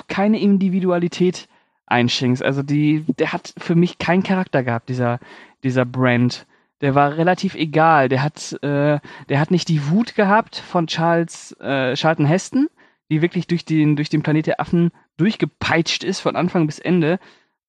keine 0.09 0.40
Individualität 0.40 1.49
einschenkst. 1.86 2.42
Also 2.42 2.62
die, 2.62 3.05
der 3.18 3.32
hat 3.32 3.55
für 3.59 3.74
mich 3.74 3.99
keinen 3.99 4.22
Charakter 4.22 4.62
gehabt, 4.62 4.88
dieser, 4.88 5.18
dieser 5.62 5.84
Brand. 5.84 6.47
Der 6.80 6.95
war 6.95 7.16
relativ 7.16 7.55
egal. 7.55 8.09
Der 8.09 8.22
hat, 8.22 8.53
äh, 8.62 8.99
der 9.28 9.40
hat 9.40 9.51
nicht 9.51 9.68
die 9.68 9.88
Wut 9.90 10.14
gehabt 10.14 10.57
von 10.57 10.86
Charles 10.86 11.53
äh, 11.61 11.95
Charlton 11.95 12.26
Heston, 12.26 12.68
die 13.11 13.22
wirklich 13.22 13.47
durch 13.47 13.64
den, 13.64 13.97
durch 13.97 14.11
den 14.11 14.22
Planet 14.22 14.47
der 14.47 14.61
Affen 14.61 14.90
durchgepeitscht 15.16 16.05
ist 16.05 16.20
von 16.20 16.36
Anfang 16.36 16.66
bis 16.66 16.78
Ende. 16.78 17.18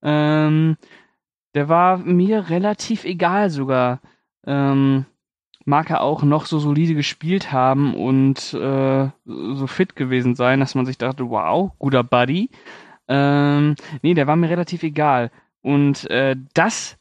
Ähm, 0.01 0.77
der 1.55 1.69
war 1.69 1.97
mir 1.97 2.49
relativ 2.49 3.05
egal 3.05 3.49
sogar. 3.49 4.01
Ähm, 4.45 5.05
mag 5.65 5.89
er 5.89 6.01
auch 6.01 6.21
noch 6.21 6.45
so 6.45 6.59
solide 6.59 6.93
gespielt 6.93 7.51
haben 7.51 7.95
und 7.95 8.53
äh, 8.53 9.09
so 9.25 9.67
fit 9.67 9.95
gewesen 9.95 10.35
sein, 10.35 10.59
dass 10.59 10.75
man 10.75 10.85
sich 10.85 10.99
dachte, 10.99 11.27
wow, 11.29 11.71
guter 11.79 12.03
Buddy. 12.03 12.51
Ähm, 13.07 13.75
nee, 14.03 14.13
der 14.13 14.27
war 14.27 14.35
mir 14.35 14.49
relativ 14.49 14.83
egal. 14.83 15.31
Und 15.61 16.09
äh, 16.11 16.35
das 16.53 16.97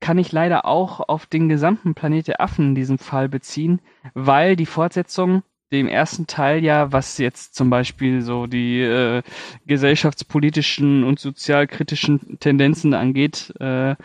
kann 0.00 0.18
ich 0.18 0.32
leider 0.32 0.66
auch 0.66 1.00
auf 1.08 1.26
den 1.26 1.48
gesamten 1.48 1.94
Planet 1.94 2.28
der 2.28 2.40
Affen 2.40 2.70
in 2.70 2.74
diesem 2.74 2.98
Fall 2.98 3.28
beziehen, 3.28 3.80
weil 4.14 4.56
die 4.56 4.66
Fortsetzung 4.66 5.42
dem 5.72 5.88
ersten 5.88 6.26
Teil 6.26 6.62
ja, 6.62 6.92
was 6.92 7.18
jetzt 7.18 7.54
zum 7.54 7.70
Beispiel 7.70 8.22
so 8.22 8.46
die 8.46 8.80
äh, 8.80 9.22
gesellschaftspolitischen 9.66 11.04
und 11.04 11.18
sozialkritischen 11.18 12.38
Tendenzen 12.38 12.94
angeht, 12.94 13.52
äh, 13.58 13.96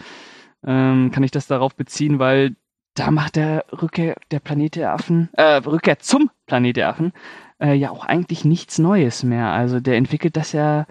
ähm, 0.64 1.12
kann 1.12 1.24
ich 1.24 1.32
das 1.32 1.47
darauf 1.47 1.76
beziehen, 1.76 2.20
weil 2.20 2.55
da 2.95 3.12
macht 3.12 3.36
der 3.36 3.66
Rückkehr 3.72 4.16
der 4.32 4.39
Planet 4.39 4.76
der 4.76 4.93
Affen, 4.93 5.30
äh, 5.34 5.57
Rückkehr 5.57 5.99
zum 5.99 6.30
Planet 6.45 6.78
der 6.78 6.89
Affen, 6.89 7.14
äh, 7.59 7.74
ja 7.74 7.91
auch 7.91 8.05
eigentlich 8.05 8.43
nichts 8.43 8.80
Neues 8.80 9.24
mehr. 9.24 9.47
Also 9.47 9.80
der 9.80 9.95
entwickelt 9.95 10.36
das 10.36 10.51
ja 10.51 10.88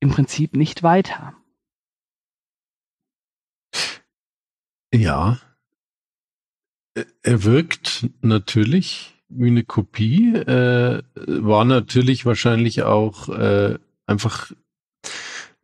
im 0.00 0.10
Prinzip 0.10 0.54
nicht 0.54 0.82
weiter. 0.82 1.34
Ja. 4.92 5.38
Er 7.22 7.42
wirkt 7.42 8.08
natürlich 8.20 9.13
eine 9.30 9.64
Kopie, 9.64 10.34
äh, 10.34 11.02
war 11.14 11.64
natürlich 11.64 12.26
wahrscheinlich 12.26 12.82
auch 12.82 13.28
äh, 13.28 13.78
einfach 14.06 14.52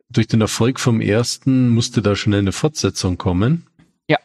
durch 0.09 0.27
den 0.27 0.41
Erfolg 0.41 0.79
vom 0.79 0.99
ersten 0.99 1.69
musste 1.69 2.01
da 2.01 2.15
schnell 2.15 2.39
eine 2.39 2.51
Fortsetzung 2.51 3.17
kommen. 3.17 3.67
Ja. 4.09 4.17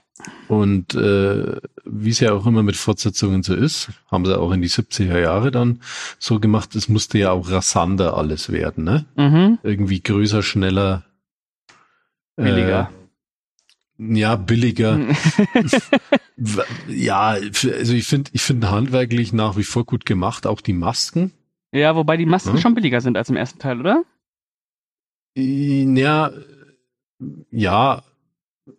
Und 0.48 0.94
äh, 0.94 1.56
wie 1.84 2.10
es 2.10 2.20
ja 2.20 2.32
auch 2.32 2.46
immer 2.46 2.62
mit 2.62 2.76
Fortsetzungen 2.76 3.42
so 3.42 3.54
ist, 3.54 3.90
haben 4.10 4.24
sie 4.24 4.36
auch 4.36 4.50
in 4.52 4.62
die 4.62 4.68
70er 4.68 5.20
Jahre 5.20 5.50
dann 5.50 5.80
so 6.18 6.40
gemacht, 6.40 6.74
es 6.74 6.88
musste 6.88 7.18
ja 7.18 7.30
auch 7.30 7.50
rasanter 7.50 8.16
alles 8.16 8.50
werden, 8.50 8.84
ne? 8.84 9.04
Mhm. 9.16 9.58
Irgendwie 9.62 10.00
größer, 10.00 10.42
schneller, 10.42 11.04
Billiger. 12.36 12.90
Äh, 12.92 13.05
ja, 13.98 14.36
billiger. 14.36 14.98
W- 16.36 16.62
Ja, 16.88 17.28
also 17.30 17.92
ich 17.94 18.06
finde, 18.06 18.30
ich 18.34 18.42
finde 18.42 18.70
handwerklich 18.70 19.32
nach 19.32 19.56
wie 19.56 19.64
vor 19.64 19.84
gut 19.84 20.04
gemacht, 20.06 20.46
auch 20.46 20.60
die 20.60 20.72
Masken. 20.74 21.32
ja, 21.72 21.96
wobei 21.96 22.16
die 22.16 22.26
Masken 22.26 22.52
Hm? 22.54 22.58
schon 22.60 22.74
billiger 22.74 23.00
sind 23.00 23.16
als 23.16 23.30
im 23.30 23.36
ersten 23.36 23.58
Teil, 23.58 23.80
oder? 23.80 24.04
Ja, 25.38 26.30
ja, 27.50 28.02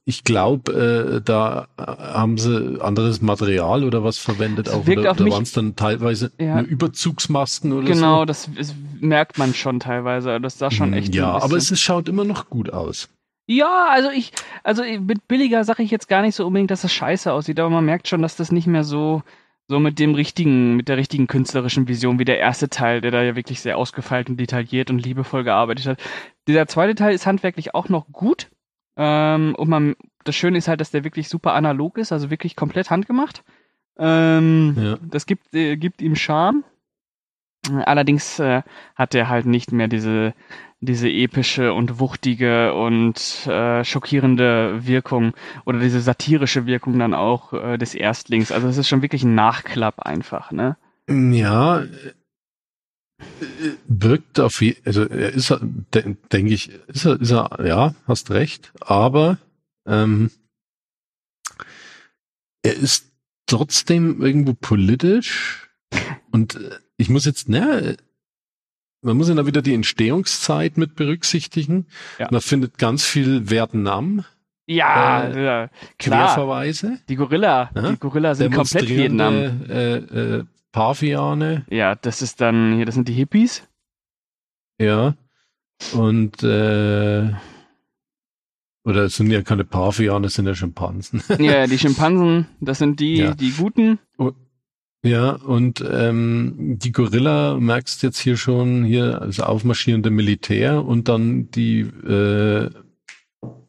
ich 0.06 0.24
glaube, 0.24 1.18
äh, 1.18 1.22
da 1.22 1.68
haben 1.78 2.38
sie 2.38 2.82
anderes 2.82 3.22
Material 3.22 3.84
oder 3.84 4.04
was 4.04 4.18
verwendet 4.18 4.68
Es 4.68 4.74
auch. 4.74 4.86
wirkt 4.88 5.00
Oder, 5.00 5.12
auf 5.12 5.20
oder 5.20 5.32
waren 5.32 5.44
es 5.44 5.52
dann 5.54 5.76
teilweise 5.76 6.32
Ja. 6.40 6.62
Überzugsmasken 6.62 7.72
oder 7.74 7.88
Genau, 7.88 8.20
so? 8.22 8.26
das, 8.26 8.50
das 8.56 8.76
merkt 9.00 9.38
man 9.38 9.54
schon 9.54 9.80
teilweise. 9.80 10.40
Das 10.42 10.58
sah 10.58 10.72
schon 10.72 10.94
Hm, 10.94 11.00
echt. 11.00 11.16
Ja, 11.16 11.38
aber 11.38 11.58
es 11.58 11.72
ist, 11.72 11.82
schaut 11.82 12.10
immer 12.10 12.24
noch 12.26 12.50
gut 12.50 12.72
aus. 12.74 13.10
Ja, 13.48 13.88
also 13.90 14.10
ich, 14.12 14.34
also 14.64 14.84
mit 14.84 15.28
billiger 15.28 15.64
sage 15.64 15.82
ich 15.82 15.90
jetzt 15.90 16.10
gar 16.10 16.22
nicht 16.22 16.36
so 16.36 16.46
unbedingt, 16.46 16.70
dass 16.70 16.82
das 16.82 16.92
scheiße 16.92 17.32
aussieht, 17.32 17.60
aber 17.60 17.70
man 17.70 17.86
merkt 17.86 18.08
schon, 18.10 18.22
dass 18.22 18.36
das 18.36 18.52
nicht 18.52 18.68
mehr 18.68 18.84
so, 18.84 19.24
so 19.68 19.80
mit 19.80 20.00
dem 20.00 20.16
richtigen, 20.16 20.76
mit 20.76 20.90
der 20.90 20.98
richtigen 20.98 21.28
künstlerischen 21.28 21.88
Vision 21.88 22.20
wie 22.20 22.26
der 22.26 22.40
erste 22.40 22.70
Teil, 22.70 23.00
der 23.00 23.12
da 23.12 23.24
ja 23.24 23.38
wirklich 23.38 23.62
sehr 23.62 23.78
ausgefeilt 23.78 24.30
und 24.30 24.38
detailliert 24.38 24.90
und 24.90 25.00
liebevoll 25.00 25.46
gearbeitet 25.46 25.86
hat. 25.88 26.00
Dieser 26.48 26.68
zweite 26.68 26.96
Teil 26.96 27.16
ist 27.16 27.26
handwerklich 27.26 27.74
auch 27.74 27.88
noch 27.88 28.08
gut. 28.12 28.50
Ähm, 28.98 29.56
und 29.56 29.70
man, 29.70 29.96
das 30.26 30.36
Schöne 30.36 30.58
ist 30.58 30.68
halt, 30.68 30.82
dass 30.82 30.92
der 30.92 31.06
wirklich 31.06 31.30
super 31.30 31.54
analog 31.54 31.98
ist, 31.98 32.12
also 32.12 32.30
wirklich 32.30 32.58
komplett 32.58 32.90
handgemacht. 32.90 33.44
Ähm, 33.98 34.76
ja. 34.78 34.98
Das 35.02 35.26
gibt, 35.26 35.54
äh, 35.54 35.78
gibt 35.78 36.02
ihm 36.02 36.16
Charme. 36.16 36.66
Allerdings 37.86 38.40
äh, 38.40 38.62
hat 38.96 39.16
er 39.16 39.30
halt 39.30 39.46
nicht 39.46 39.72
mehr 39.72 39.88
diese, 39.88 40.34
diese 40.80 41.10
epische 41.10 41.74
und 41.74 42.00
wuchtige 42.00 42.74
und 42.74 43.48
äh, 43.48 43.84
schockierende 43.84 44.86
Wirkung 44.86 45.34
oder 45.66 45.80
diese 45.80 46.02
satirische 46.02 46.66
Wirkung 46.66 47.00
dann 47.00 47.14
auch 47.14 47.54
äh, 47.54 47.78
des 47.78 47.96
Erstlings. 47.96 48.52
Also 48.52 48.68
es 48.68 48.78
ist 48.78 48.88
schon 48.88 49.02
wirklich 49.02 49.24
ein 49.24 49.36
Nachklapp 49.36 50.00
einfach, 50.00 50.52
ne? 50.52 50.78
Ja, 51.10 51.84
wirkt 53.88 54.40
auf 54.40 54.62
je, 54.62 54.76
also 54.86 55.04
er 55.04 55.34
ist 55.34 55.54
de, 55.94 56.16
denke 56.32 56.54
ich, 56.54 56.70
ist 56.88 57.06
er, 57.06 57.20
ist 57.20 57.32
er, 57.32 57.66
ja, 57.66 57.96
hast 58.06 58.30
recht, 58.32 58.72
aber 58.80 59.40
ähm, 59.88 60.32
er 62.62 62.76
ist 62.76 63.12
trotzdem 63.48 64.22
irgendwo 64.22 64.54
politisch 64.54 65.70
und 66.32 66.56
äh, 66.56 66.78
ich 66.98 67.10
muss 67.10 67.26
jetzt, 67.26 67.50
ne, 67.50 67.98
man 69.08 69.16
muss 69.16 69.30
ja 69.30 69.36
da 69.36 69.46
wieder 69.46 69.62
die 69.62 69.74
Entstehungszeit 69.74 70.78
mit 70.78 70.96
berücksichtigen. 70.96 71.88
Ja. 72.20 72.28
Man 72.30 72.42
findet 72.42 72.78
ganz 72.78 73.06
viel 73.06 73.50
Vietnam. 73.50 74.26
Ja, 74.66 75.24
äh, 75.24 75.46
ja 75.46 75.70
klar. 75.98 76.36
Querverweise. 76.36 77.00
Die 77.08 77.16
Gorilla, 77.16 77.72
ja? 77.74 77.92
die 77.92 77.98
Gorilla 77.98 78.36
sind 78.36 78.54
komplett 78.54 78.90
Vietnam. 78.90 79.62
Äh, 79.70 79.96
äh, 79.96 80.44
Paviane. 80.74 81.66
Ja, 81.70 81.96
das 81.96 82.22
ist 82.22 82.42
dann 82.42 82.76
hier, 82.76 82.86
das 82.86 82.96
sind 82.96 83.08
die 83.08 83.14
Hippies. 83.14 83.64
Ja. 84.78 85.16
Und 85.94 86.44
äh, 86.44 87.32
oder 88.84 89.04
es 89.04 89.16
sind 89.16 89.32
ja 89.32 89.42
keine 89.42 89.64
Paviane, 89.64 90.28
es 90.28 90.34
sind 90.34 90.48
ja 90.48 90.56
Schimpansen. 90.56 91.24
ja, 91.40 91.66
die 91.66 91.80
Schimpansen, 91.80 92.48
das 92.60 92.80
sind 92.80 93.00
die, 93.00 93.18
ja. 93.18 93.34
die 93.34 93.52
Guten. 93.52 94.00
Ja, 95.04 95.32
und 95.32 95.84
ähm, 95.88 96.78
die 96.80 96.92
Gorilla 96.92 97.58
merkst 97.60 98.04
jetzt 98.04 98.20
hier 98.20 98.36
schon, 98.36 98.84
hier 98.84 99.22
also 99.22 99.44
aufmarschierende 99.44 100.10
Militär 100.10 100.84
und 100.84 101.08
dann 101.08 101.50
die 101.52 101.82
äh, 101.82 102.70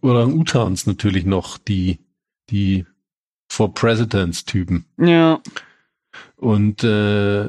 Orang-Utans 0.00 0.86
natürlich 0.86 1.26
noch, 1.26 1.58
die, 1.58 1.98
die 2.50 2.86
For 3.50 3.72
Presidents-Typen. 3.72 4.86
Ja. 4.98 5.40
Und 6.36 6.82
äh, 6.82 7.48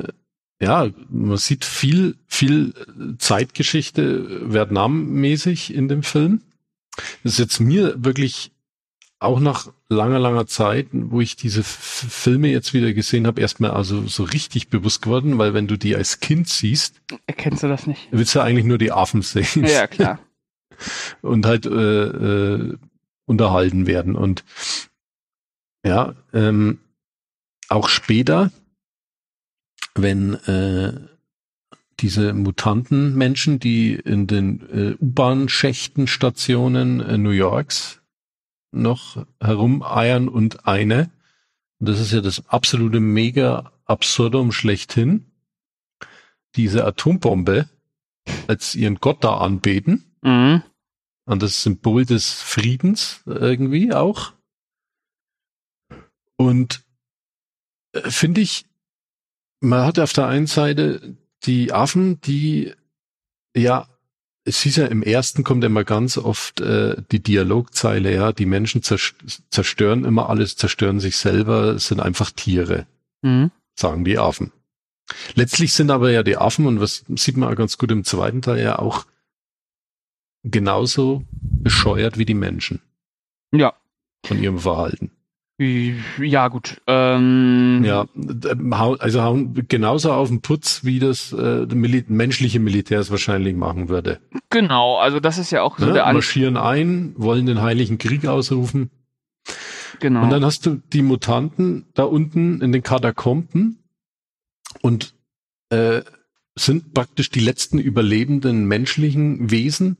ja, 0.61 0.89
man 1.09 1.37
sieht 1.37 1.63
viel, 1.63 2.15
viel 2.27 2.73
Zeitgeschichte 3.17 4.51
Vietnam-mäßig 4.51 5.73
in 5.73 5.87
dem 5.87 6.03
Film. 6.03 6.41
Das 7.23 7.33
ist 7.33 7.39
jetzt 7.39 7.59
mir 7.61 8.03
wirklich 8.03 8.51
auch 9.19 9.39
nach 9.39 9.71
langer, 9.89 10.19
langer 10.19 10.47
Zeit, 10.47 10.87
wo 10.91 11.19
ich 11.19 11.35
diese 11.35 11.63
Filme 11.63 12.47
jetzt 12.47 12.73
wieder 12.73 12.93
gesehen 12.93 13.27
habe, 13.27 13.41
erstmal 13.41 13.71
also 13.71 14.07
so 14.07 14.23
richtig 14.23 14.69
bewusst 14.69 15.01
geworden, 15.01 15.37
weil 15.37 15.53
wenn 15.53 15.67
du 15.67 15.77
die 15.77 15.95
als 15.95 16.21
Kind 16.21 16.47
siehst, 16.47 17.01
erkennst 17.27 17.63
du 17.63 17.67
das 17.67 17.85
nicht. 17.85 18.07
Willst 18.11 18.33
du 18.33 18.39
eigentlich 18.39 18.65
nur 18.65 18.77
die 18.77 18.93
Affen 18.93 19.21
sehen. 19.21 19.65
Ja, 19.65 19.87
klar. 19.87 20.19
und 21.21 21.45
halt 21.45 21.65
äh, 21.65 22.03
äh, 22.03 22.77
unterhalten 23.25 23.87
werden. 23.87 24.15
Und 24.15 24.45
ja, 25.85 26.15
ähm, 26.33 26.79
auch 27.67 27.89
später, 27.89 28.51
wenn 29.95 30.35
äh, 30.45 30.93
diese 31.99 32.31
Mutanten-Menschen, 32.33 33.59
die 33.59 33.95
in 33.95 34.27
den 34.27 34.61
äh, 34.69 34.95
U-Bahn-Schächten-Stationen 35.03 37.01
äh, 37.01 37.17
New 37.17 37.31
Yorks 37.31 37.98
noch 38.71 39.25
herumeiern 39.39 40.27
und 40.27 40.67
eine, 40.67 41.11
und 41.79 41.89
das 41.89 41.99
ist 41.99 42.11
ja 42.11 42.21
das 42.21 42.47
absolute 42.49 42.99
mega 42.99 43.71
Absurdum 43.85 44.51
schlechthin, 44.51 45.31
diese 46.55 46.85
Atombombe 46.85 47.69
als 48.47 48.75
ihren 48.75 48.95
Gott 48.95 49.23
da 49.23 49.37
anbeten. 49.37 50.15
Mhm. 50.21 50.63
Und 51.25 51.43
das 51.43 51.63
Symbol 51.63 52.05
des 52.05 52.41
Friedens 52.41 53.21
irgendwie 53.25 53.93
auch. 53.93 54.33
Und 56.35 56.83
äh, 57.93 58.09
finde 58.09 58.41
ich, 58.41 58.65
man 59.59 59.85
hat 59.85 59.99
auf 59.99 60.13
der 60.13 60.27
einen 60.27 60.47
Seite 60.47 61.17
die 61.43 61.71
Affen, 61.71 62.19
die 62.21 62.73
ja 63.55 63.87
es 64.49 64.61
hieß 64.61 64.77
ja 64.77 64.87
im 64.87 65.03
ersten 65.03 65.43
kommt 65.43 65.63
immer 65.63 65.83
ganz 65.83 66.17
oft 66.17 66.59
äh, 66.59 66.95
die 67.11 67.21
Dialogzeile, 67.21 68.13
ja, 68.13 68.31
die 68.33 68.47
Menschen 68.47 68.81
zerstören 68.81 70.05
immer 70.05 70.29
alles, 70.29 70.57
zerstören 70.57 70.99
sich 70.99 71.17
selber, 71.17 71.77
sind 71.79 71.99
einfach 71.99 72.31
Tiere, 72.31 72.87
mhm. 73.21 73.51
sagen 73.75 74.03
die 74.03 74.17
Affen. 74.17 74.51
Letztlich 75.35 75.73
sind 75.73 75.91
aber 75.91 76.11
ja 76.11 76.23
die 76.23 76.37
Affen, 76.37 76.65
und 76.65 76.81
was 76.81 77.05
sieht 77.15 77.37
man 77.37 77.51
auch 77.51 77.55
ganz 77.55 77.77
gut 77.77 77.91
im 77.91 78.03
zweiten 78.03 78.41
Teil 78.41 78.61
ja 78.61 78.79
auch 78.79 79.05
genauso 80.43 81.23
bescheuert 81.31 82.17
wie 82.17 82.25
die 82.25 82.33
Menschen. 82.33 82.81
Ja. 83.51 83.73
Von 84.25 84.41
ihrem 84.41 84.59
Verhalten. 84.59 85.11
Ja, 85.59 86.47
gut. 86.47 86.81
Ähm, 86.87 87.83
ja, 87.83 88.05
also 88.71 89.21
hauen 89.21 89.65
genauso 89.67 90.13
auf 90.13 90.29
den 90.29 90.41
Putz, 90.41 90.85
wie 90.85 90.99
das 90.99 91.33
äh, 91.33 91.65
Mil 91.65 92.05
menschliche 92.07 92.61
Militär 92.61 93.01
es 93.01 93.11
wahrscheinlich 93.11 93.55
machen 93.55 93.89
würde. 93.89 94.21
Genau, 94.49 94.97
also 94.97 95.19
das 95.19 95.37
ist 95.37 95.51
ja 95.51 95.61
auch 95.61 95.77
so 95.77 95.87
ja, 95.87 95.93
der 95.93 96.05
An 96.05 96.13
Marschieren 96.13 96.55
ein, 96.55 97.13
wollen 97.17 97.45
den 97.45 97.61
Heiligen 97.61 97.97
Krieg 97.97 98.25
ausrufen. 98.25 98.89
Genau. 99.99 100.23
Und 100.23 100.29
dann 100.29 100.45
hast 100.45 100.65
du 100.65 100.75
die 100.93 101.01
Mutanten 101.01 101.87
da 101.93 102.03
unten 102.03 102.61
in 102.61 102.71
den 102.71 102.81
Katakomben 102.81 103.83
und 104.81 105.13
äh, 105.71 106.03
sind 106.55 106.93
praktisch 106.93 107.31
die 107.31 107.41
letzten 107.41 107.79
überlebenden 107.79 108.65
menschlichen 108.65 109.51
Wesen. 109.51 109.97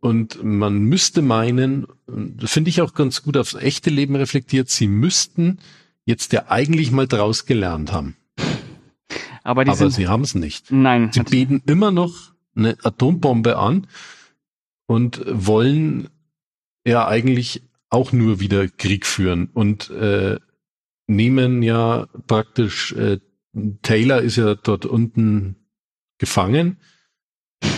Und 0.00 0.42
man 0.42 0.78
müsste 0.84 1.20
meinen, 1.20 1.86
das 2.06 2.52
finde 2.52 2.70
ich 2.70 2.80
auch 2.80 2.94
ganz 2.94 3.22
gut 3.22 3.36
aufs 3.36 3.54
echte 3.54 3.90
Leben 3.90 4.16
reflektiert, 4.16 4.70
sie 4.70 4.88
müssten 4.88 5.58
jetzt 6.06 6.32
ja 6.32 6.46
eigentlich 6.48 6.90
mal 6.90 7.06
draus 7.06 7.44
gelernt 7.44 7.92
haben. 7.92 8.16
Aber, 9.42 9.64
die 9.64 9.70
Aber 9.70 9.78
sind, 9.78 9.92
sie 9.92 10.08
haben 10.08 10.22
es 10.22 10.34
nicht. 10.34 10.70
Nein. 10.72 11.10
Sie 11.12 11.22
beten 11.22 11.62
immer 11.66 11.90
noch 11.90 12.32
eine 12.56 12.76
Atombombe 12.82 13.58
an 13.58 13.86
und 14.86 15.22
wollen 15.26 16.08
ja 16.86 17.06
eigentlich 17.06 17.62
auch 17.90 18.12
nur 18.12 18.40
wieder 18.40 18.68
Krieg 18.68 19.06
führen 19.06 19.48
und 19.52 19.90
äh, 19.90 20.38
nehmen 21.06 21.62
ja 21.62 22.06
praktisch, 22.26 22.92
äh, 22.92 23.18
Taylor 23.82 24.22
ist 24.22 24.36
ja 24.36 24.54
dort 24.54 24.86
unten 24.86 25.56
gefangen 26.18 26.78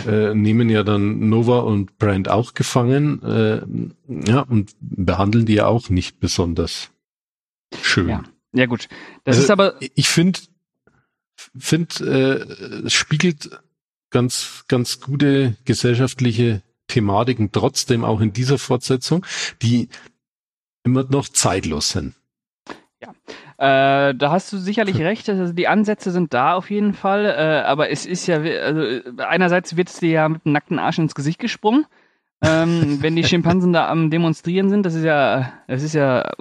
äh, 0.07 0.35
nehmen 0.35 0.68
ja 0.68 0.83
dann 0.83 1.28
Nova 1.28 1.61
und 1.61 1.99
Brand 1.99 2.28
auch 2.28 2.55
gefangen, 2.55 3.22
äh, 3.22 3.62
ja, 4.30 4.41
und 4.41 4.74
behandeln 4.80 5.47
die 5.47 5.55
ja 5.55 5.66
auch 5.66 5.89
nicht 5.89 6.20
besonders 6.20 6.91
schön. 7.83 8.09
Ja, 8.09 8.22
ja 8.53 8.66
gut. 8.66 8.89
Das 9.24 9.37
also, 9.37 9.45
ist 9.45 9.51
aber. 9.51 9.74
Ich 9.95 10.09
finde, 10.09 10.41
find, 11.59 12.01
äh, 12.01 12.35
es 12.85 12.93
spiegelt 12.93 13.51
ganz, 14.11 14.64
ganz 14.68 15.01
gute 15.01 15.57
gesellschaftliche 15.64 16.62
Thematiken 16.87 17.51
trotzdem 17.53 18.05
auch 18.05 18.20
in 18.20 18.33
dieser 18.33 18.59
Fortsetzung, 18.59 19.24
die 19.62 19.89
immer 20.85 21.05
noch 21.05 21.28
zeitlos 21.28 21.91
sind. 21.91 22.14
Ja, 23.01 23.14
äh, 23.62 24.12
da 24.16 24.32
hast 24.32 24.52
du 24.52 24.58
sicherlich 24.58 24.98
recht. 24.98 25.30
Also 25.30 25.52
die 25.52 25.68
Ansätze 25.68 26.10
sind 26.10 26.34
da 26.34 26.54
auf 26.54 26.68
jeden 26.68 26.94
Fall. 26.94 27.26
Äh, 27.26 27.62
aber 27.64 27.90
es 27.90 28.06
ist 28.06 28.26
ja, 28.26 28.38
also 28.38 28.82
einerseits 29.18 29.76
wird 29.76 29.88
es 29.88 30.00
dir 30.00 30.10
ja 30.10 30.28
mit 30.28 30.44
dem 30.44 30.50
nackten 30.50 30.80
Arsch 30.80 30.98
ins 30.98 31.14
Gesicht 31.14 31.38
gesprungen. 31.38 31.86
ähm, 32.42 32.98
wenn 33.02 33.14
die 33.14 33.22
Schimpansen 33.22 33.72
da 33.72 33.88
am 33.88 34.10
Demonstrieren 34.10 34.68
sind, 34.68 34.84
das 34.84 34.96
ist 34.96 35.04
ja, 35.04 35.52
das 35.68 35.84
ist 35.84 35.94
ja, 35.94 36.32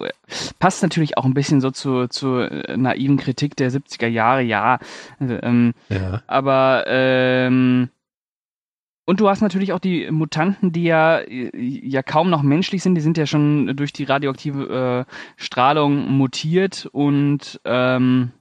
passt 0.58 0.82
natürlich 0.82 1.16
auch 1.20 1.26
ein 1.26 1.36
bisschen 1.36 1.62
so 1.62 1.70
zu, 1.70 2.08
zur 2.08 2.50
naiven 2.76 3.18
Kritik 3.18 3.56
der 3.56 3.70
70er 3.70 4.08
Jahre, 4.08 4.42
ja. 4.42 4.80
Also, 5.20 5.38
ähm, 5.44 5.74
ja. 5.90 6.24
Aber 6.26 6.86
ähm, 6.88 7.90
und 9.12 9.20
du 9.20 9.28
hast 9.28 9.42
natürlich 9.42 9.74
auch 9.74 9.80
die 9.80 10.10
Mutanten, 10.10 10.72
die 10.72 10.86
ja, 10.86 11.20
ja 11.28 12.02
kaum 12.02 12.30
noch 12.30 12.44
menschlich 12.44 12.82
sind, 12.82 12.96
die 12.96 13.02
sind 13.02 13.18
ja 13.18 13.26
schon 13.26 13.76
durch 13.76 13.92
die 13.92 14.06
radioaktive 14.06 15.06
äh, 15.06 15.14
Strahlung 15.36 16.10
mutiert 16.10 16.88
und 16.94 17.60
ähm, 17.66 18.32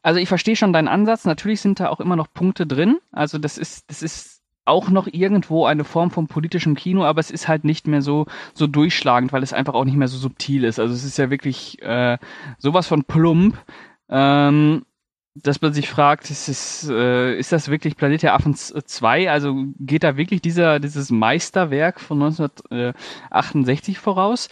also 0.00 0.18
ich 0.18 0.30
verstehe 0.30 0.56
schon 0.56 0.72
deinen 0.72 0.88
Ansatz. 0.88 1.26
Natürlich 1.26 1.60
sind 1.60 1.78
da 1.78 1.90
auch 1.90 2.00
immer 2.00 2.16
noch 2.16 2.32
Punkte 2.32 2.66
drin. 2.66 3.00
Also 3.12 3.36
das 3.36 3.58
ist, 3.58 3.90
das 3.90 4.02
ist 4.02 4.40
auch 4.64 4.88
noch 4.88 5.06
irgendwo 5.06 5.66
eine 5.66 5.84
Form 5.84 6.10
von 6.10 6.26
politischem 6.26 6.74
Kino, 6.74 7.04
aber 7.04 7.20
es 7.20 7.30
ist 7.30 7.48
halt 7.48 7.64
nicht 7.64 7.86
mehr 7.86 8.00
so 8.00 8.24
so 8.54 8.66
durchschlagend, 8.66 9.34
weil 9.34 9.42
es 9.42 9.52
einfach 9.52 9.74
auch 9.74 9.84
nicht 9.84 9.98
mehr 9.98 10.08
so 10.08 10.16
subtil 10.16 10.64
ist. 10.64 10.80
Also 10.80 10.94
es 10.94 11.04
ist 11.04 11.18
ja 11.18 11.28
wirklich 11.28 11.82
äh, 11.82 12.16
sowas 12.56 12.86
von 12.86 13.04
plump, 13.04 13.58
ähm, 14.08 14.86
dass 15.42 15.60
man 15.60 15.72
sich 15.72 15.88
fragt, 15.88 16.30
ist, 16.30 16.48
es, 16.48 16.88
äh, 16.88 17.38
ist 17.38 17.52
das 17.52 17.68
wirklich 17.68 17.96
Planet 17.96 18.22
der 18.22 18.34
Affen 18.34 18.54
2? 18.54 19.30
Also 19.30 19.54
geht 19.78 20.04
da 20.04 20.16
wirklich 20.16 20.42
dieser 20.42 20.80
dieses 20.80 21.10
Meisterwerk 21.10 22.00
von 22.00 22.22
1968 22.22 23.98
voraus? 23.98 24.48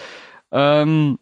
Ähm, 0.52 1.18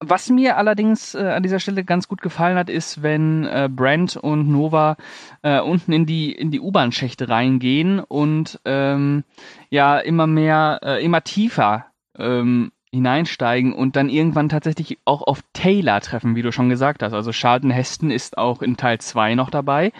was 0.00 0.28
mir 0.28 0.56
allerdings 0.56 1.14
äh, 1.14 1.22
an 1.22 1.42
dieser 1.42 1.60
Stelle 1.60 1.84
ganz 1.84 2.08
gut 2.08 2.20
gefallen 2.20 2.58
hat, 2.58 2.68
ist, 2.68 3.02
wenn 3.02 3.44
äh, 3.44 3.68
Brent 3.70 4.16
und 4.16 4.48
Nova 4.48 4.96
äh, 5.42 5.60
unten 5.60 5.92
in 5.92 6.06
die 6.06 6.32
in 6.32 6.50
die 6.50 6.60
U-Bahn-Schächte 6.60 7.28
reingehen 7.28 8.00
und 8.00 8.60
ähm, 8.64 9.24
ja 9.70 9.98
immer 9.98 10.26
mehr, 10.26 10.80
äh, 10.82 11.04
immer 11.04 11.22
tiefer 11.22 11.86
ähm, 12.18 12.72
hineinsteigen 12.94 13.72
und 13.72 13.96
dann 13.96 14.08
irgendwann 14.08 14.48
tatsächlich 14.48 14.98
auch 15.04 15.22
auf 15.22 15.42
Taylor 15.52 16.00
treffen, 16.00 16.36
wie 16.36 16.42
du 16.42 16.52
schon 16.52 16.68
gesagt 16.68 17.02
hast. 17.02 17.12
Also 17.12 17.32
Charlton 17.32 17.70
Heston 17.70 18.10
ist 18.10 18.38
auch 18.38 18.62
in 18.62 18.76
Teil 18.76 18.98
2 18.98 19.34
noch 19.34 19.50
dabei. 19.50 19.92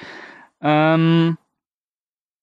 Ähm, 0.60 1.36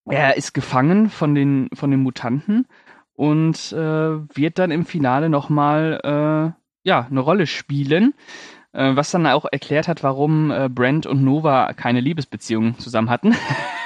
er 0.04 0.36
ist 0.36 0.52
gefangen 0.52 1.10
von 1.10 1.34
den 1.34 1.68
von 1.74 1.90
den 1.90 2.00
Mutanten 2.00 2.66
und 3.14 3.72
äh, 3.72 3.76
wird 3.76 4.58
dann 4.58 4.70
im 4.70 4.84
Finale 4.84 5.28
nochmal 5.28 6.00
äh, 6.54 6.88
ja, 6.88 7.06
eine 7.08 7.20
Rolle 7.20 7.46
spielen, 7.46 8.14
äh, 8.72 8.96
was 8.96 9.10
dann 9.10 9.26
auch 9.26 9.46
erklärt 9.50 9.88
hat, 9.88 10.02
warum 10.02 10.50
äh, 10.50 10.68
Brent 10.68 11.06
und 11.06 11.22
Nova 11.22 11.72
keine 11.72 12.00
Liebesbeziehung 12.00 12.78
zusammen 12.78 13.10
hatten. 13.10 13.34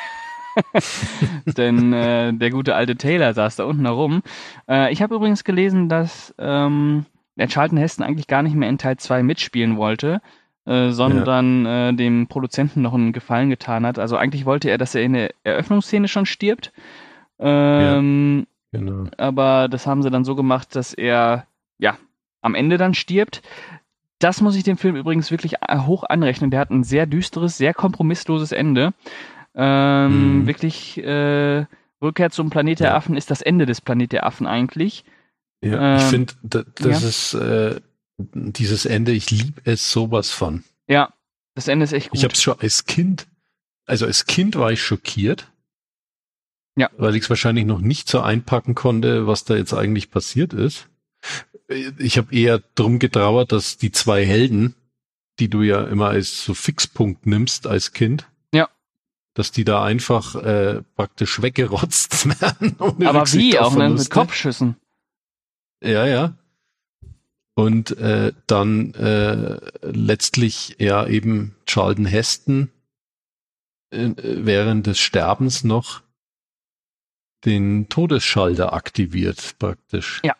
Denn 1.57 1.93
äh, 1.93 2.33
der 2.33 2.51
gute 2.51 2.75
alte 2.75 2.97
Taylor 2.97 3.35
saß 3.35 3.57
da 3.57 3.65
unten 3.65 3.85
herum. 3.85 4.23
Äh, 4.69 4.93
ich 4.93 5.03
habe 5.03 5.15
übrigens 5.15 5.45
gelesen, 5.45 5.89
dass 5.89 6.35
ähm, 6.39 7.07
der 7.37 7.49
Charlton 7.49 7.79
Heston 7.79 8.05
eigentlich 8.05 8.27
gar 8.27 8.43
nicht 8.43 8.55
mehr 8.55 8.69
in 8.69 8.79
Teil 8.79 8.97
2 8.97 9.23
mitspielen 9.23 9.77
wollte, 9.77 10.21
äh, 10.65 10.91
sondern 10.91 11.65
ja. 11.65 11.89
äh, 11.89 11.95
dem 11.95 12.27
Produzenten 12.27 12.83
noch 12.83 12.95
einen 12.95 13.13
Gefallen 13.13 13.51
getan 13.51 13.87
hat. 13.87 13.99
Also 13.99 14.17
eigentlich 14.17 14.47
wollte 14.47 14.71
er, 14.71 14.79
dass 14.79 14.95
er 14.95 15.03
in 15.03 15.13
der 15.13 15.31
Eröffnungsszene 15.45 16.09
schon 16.09 16.27
stirbt. 16.27 16.73
Ähm, 17.39 18.47
ja, 18.73 18.81
genau. 18.81 19.11
Aber 19.19 19.69
das 19.69 19.87
haben 19.87 20.03
sie 20.03 20.11
dann 20.11 20.25
so 20.25 20.35
gemacht, 20.35 20.75
dass 20.75 20.95
er 20.95 21.47
ja 21.79 21.97
am 22.41 22.55
Ende 22.55 22.79
dann 22.79 22.95
stirbt. 22.95 23.43
Das 24.19 24.41
muss 24.41 24.57
ich 24.57 24.65
dem 24.65 24.79
Film 24.79 24.97
übrigens 24.97 25.31
wirklich 25.31 25.57
äh, 25.61 25.79
hoch 25.81 26.05
anrechnen. 26.05 26.51
Der 26.51 26.61
hat 26.61 26.71
ein 26.71 26.85
sehr 26.85 27.07
düsteres, 27.07 27.59
sehr 27.59 27.75
kompromissloses 27.75 28.53
Ende. 28.53 28.95
Ähm, 29.57 30.41
mhm. 30.41 30.47
Wirklich 30.47 30.99
äh, 30.99 31.65
Rückkehr 32.03 32.31
zum 32.31 32.51
Planet 32.51 32.81
der 32.81 32.89
ja. 32.89 32.97
Affen 32.97 33.17
ist 33.17 33.31
das 33.31 33.43
Ende 33.43 33.67
des 33.67 33.81
Planet 33.81 34.13
der 34.13 34.27
Affen 34.27 34.47
eigentlich. 34.47 35.05
Ja, 35.63 35.95
ähm, 35.95 35.97
ich 35.97 36.05
finde, 36.05 36.35
da, 36.43 36.63
das 36.75 37.03
ja. 37.03 37.09
ist 37.09 37.35
äh, 37.35 37.81
dieses 38.19 38.87
Ende, 38.87 39.13
ich 39.13 39.31
liebe 39.31 39.61
es 39.65 39.91
sowas 39.91 40.31
von. 40.31 40.63
Ja, 40.87 41.13
das 41.55 41.69
Ende 41.69 41.85
ist 41.85 41.93
echt 41.93 42.11
gut. 42.11 42.19
Ich 42.19 42.25
habe 42.25 42.35
es 42.35 42.43
schon 42.43 42.61
als 42.61 42.85
Kind, 42.85 43.27
also 43.87 44.07
als 44.07 44.27
Kind 44.27 44.57
war 44.57 44.73
ich 44.73 44.83
schockiert. 44.83 45.51
Ja. 46.79 46.91
Weil 46.99 47.17
ich 47.17 47.23
es 47.23 47.31
wahrscheinlich 47.31 47.65
noch 47.65 47.81
nicht 47.81 48.07
so 48.07 48.21
einpacken 48.21 48.75
konnte, 48.75 49.27
was 49.27 49.45
da 49.45 49.57
jetzt 49.57 49.73
eigentlich 49.73 50.11
passiert 50.11 50.53
ist 50.53 50.89
ich 51.69 52.19
habe 52.19 52.35
eher 52.35 52.63
drum 52.75 52.99
getrauert, 52.99 53.53
dass 53.53 53.77
die 53.77 53.93
zwei 53.93 54.25
Helden, 54.25 54.75
die 55.39 55.49
du 55.49 55.63
ja 55.63 55.85
immer 55.85 56.09
als 56.09 56.45
so 56.45 56.55
Fixpunkt 56.55 57.27
nimmst 57.27 57.67
als 57.67 57.93
Kind. 57.93 58.27
Dass 59.37 59.53
die 59.53 59.65
da 59.65 59.85
einfach 59.85 60.35
äh, 60.35 60.83
praktisch 60.97 61.41
weggerotzt 61.43 62.41
werden. 62.41 62.77
Aber 62.81 63.25
wie 63.33 63.59
auch 63.59 63.77
ne? 63.77 63.91
mit 63.91 64.11
Kopfschüssen. 64.11 64.77
Ja, 65.83 66.07
ja. 66.07 66.35
Und 67.55 67.97
äh, 67.99 68.33
dann 68.47 68.93
äh, 68.95 69.59
letztlich 69.83 70.77
ja 70.79 71.07
eben 71.07 71.55
Charlton 71.67 72.07
Heston 72.07 72.71
äh, 73.91 74.11
während 74.17 74.87
des 74.87 74.99
Sterbens 74.99 75.65
noch 75.65 76.03
den 77.45 77.89
Todesschalter 77.89 78.73
aktiviert 78.73 79.55
praktisch. 79.59 80.21
Ja 80.25 80.35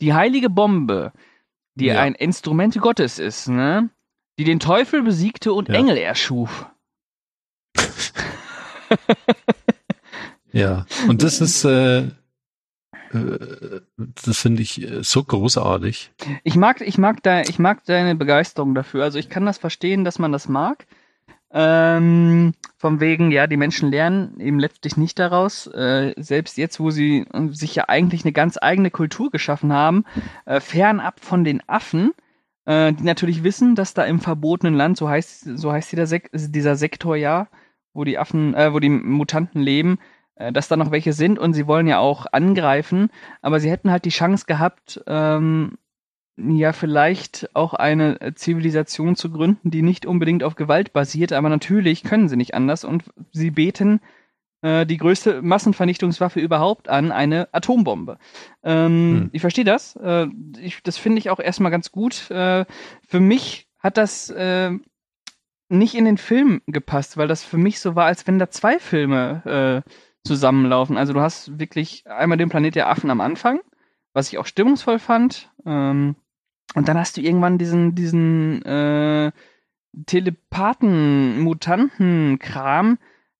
die 0.00 0.14
heilige 0.14 0.50
Bombe, 0.50 1.12
die 1.74 1.86
ja. 1.86 2.00
ein 2.00 2.14
Instrument 2.14 2.78
Gottes 2.80 3.18
ist, 3.18 3.48
ne? 3.48 3.90
Die 4.38 4.44
den 4.44 4.60
Teufel 4.60 5.02
besiegte 5.02 5.52
und 5.52 5.68
ja. 5.68 5.74
Engel 5.74 5.96
erschuf. 5.96 6.66
ja, 10.52 10.86
und 11.08 11.22
das 11.22 11.40
ist, 11.40 11.64
äh, 11.64 11.98
äh 12.04 12.10
das 13.96 14.38
finde 14.38 14.62
ich 14.62 14.82
äh, 14.82 15.02
so 15.02 15.22
großartig. 15.24 16.12
Ich 16.42 16.56
mag, 16.56 16.80
ich 16.80 16.98
mag 16.98 17.22
da, 17.22 17.42
ich 17.42 17.58
mag 17.58 17.84
deine 17.84 18.14
Begeisterung 18.14 18.74
dafür. 18.74 19.04
Also 19.04 19.18
ich 19.18 19.28
kann 19.28 19.46
das 19.46 19.58
verstehen, 19.58 20.04
dass 20.04 20.18
man 20.18 20.32
das 20.32 20.48
mag. 20.48 20.86
Ähm, 21.56 22.52
von 22.78 22.98
wegen, 22.98 23.30
ja, 23.30 23.46
die 23.46 23.56
Menschen 23.56 23.92
lernen 23.92 24.40
eben 24.40 24.58
letztlich 24.58 24.96
nicht 24.96 25.20
daraus. 25.20 25.68
Äh, 25.68 26.12
selbst 26.16 26.58
jetzt, 26.58 26.80
wo 26.80 26.90
sie 26.90 27.26
äh, 27.32 27.48
sich 27.52 27.76
ja 27.76 27.84
eigentlich 27.88 28.24
eine 28.24 28.32
ganz 28.32 28.58
eigene 28.60 28.90
Kultur 28.90 29.30
geschaffen 29.30 29.72
haben, 29.72 30.04
äh, 30.46 30.58
fernab 30.58 31.20
von 31.20 31.44
den 31.44 31.62
Affen, 31.68 32.12
äh, 32.64 32.92
die 32.92 33.04
natürlich 33.04 33.44
wissen, 33.44 33.76
dass 33.76 33.94
da 33.94 34.02
im 34.02 34.18
verbotenen 34.18 34.74
Land, 34.74 34.96
so 34.96 35.08
heißt, 35.08 35.56
so 35.56 35.70
heißt 35.70 35.92
dieser, 35.92 36.06
Sek 36.06 36.30
dieser 36.32 36.74
Sektor 36.74 37.14
ja, 37.14 37.46
wo 37.94 38.04
die 38.04 38.18
Affen, 38.18 38.54
äh, 38.54 38.72
wo 38.72 38.80
die 38.80 38.90
Mutanten 38.90 39.62
leben, 39.62 39.98
äh, 40.34 40.52
dass 40.52 40.68
da 40.68 40.76
noch 40.76 40.90
welche 40.90 41.12
sind 41.12 41.38
und 41.38 41.54
sie 41.54 41.66
wollen 41.66 41.86
ja 41.86 41.98
auch 41.98 42.26
angreifen, 42.32 43.10
aber 43.40 43.60
sie 43.60 43.70
hätten 43.70 43.90
halt 43.90 44.04
die 44.04 44.10
Chance 44.10 44.44
gehabt, 44.46 45.02
ähm, 45.06 45.78
ja 46.36 46.72
vielleicht 46.72 47.48
auch 47.54 47.74
eine 47.74 48.34
Zivilisation 48.34 49.14
zu 49.14 49.30
gründen, 49.30 49.70
die 49.70 49.82
nicht 49.82 50.04
unbedingt 50.04 50.42
auf 50.42 50.56
Gewalt 50.56 50.92
basiert, 50.92 51.32
aber 51.32 51.48
natürlich 51.48 52.02
können 52.02 52.28
sie 52.28 52.36
nicht 52.36 52.54
anders 52.54 52.84
und 52.84 53.04
sie 53.30 53.52
beten 53.52 54.00
äh, 54.64 54.86
die 54.86 54.96
größte 54.96 55.42
Massenvernichtungswaffe 55.42 56.40
überhaupt 56.40 56.88
an, 56.88 57.12
eine 57.12 57.48
Atombombe. 57.52 58.18
Ähm, 58.64 58.86
hm. 58.86 59.30
Ich 59.32 59.42
verstehe 59.42 59.64
das. 59.64 59.94
Äh, 59.96 60.26
ich, 60.58 60.82
das 60.82 60.96
finde 60.96 61.18
ich 61.18 61.30
auch 61.30 61.38
erstmal 61.38 61.70
ganz 61.70 61.92
gut. 61.92 62.30
Äh, 62.30 62.64
für 63.06 63.20
mich 63.20 63.68
hat 63.78 63.96
das 63.98 64.30
äh, 64.30 64.72
nicht 65.68 65.94
in 65.94 66.04
den 66.04 66.18
Film 66.18 66.62
gepasst, 66.66 67.16
weil 67.16 67.28
das 67.28 67.44
für 67.44 67.58
mich 67.58 67.80
so 67.80 67.96
war, 67.96 68.06
als 68.06 68.26
wenn 68.26 68.38
da 68.38 68.50
zwei 68.50 68.78
Filme 68.78 69.84
äh, 69.86 69.90
zusammenlaufen. 70.26 70.96
Also 70.96 71.12
du 71.12 71.20
hast 71.20 71.58
wirklich 71.58 72.06
einmal 72.06 72.38
den 72.38 72.48
Planet 72.48 72.74
der 72.74 72.88
Affen 72.88 73.10
am 73.10 73.20
Anfang, 73.20 73.60
was 74.12 74.32
ich 74.32 74.38
auch 74.38 74.46
stimmungsvoll 74.46 74.98
fand. 74.98 75.50
Ähm, 75.66 76.16
und 76.74 76.88
dann 76.88 76.98
hast 76.98 77.16
du 77.16 77.20
irgendwann 77.20 77.58
diesen, 77.58 77.94
diesen 77.94 78.62
äh, 78.62 79.32
Telepathen-Mutanten-Kram, 80.06 82.98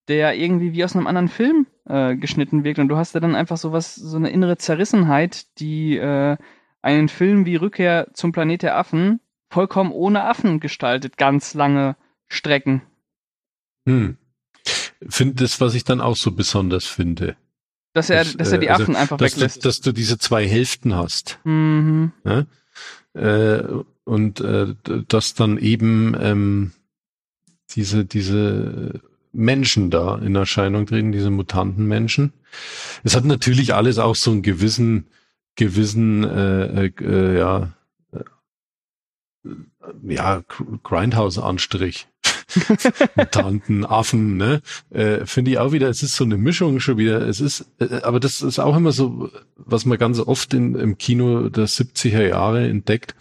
der 0.08 0.36
irgendwie 0.36 0.72
wie 0.72 0.84
aus 0.84 0.94
einem 0.94 1.06
anderen 1.06 1.28
Film 1.28 1.66
äh, 1.86 2.16
geschnitten 2.16 2.64
wirkt. 2.64 2.78
Und 2.78 2.88
du 2.88 2.96
hast 2.96 3.14
da 3.14 3.20
dann 3.20 3.34
einfach 3.34 3.56
so 3.56 3.72
was, 3.72 3.94
so 3.94 4.16
eine 4.16 4.30
innere 4.30 4.58
Zerrissenheit, 4.58 5.58
die 5.58 5.96
äh, 5.96 6.36
einen 6.82 7.08
Film 7.08 7.46
wie 7.46 7.56
Rückkehr 7.56 8.08
zum 8.12 8.32
Planet 8.32 8.62
der 8.62 8.76
Affen 8.76 9.20
vollkommen 9.48 9.92
ohne 9.92 10.24
Affen 10.24 10.60
gestaltet, 10.60 11.16
ganz 11.16 11.54
lange 11.54 11.96
Strecken. 12.34 12.82
Hm. 13.86 14.16
Finde 15.08 15.42
das, 15.42 15.60
was 15.60 15.74
ich 15.74 15.84
dann 15.84 16.00
auch 16.00 16.16
so 16.16 16.32
besonders 16.32 16.86
finde. 16.86 17.36
Dass 17.92 18.10
er, 18.10 18.24
dass, 18.24 18.36
dass 18.36 18.52
er 18.52 18.58
die 18.58 18.66
äh, 18.66 18.70
also, 18.70 18.84
Affen 18.84 18.96
einfach 18.96 19.16
dass 19.18 19.32
weglässt. 19.32 19.64
Du, 19.64 19.68
dass 19.68 19.80
du 19.80 19.92
diese 19.92 20.18
zwei 20.18 20.46
Hälften 20.48 20.94
hast. 20.94 21.38
Mhm. 21.44 22.12
Ja? 22.24 22.46
äh, 23.14 23.62
und 24.04 24.40
äh, 24.40 24.74
dass 25.08 25.34
dann 25.34 25.58
eben 25.58 26.14
ähm, 26.20 26.72
diese 27.70 28.04
diese 28.04 29.00
Menschen 29.32 29.90
da 29.90 30.18
in 30.18 30.34
Erscheinung 30.34 30.86
treten, 30.86 31.12
diese 31.12 31.30
Mutantenmenschen. 31.30 32.32
Es 33.02 33.16
hat 33.16 33.24
natürlich 33.24 33.74
alles 33.74 33.98
auch 33.98 34.14
so 34.14 34.30
einen 34.30 34.42
gewissen 34.42 35.06
gewissen 35.56 36.24
äh, 36.24 36.86
äh, 36.86 36.92
äh 37.00 37.38
ja 37.38 37.72
äh, 38.12 38.24
ja 40.02 40.42
Grindhouse-Anstrich. 40.82 42.08
Mutanten, 43.16 43.84
Affen, 43.84 44.36
ne? 44.36 44.62
Äh, 44.90 45.26
Finde 45.26 45.52
ich 45.52 45.58
auch 45.58 45.72
wieder, 45.72 45.88
es 45.88 46.02
ist 46.02 46.16
so 46.16 46.24
eine 46.24 46.36
Mischung 46.36 46.80
schon 46.80 46.98
wieder. 46.98 47.22
Es 47.22 47.40
ist, 47.40 47.66
äh, 47.78 48.02
aber 48.02 48.20
das 48.20 48.42
ist 48.42 48.58
auch 48.58 48.76
immer 48.76 48.92
so, 48.92 49.30
was 49.56 49.84
man 49.84 49.98
ganz 49.98 50.20
oft 50.20 50.54
in, 50.54 50.74
im 50.74 50.98
Kino 50.98 51.48
der 51.48 51.66
70er 51.66 52.26
Jahre 52.26 52.68
entdeckt, 52.68 53.14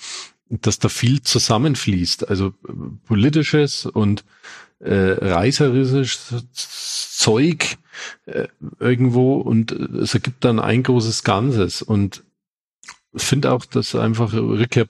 dass 0.50 0.80
da 0.80 0.90
viel 0.90 1.22
zusammenfließt. 1.22 2.30
Also 2.30 2.48
äh, 2.68 2.72
politisches 3.06 3.86
und 3.86 4.24
äh, 4.80 4.94
reißerisches 4.94 6.34
Zeug 7.18 7.78
äh, 8.26 8.48
irgendwo 8.80 9.38
und 9.38 9.72
es 9.72 10.14
ergibt 10.14 10.44
dann 10.44 10.60
ein 10.60 10.84
großes 10.84 11.24
Ganzes. 11.24 11.82
Und 11.82 12.24
finde 13.16 13.52
auch, 13.52 13.66
dass 13.66 13.96
einfach 13.96 14.34
Rückkehr 14.34 14.88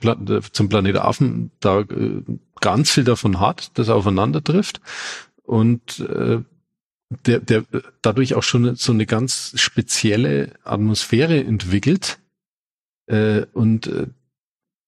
zum 0.51 0.69
Planet 0.69 0.97
Affen 0.97 1.51
da 1.59 1.81
äh, 1.81 2.23
ganz 2.61 2.91
viel 2.91 3.03
davon 3.03 3.39
hat, 3.39 3.71
das 3.77 3.89
aufeinander 3.89 4.43
trifft. 4.43 4.81
Und 5.43 5.99
äh, 5.99 6.39
der, 7.25 7.39
der 7.39 7.65
dadurch 8.01 8.35
auch 8.35 8.43
schon 8.43 8.75
so 8.75 8.91
eine 8.91 9.05
ganz 9.05 9.53
spezielle 9.55 10.53
Atmosphäre 10.63 11.43
entwickelt. 11.43 12.19
Äh, 13.07 13.45
und 13.53 13.87
äh, 13.87 14.07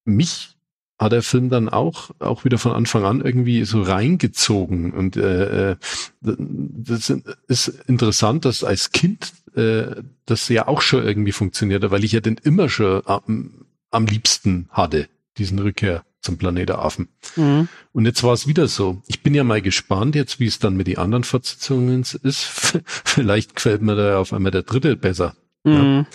mich 0.04 0.56
hat 0.98 1.12
der 1.12 1.22
Film 1.22 1.50
dann 1.50 1.68
auch, 1.68 2.10
auch 2.18 2.44
wieder 2.44 2.58
von 2.58 2.72
Anfang 2.72 3.04
an 3.04 3.20
irgendwie 3.20 3.64
so 3.64 3.82
reingezogen. 3.82 4.92
Und 4.92 5.16
äh, 5.16 5.72
äh 5.72 5.76
das 6.20 7.12
ist 7.48 7.68
interessant, 7.86 8.46
dass 8.46 8.64
als 8.64 8.92
Kind 8.92 9.32
äh, 9.56 10.02
das 10.26 10.48
ja 10.48 10.68
auch 10.68 10.82
schon 10.82 11.04
irgendwie 11.04 11.32
funktioniert, 11.32 11.90
weil 11.90 12.04
ich 12.04 12.12
ja 12.12 12.20
den 12.20 12.36
immer 12.36 12.68
schon 12.68 13.02
am, 13.06 13.66
am 13.90 14.06
liebsten 14.06 14.68
hatte, 14.70 15.08
diesen 15.38 15.58
Rückkehr 15.58 16.04
zum 16.20 16.38
Planet 16.38 16.72
Affen. 16.72 17.08
Mhm. 17.36 17.68
Und 17.92 18.04
jetzt 18.04 18.22
war 18.22 18.32
es 18.32 18.46
wieder 18.46 18.68
so. 18.68 19.02
Ich 19.06 19.22
bin 19.22 19.34
ja 19.34 19.44
mal 19.44 19.62
gespannt 19.62 20.14
jetzt, 20.14 20.40
wie 20.40 20.46
es 20.46 20.58
dann 20.58 20.76
mit 20.76 20.88
den 20.88 20.98
anderen 20.98 21.24
Fortsetzungen 21.24 22.00
ist. 22.00 22.20
Vielleicht 22.84 23.56
gefällt 23.56 23.82
mir 23.82 23.94
da 23.96 24.18
auf 24.18 24.32
einmal 24.32 24.52
der 24.52 24.62
dritte 24.62 24.96
besser. 24.96 25.36
Mhm. 25.64 26.06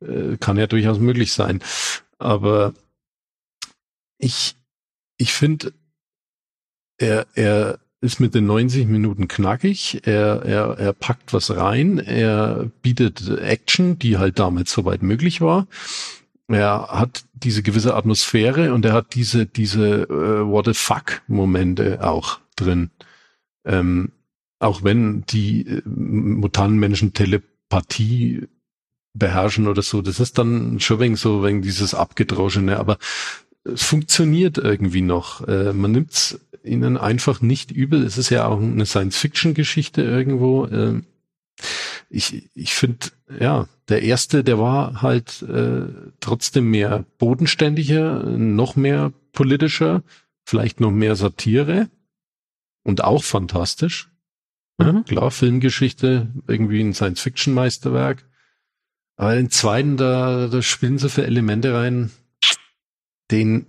Ja. 0.00 0.08
Äh, 0.08 0.36
kann 0.36 0.58
ja 0.58 0.66
durchaus 0.66 0.98
möglich 0.98 1.32
sein. 1.32 1.62
Aber 2.18 2.74
ich, 4.18 4.56
ich 5.16 5.32
finde, 5.32 5.72
er, 6.98 7.26
er 7.34 7.78
ist 8.00 8.20
mit 8.20 8.34
den 8.34 8.46
90 8.46 8.86
Minuten 8.86 9.28
knackig, 9.28 10.02
er, 10.06 10.42
er, 10.44 10.78
er 10.78 10.92
packt 10.92 11.32
was 11.32 11.56
rein, 11.56 11.98
er 11.98 12.70
bietet 12.82 13.28
Action, 13.38 13.98
die 13.98 14.18
halt 14.18 14.38
damals 14.38 14.72
soweit 14.72 15.02
möglich 15.02 15.40
war. 15.40 15.66
Er 16.48 16.88
hat 16.90 17.24
diese 17.32 17.62
gewisse 17.62 17.94
Atmosphäre 17.94 18.72
und 18.72 18.84
er 18.84 18.92
hat 18.92 19.14
diese, 19.14 19.46
diese 19.46 20.02
äh, 20.02 20.46
What 20.46 20.66
the 20.66 20.74
fuck 20.74 21.22
Momente 21.26 22.04
auch 22.04 22.38
drin. 22.54 22.90
Ähm, 23.64 24.12
auch 24.60 24.84
wenn 24.84 25.24
die 25.26 25.66
äh, 25.66 25.82
Mutantenmenschen 25.84 27.14
Telepathie 27.14 28.46
beherrschen 29.14 29.66
oder 29.66 29.82
so, 29.82 30.02
das 30.02 30.20
ist 30.20 30.38
dann 30.38 30.78
schon 30.78 31.00
wegen 31.00 31.16
so 31.16 31.42
wegen 31.42 31.62
dieses 31.62 31.94
abgedroschene, 31.94 32.78
aber 32.78 32.98
es 33.72 33.82
funktioniert 33.82 34.58
irgendwie 34.58 35.02
noch. 35.02 35.46
Äh, 35.46 35.72
man 35.72 35.92
nimmt 35.92 36.12
es 36.12 36.40
ihnen 36.62 36.96
einfach 36.96 37.40
nicht 37.40 37.70
übel. 37.70 38.04
Es 38.04 38.18
ist 38.18 38.30
ja 38.30 38.46
auch 38.46 38.60
eine 38.60 38.86
Science-Fiction-Geschichte 38.86 40.02
irgendwo. 40.02 40.66
Äh, 40.66 41.02
ich 42.08 42.50
ich 42.54 42.74
finde, 42.74 43.08
ja, 43.40 43.66
der 43.88 44.02
erste, 44.02 44.44
der 44.44 44.58
war 44.58 45.02
halt 45.02 45.42
äh, 45.42 45.86
trotzdem 46.20 46.70
mehr 46.70 47.04
bodenständiger, 47.18 48.22
noch 48.24 48.76
mehr 48.76 49.12
politischer, 49.32 50.02
vielleicht 50.44 50.80
noch 50.80 50.90
mehr 50.90 51.16
Satire 51.16 51.88
und 52.82 53.02
auch 53.04 53.24
fantastisch. 53.24 54.10
Ja, 54.80 54.92
mhm. 54.92 55.04
klar, 55.04 55.30
Filmgeschichte, 55.30 56.28
irgendwie 56.46 56.80
ein 56.80 56.94
Science-Fiction-Meisterwerk. 56.94 58.24
Aber 59.16 59.34
den 59.34 59.50
zweiten, 59.50 59.96
da, 59.96 60.48
da 60.48 60.60
spielen 60.60 60.98
so 60.98 61.08
viele 61.08 61.28
Elemente 61.28 61.72
rein, 61.72 62.10
den, 63.30 63.66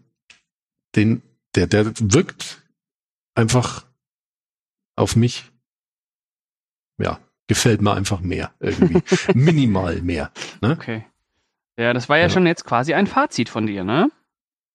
den, 0.96 1.22
der, 1.56 1.68
der 1.68 1.94
wirkt 2.00 2.64
einfach 3.36 3.86
auf 4.96 5.16
mich, 5.16 5.52
ja, 6.98 7.20
gefällt 7.48 7.82
mir 7.82 7.94
einfach 7.94 8.20
mehr 8.20 8.52
irgendwie. 8.60 9.02
Minimal 9.34 10.02
mehr. 10.02 10.32
Ne? 10.62 10.72
Okay. 10.72 11.06
Ja, 11.78 11.94
das 11.94 12.10
war 12.10 12.18
ja, 12.18 12.24
ja, 12.24 12.30
schon 12.30 12.48
jetzt 12.48 12.66
quasi 12.66 12.94
ein 12.94 13.08
Fazit 13.08 13.50
von 13.50 13.68
dir, 13.68 13.84
ne? 13.84 14.10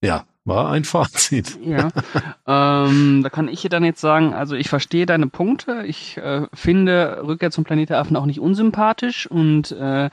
Ja, 0.03 0.25
war 0.45 0.71
ein 0.71 0.85
Fazit. 0.85 1.59
Ja. 1.65 1.91
ähm, 2.47 3.23
da 3.23 3.31
kann 3.31 3.49
ich 3.49 3.63
dann 3.69 3.85
jetzt 3.85 4.01
sagen, 4.01 4.35
also 4.35 4.55
ich 4.55 4.69
verstehe 4.69 5.07
deine 5.07 5.27
Punkte. 5.27 5.85
Ich 5.87 6.17
äh, 6.17 6.47
finde 6.55 7.23
Rückkehr 7.25 7.51
zum 7.51 7.65
Planet 7.65 7.93
Affen 7.93 8.17
auch 8.17 8.27
nicht 8.27 8.41
unsympathisch 8.41 9.27
und 9.27 9.73
äh, 9.73 10.11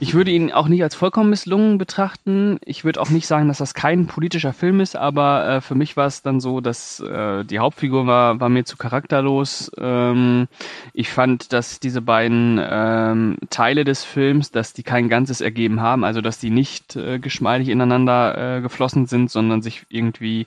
ich 0.00 0.14
würde 0.14 0.30
ihn 0.30 0.52
auch 0.52 0.68
nicht 0.68 0.82
als 0.82 0.94
vollkommen 0.94 1.30
misslungen 1.30 1.78
betrachten. 1.78 2.58
Ich 2.64 2.84
würde 2.84 3.00
auch 3.00 3.10
nicht 3.10 3.26
sagen, 3.26 3.48
dass 3.48 3.58
das 3.58 3.74
kein 3.74 4.06
politischer 4.06 4.52
Film 4.52 4.80
ist, 4.80 4.96
aber 4.96 5.48
äh, 5.48 5.60
für 5.60 5.74
mich 5.74 5.96
war 5.96 6.06
es 6.06 6.22
dann 6.22 6.40
so, 6.40 6.60
dass 6.60 7.00
äh, 7.00 7.44
die 7.44 7.58
Hauptfigur 7.58 8.06
war, 8.06 8.38
war 8.40 8.48
mir 8.48 8.64
zu 8.64 8.76
charakterlos. 8.76 9.72
Ähm, 9.76 10.46
ich 10.92 11.10
fand, 11.10 11.52
dass 11.52 11.80
diese 11.80 12.00
beiden 12.00 12.60
ähm, 12.62 13.38
Teile 13.50 13.84
des 13.84 14.04
Films, 14.04 14.50
dass 14.52 14.72
die 14.72 14.84
kein 14.84 15.08
Ganzes 15.08 15.40
ergeben 15.40 15.80
haben, 15.80 16.04
also 16.04 16.20
dass 16.20 16.38
die 16.38 16.50
nicht 16.50 16.94
äh, 16.94 17.18
geschmeidig 17.18 17.68
ineinander 17.68 18.58
äh, 18.58 18.60
geflossen 18.60 19.06
sind, 19.06 19.30
sondern 19.30 19.62
sich 19.62 19.86
irgendwie 19.88 20.46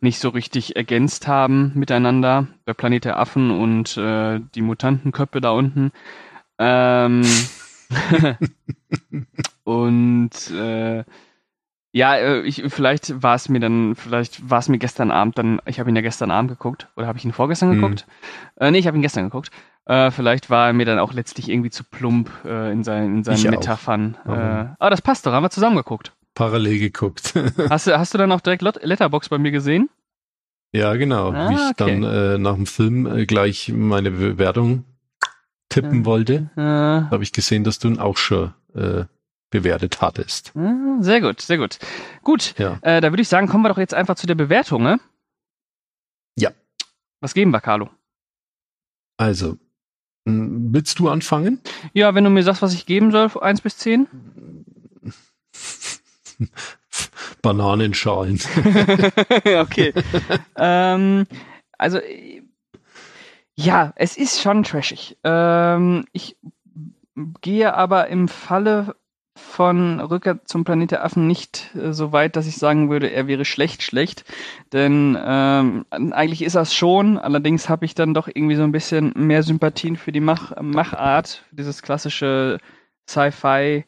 nicht 0.00 0.20
so 0.20 0.28
richtig 0.28 0.76
ergänzt 0.76 1.26
haben 1.26 1.72
miteinander. 1.74 2.46
Der 2.66 2.74
Planet 2.74 3.04
der 3.04 3.18
Affen 3.18 3.50
und 3.50 3.96
äh, 3.96 4.40
die 4.54 4.62
Mutantenköpfe 4.62 5.40
da 5.40 5.50
unten. 5.50 5.90
Ähm, 6.58 7.22
und 9.64 10.50
äh, 10.50 11.04
ja, 11.92 12.16
äh, 12.16 12.40
ich, 12.40 12.62
vielleicht 12.68 13.22
war 13.22 13.34
es 13.34 13.48
mir 13.48 13.60
dann, 13.60 13.94
vielleicht 13.94 14.48
war 14.48 14.58
es 14.58 14.68
mir 14.68 14.78
gestern 14.78 15.10
Abend 15.10 15.36
dann, 15.38 15.60
ich 15.66 15.78
habe 15.78 15.90
ihn 15.90 15.96
ja 15.96 16.02
gestern 16.02 16.30
Abend 16.30 16.50
geguckt, 16.50 16.88
oder 16.96 17.06
habe 17.06 17.18
ich 17.18 17.24
ihn 17.24 17.32
vorgestern 17.32 17.70
mhm. 17.70 17.80
geguckt? 17.80 18.06
Äh, 18.56 18.70
nee, 18.70 18.78
ich 18.78 18.86
habe 18.86 18.96
ihn 18.96 19.02
gestern 19.02 19.24
geguckt. 19.24 19.50
Äh, 19.84 20.10
vielleicht 20.10 20.48
war 20.48 20.68
er 20.68 20.72
mir 20.72 20.86
dann 20.86 20.98
auch 20.98 21.12
letztlich 21.12 21.50
irgendwie 21.50 21.70
zu 21.70 21.84
plump 21.84 22.30
äh, 22.44 22.72
in, 22.72 22.84
sein, 22.84 23.16
in 23.16 23.24
seinen 23.24 23.36
ich 23.36 23.50
Metaphern. 23.50 24.16
Äh, 24.24 24.30
aber 24.30 24.90
das 24.90 25.02
passt 25.02 25.26
doch, 25.26 25.32
haben 25.32 25.42
wir 25.42 25.50
zusammen 25.50 25.76
geguckt. 25.76 26.12
Parallel 26.34 26.78
geguckt. 26.78 27.34
hast, 27.70 27.86
du, 27.86 27.98
hast 27.98 28.14
du 28.14 28.18
dann 28.18 28.32
auch 28.32 28.40
direkt 28.40 28.62
Letterbox 28.62 29.28
bei 29.28 29.38
mir 29.38 29.50
gesehen? 29.50 29.90
Ja, 30.72 30.94
genau. 30.94 31.32
Ah, 31.32 31.50
Wie 31.50 31.54
ich 31.54 31.60
okay. 31.60 32.00
dann 32.00 32.02
äh, 32.04 32.38
nach 32.38 32.54
dem 32.54 32.66
Film 32.66 33.06
äh, 33.06 33.26
gleich 33.26 33.70
meine 33.74 34.12
Bewertung 34.12 34.84
tippen 35.72 36.04
wollte, 36.04 36.50
ja. 36.56 37.08
habe 37.10 37.22
ich 37.22 37.32
gesehen, 37.32 37.64
dass 37.64 37.78
du 37.78 37.88
ihn 37.88 37.98
auch 37.98 38.16
schon 38.16 38.52
äh, 38.74 39.04
bewertet 39.50 40.00
hattest. 40.00 40.52
Sehr 41.00 41.20
gut, 41.20 41.40
sehr 41.40 41.58
gut. 41.58 41.78
Gut, 42.22 42.54
ja. 42.58 42.78
äh, 42.82 43.00
da 43.00 43.12
würde 43.12 43.22
ich 43.22 43.28
sagen, 43.28 43.48
kommen 43.48 43.64
wir 43.64 43.68
doch 43.68 43.78
jetzt 43.78 43.94
einfach 43.94 44.16
zu 44.16 44.26
der 44.26 44.34
Bewertung, 44.34 44.82
ne? 44.82 44.98
Ja. 46.36 46.50
Was 47.20 47.34
geben 47.34 47.50
wir, 47.50 47.60
Carlo? 47.60 47.90
Also, 49.16 49.58
willst 50.24 50.98
du 50.98 51.08
anfangen? 51.08 51.60
Ja, 51.92 52.14
wenn 52.14 52.24
du 52.24 52.30
mir 52.30 52.42
sagst, 52.42 52.62
was 52.62 52.74
ich 52.74 52.86
geben 52.86 53.10
soll, 53.12 53.30
1 53.40 53.60
bis 53.60 53.76
10? 53.78 54.08
Bananenschalen. 57.42 58.40
okay. 59.60 59.92
ähm, 60.56 61.26
also 61.76 61.98
ja, 63.62 63.92
es 63.96 64.16
ist 64.16 64.40
schon 64.40 64.62
trashig. 64.62 65.16
Ähm, 65.24 66.04
ich 66.12 66.36
gehe 67.40 67.74
aber 67.74 68.08
im 68.08 68.28
Falle 68.28 68.96
von 69.34 70.00
Rückkehr 70.00 70.44
zum 70.44 70.64
Planet 70.64 70.90
der 70.90 71.04
Affen 71.04 71.26
nicht 71.26 71.74
äh, 71.74 71.92
so 71.92 72.12
weit, 72.12 72.36
dass 72.36 72.46
ich 72.46 72.56
sagen 72.56 72.90
würde, 72.90 73.08
er 73.08 73.26
wäre 73.26 73.44
schlecht, 73.44 73.82
schlecht. 73.82 74.24
Denn 74.72 75.18
ähm, 75.22 75.86
eigentlich 75.90 76.42
ist 76.42 76.54
er 76.54 76.62
es 76.62 76.74
schon. 76.74 77.18
Allerdings 77.18 77.68
habe 77.68 77.84
ich 77.84 77.94
dann 77.94 78.14
doch 78.14 78.28
irgendwie 78.28 78.56
so 78.56 78.62
ein 78.62 78.72
bisschen 78.72 79.12
mehr 79.14 79.42
Sympathien 79.42 79.96
für 79.96 80.12
die 80.12 80.20
Mach 80.20 80.60
Machart, 80.60 81.44
dieses 81.50 81.82
klassische 81.82 82.58
Sci-Fi, 83.08 83.84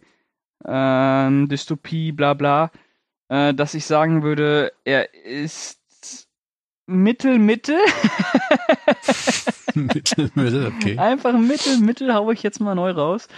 ähm, 0.65 1.49
Dystopie, 1.49 2.13
bla 2.13 2.35
bla, 2.35 2.71
äh, 3.29 3.53
dass 3.55 3.75
ich 3.75 3.85
sagen 3.85 4.23
würde, 4.23 4.73
er 4.85 5.13
ist 5.15 5.81
Mittel, 6.87 7.39
Mittel. 7.39 7.79
Mittel, 9.95 10.31
Mittel, 10.35 10.67
okay. 10.67 10.99
Einfach 10.99 11.33
Mittel, 11.39 11.79
Mittel 11.79 12.13
hau 12.15 12.31
ich 12.31 12.43
jetzt 12.43 12.61
mal 12.61 12.75
neu 12.75 12.91
raus. 12.91 13.29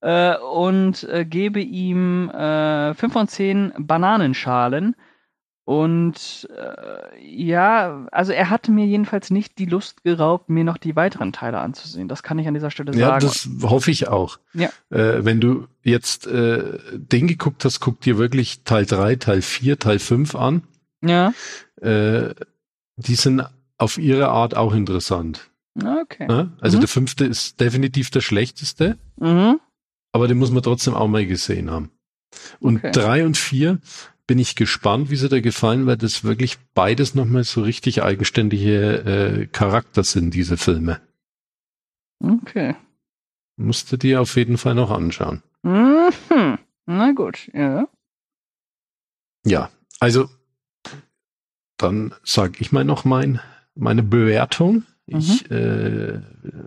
Äh, 0.00 0.36
und 0.38 1.04
äh, 1.04 1.24
gebe 1.24 1.60
ihm 1.60 2.28
äh, 2.30 2.94
5 2.94 3.12
von 3.12 3.28
10 3.28 3.72
Bananenschalen. 3.78 4.96
Und 5.66 6.46
äh, 6.54 7.18
ja, 7.26 8.06
also 8.12 8.32
er 8.32 8.50
hat 8.50 8.68
mir 8.68 8.84
jedenfalls 8.84 9.30
nicht 9.30 9.58
die 9.58 9.64
Lust 9.64 10.04
geraubt, 10.04 10.50
mir 10.50 10.62
noch 10.62 10.76
die 10.76 10.94
weiteren 10.94 11.32
Teile 11.32 11.58
anzusehen. 11.58 12.06
Das 12.06 12.22
kann 12.22 12.38
ich 12.38 12.46
an 12.46 12.52
dieser 12.52 12.70
Stelle 12.70 12.92
sagen. 12.92 13.00
Ja, 13.00 13.18
das 13.18 13.48
hoffe 13.62 13.90
ich 13.90 14.08
auch. 14.08 14.38
Ja. 14.52 14.68
Äh, 14.90 15.24
wenn 15.24 15.40
du 15.40 15.66
jetzt 15.82 16.26
äh, 16.26 16.78
den 16.92 17.26
geguckt 17.26 17.64
hast, 17.64 17.80
guck 17.80 18.02
dir 18.02 18.18
wirklich 18.18 18.64
Teil 18.64 18.84
3, 18.84 19.16
Teil 19.16 19.40
4, 19.40 19.78
Teil 19.78 19.98
5 19.98 20.34
an. 20.34 20.64
Ja. 21.02 21.32
Äh, 21.80 22.34
die 22.96 23.14
sind 23.14 23.42
auf 23.78 23.96
ihre 23.96 24.28
Art 24.28 24.54
auch 24.54 24.74
interessant. 24.74 25.50
Okay. 25.76 26.26
Ja? 26.28 26.52
Also 26.60 26.76
mhm. 26.76 26.80
der 26.80 26.88
fünfte 26.88 27.24
ist 27.24 27.60
definitiv 27.60 28.10
der 28.10 28.20
schlechteste, 28.20 28.98
mhm. 29.16 29.60
aber 30.12 30.28
den 30.28 30.38
muss 30.38 30.50
man 30.50 30.62
trotzdem 30.62 30.94
auch 30.94 31.08
mal 31.08 31.26
gesehen 31.26 31.70
haben. 31.70 31.90
Und 32.60 32.78
okay. 32.78 32.92
drei 32.92 33.24
und 33.24 33.36
vier 33.36 33.80
bin 34.26 34.38
ich 34.38 34.56
gespannt, 34.56 35.10
wie 35.10 35.16
sie 35.16 35.28
da 35.28 35.40
gefallen, 35.40 35.86
weil 35.86 35.96
das 35.96 36.24
wirklich 36.24 36.58
beides 36.74 37.14
nochmal 37.14 37.44
so 37.44 37.62
richtig 37.62 38.02
eigenständige 38.02 38.94
äh, 39.42 39.46
Charakter 39.46 40.02
sind, 40.02 40.32
diese 40.32 40.56
Filme. 40.56 41.00
Okay. 42.20 42.74
Musst 43.56 43.92
du 43.92 43.96
dir 43.96 44.20
auf 44.20 44.36
jeden 44.36 44.58
Fall 44.58 44.74
noch 44.74 44.90
anschauen. 44.90 45.42
Mhm. 45.62 46.58
Na 46.86 47.12
gut, 47.12 47.50
ja. 47.52 47.88
Ja, 49.46 49.70
also 50.00 50.28
dann 51.76 52.14
sage 52.22 52.54
ich 52.60 52.72
mal 52.72 52.84
noch 52.84 53.04
mein, 53.04 53.40
meine 53.74 54.02
Bewertung. 54.02 54.84
Ich 55.06 55.50
äh, 55.50 56.20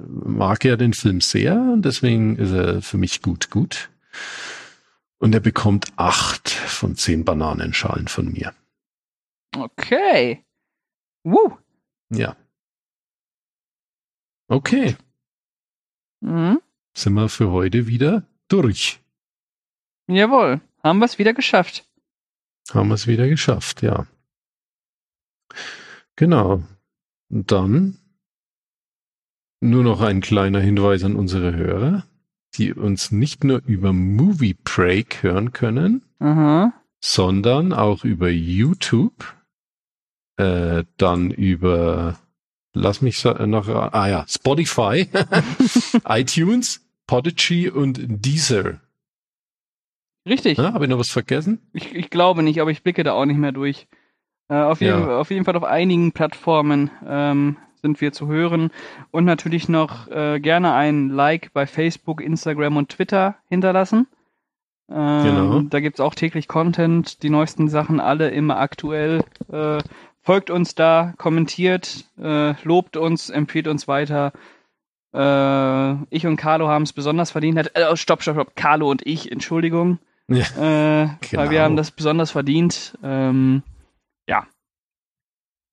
mag 0.08 0.64
ja 0.64 0.76
den 0.76 0.94
Film 0.94 1.22
sehr 1.22 1.56
und 1.56 1.84
deswegen 1.84 2.36
ist 2.38 2.52
er 2.52 2.82
für 2.82 2.98
mich 2.98 3.22
gut, 3.22 3.50
gut. 3.50 3.90
Und 5.18 5.34
er 5.34 5.40
bekommt 5.40 5.88
acht 5.96 6.50
von 6.50 6.96
zehn 6.96 7.26
Bananenschalen 7.26 8.08
von 8.08 8.32
mir. 8.32 8.54
Okay. 9.56 10.46
Woo. 11.24 11.58
Ja. 12.10 12.36
Okay, 14.50 14.96
Mhm. 16.22 16.62
sind 16.96 17.14
wir 17.14 17.28
für 17.30 17.52
heute 17.52 17.88
wieder 17.88 18.24
durch. 18.48 19.00
Jawohl. 20.08 20.62
Haben 20.84 21.00
wir 21.00 21.06
es 21.06 21.18
wieder 21.20 21.34
geschafft. 21.34 21.86
Haben 22.72 22.88
wir 22.88 22.96
es 22.96 23.08
wieder 23.08 23.28
geschafft, 23.28 23.82
ja. 23.82 24.08
Genau. 26.16 26.64
Und 27.30 27.52
dann 27.52 28.00
nur 29.60 29.84
noch 29.84 30.02
ein 30.02 30.22
kleiner 30.22 30.60
Hinweis 30.60 31.04
an 31.04 31.16
unsere 31.16 31.56
Hörer, 31.56 32.04
die 32.56 32.74
uns 32.74 33.12
nicht 33.12 33.44
nur 33.44 33.62
über 33.66 33.94
Movie 33.94 34.56
Break 34.64 35.24
hören 35.24 35.52
können, 35.54 36.04
Aha. 36.20 36.74
sondern 37.00 37.74
auch 37.74 38.04
über 38.04 38.30
YouTube, 38.30 39.36
äh, 40.38 40.84
dann 40.98 41.32
über, 41.32 42.18
lass 42.74 43.02
mich 43.02 43.24
noch, 43.24 43.68
ah 43.68 44.08
ja, 44.08 44.26
Spotify, 44.28 45.08
iTunes, 46.06 46.86
Podigy 47.08 47.70
und 47.70 48.00
Deezer. 48.02 48.80
Richtig. 50.28 50.58
Ja, 50.58 50.74
Habe 50.74 50.86
ich 50.86 50.90
noch 50.90 51.00
was 51.00 51.10
vergessen? 51.10 51.62
Ich, 51.74 51.96
ich 51.96 52.10
glaube 52.10 52.44
nicht, 52.44 52.60
aber 52.60 52.70
ich 52.72 52.84
blicke 52.84 53.04
da 53.04 53.14
auch 53.14 53.26
nicht 53.26 53.38
mehr 53.38 53.54
durch. 53.54 53.88
Äh, 54.50 54.56
auf, 54.56 54.82
jeden, 54.82 55.00
Ja. 55.02 55.20
auf 55.20 55.30
jeden 55.32 55.46
Fall 55.46 55.56
auf 55.56 55.64
einigen 55.64 56.12
Plattformen 56.12 56.92
ähm, 57.06 57.58
sind 57.82 58.02
wir 58.02 58.12
zu 58.14 58.28
hören. 58.28 58.72
Und 59.12 59.26
natürlich 59.26 59.70
noch 59.70 60.08
äh, 60.10 60.40
gerne 60.40 60.74
ein 60.74 61.10
Like 61.10 61.52
bei 61.54 61.66
Facebook, 61.68 62.22
Instagram 62.22 62.78
und 62.78 62.90
Twitter 62.90 63.36
hinterlassen. 63.50 64.08
Ähm, 64.90 65.24
Genau. 65.24 65.60
Da 65.62 65.80
gibt's 65.80 66.00
auch 66.00 66.16
täglich 66.16 66.48
Content, 66.48 67.22
die 67.24 67.30
neuesten 67.30 67.68
Sachen 67.68 68.00
alle 68.00 68.30
immer 68.30 68.58
aktuell. 68.60 69.24
Äh, 69.52 69.80
folgt 70.22 70.50
uns 70.50 70.76
da, 70.76 71.14
kommentiert, 71.18 72.06
äh, 72.22 72.54
lobt 72.64 72.98
uns, 72.98 73.30
empfiehlt 73.30 73.68
uns 73.68 73.88
weiter. 73.88 74.32
Äh, 75.14 75.94
ich 76.16 76.26
und 76.28 76.38
Carlo 76.38 76.68
haben 76.68 76.84
es 76.84 76.94
besonders 76.94 77.32
verdient. 77.32 77.58
Hat, 77.58 77.76
äh, 77.76 77.96
stopp, 77.98 78.22
stopp, 78.22 78.36
stopp. 78.36 78.56
Carlo 78.56 78.90
und 78.90 79.06
ich, 79.06 79.32
Entschuldigung. 79.32 80.00
Ja. 80.30 80.44
Äh, 81.04 81.08
Weil 81.32 81.32
wir 81.32 81.48
Genau. 81.52 81.62
haben 81.62 81.76
das 81.78 81.92
besonders 81.92 82.32
verdient. 82.32 82.98
Ähm, 83.02 83.64
ja. 84.28 84.46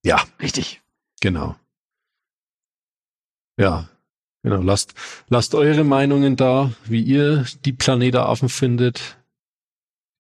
Ja. 0.05 0.23
Richtig. 0.41 0.81
Genau. 1.21 1.57
Ja, 3.59 3.89
genau. 4.43 4.61
Lasst, 4.63 4.95
lasst 5.29 5.55
eure 5.55 5.85
Meinungen 5.85 6.37
da, 6.37 6.73
wie 6.85 7.03
ihr 7.03 7.45
die 7.65 7.73
Planetaffen 7.73 8.49
findet. 8.49 9.17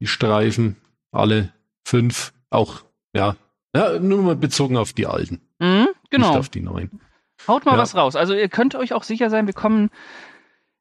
Die 0.00 0.06
Streifen, 0.06 0.76
alle 1.12 1.52
fünf, 1.84 2.32
auch, 2.50 2.82
ja, 3.14 3.36
ja, 3.74 3.98
nur 3.98 4.22
mal 4.22 4.36
bezogen 4.36 4.76
auf 4.76 4.92
die 4.92 5.06
alten, 5.06 5.40
Mhm, 5.58 5.88
genau. 6.10 6.28
nicht 6.30 6.38
auf 6.38 6.48
die 6.48 6.60
neuen. 6.60 7.00
Haut 7.48 7.64
mal 7.64 7.72
Ja. 7.72 7.78
was 7.78 7.94
raus. 7.94 8.16
Also 8.16 8.34
ihr 8.34 8.48
könnt 8.48 8.74
euch 8.74 8.92
auch 8.92 9.02
sicher 9.02 9.30
sein, 9.30 9.46
wir 9.46 9.54
kommen, 9.54 9.90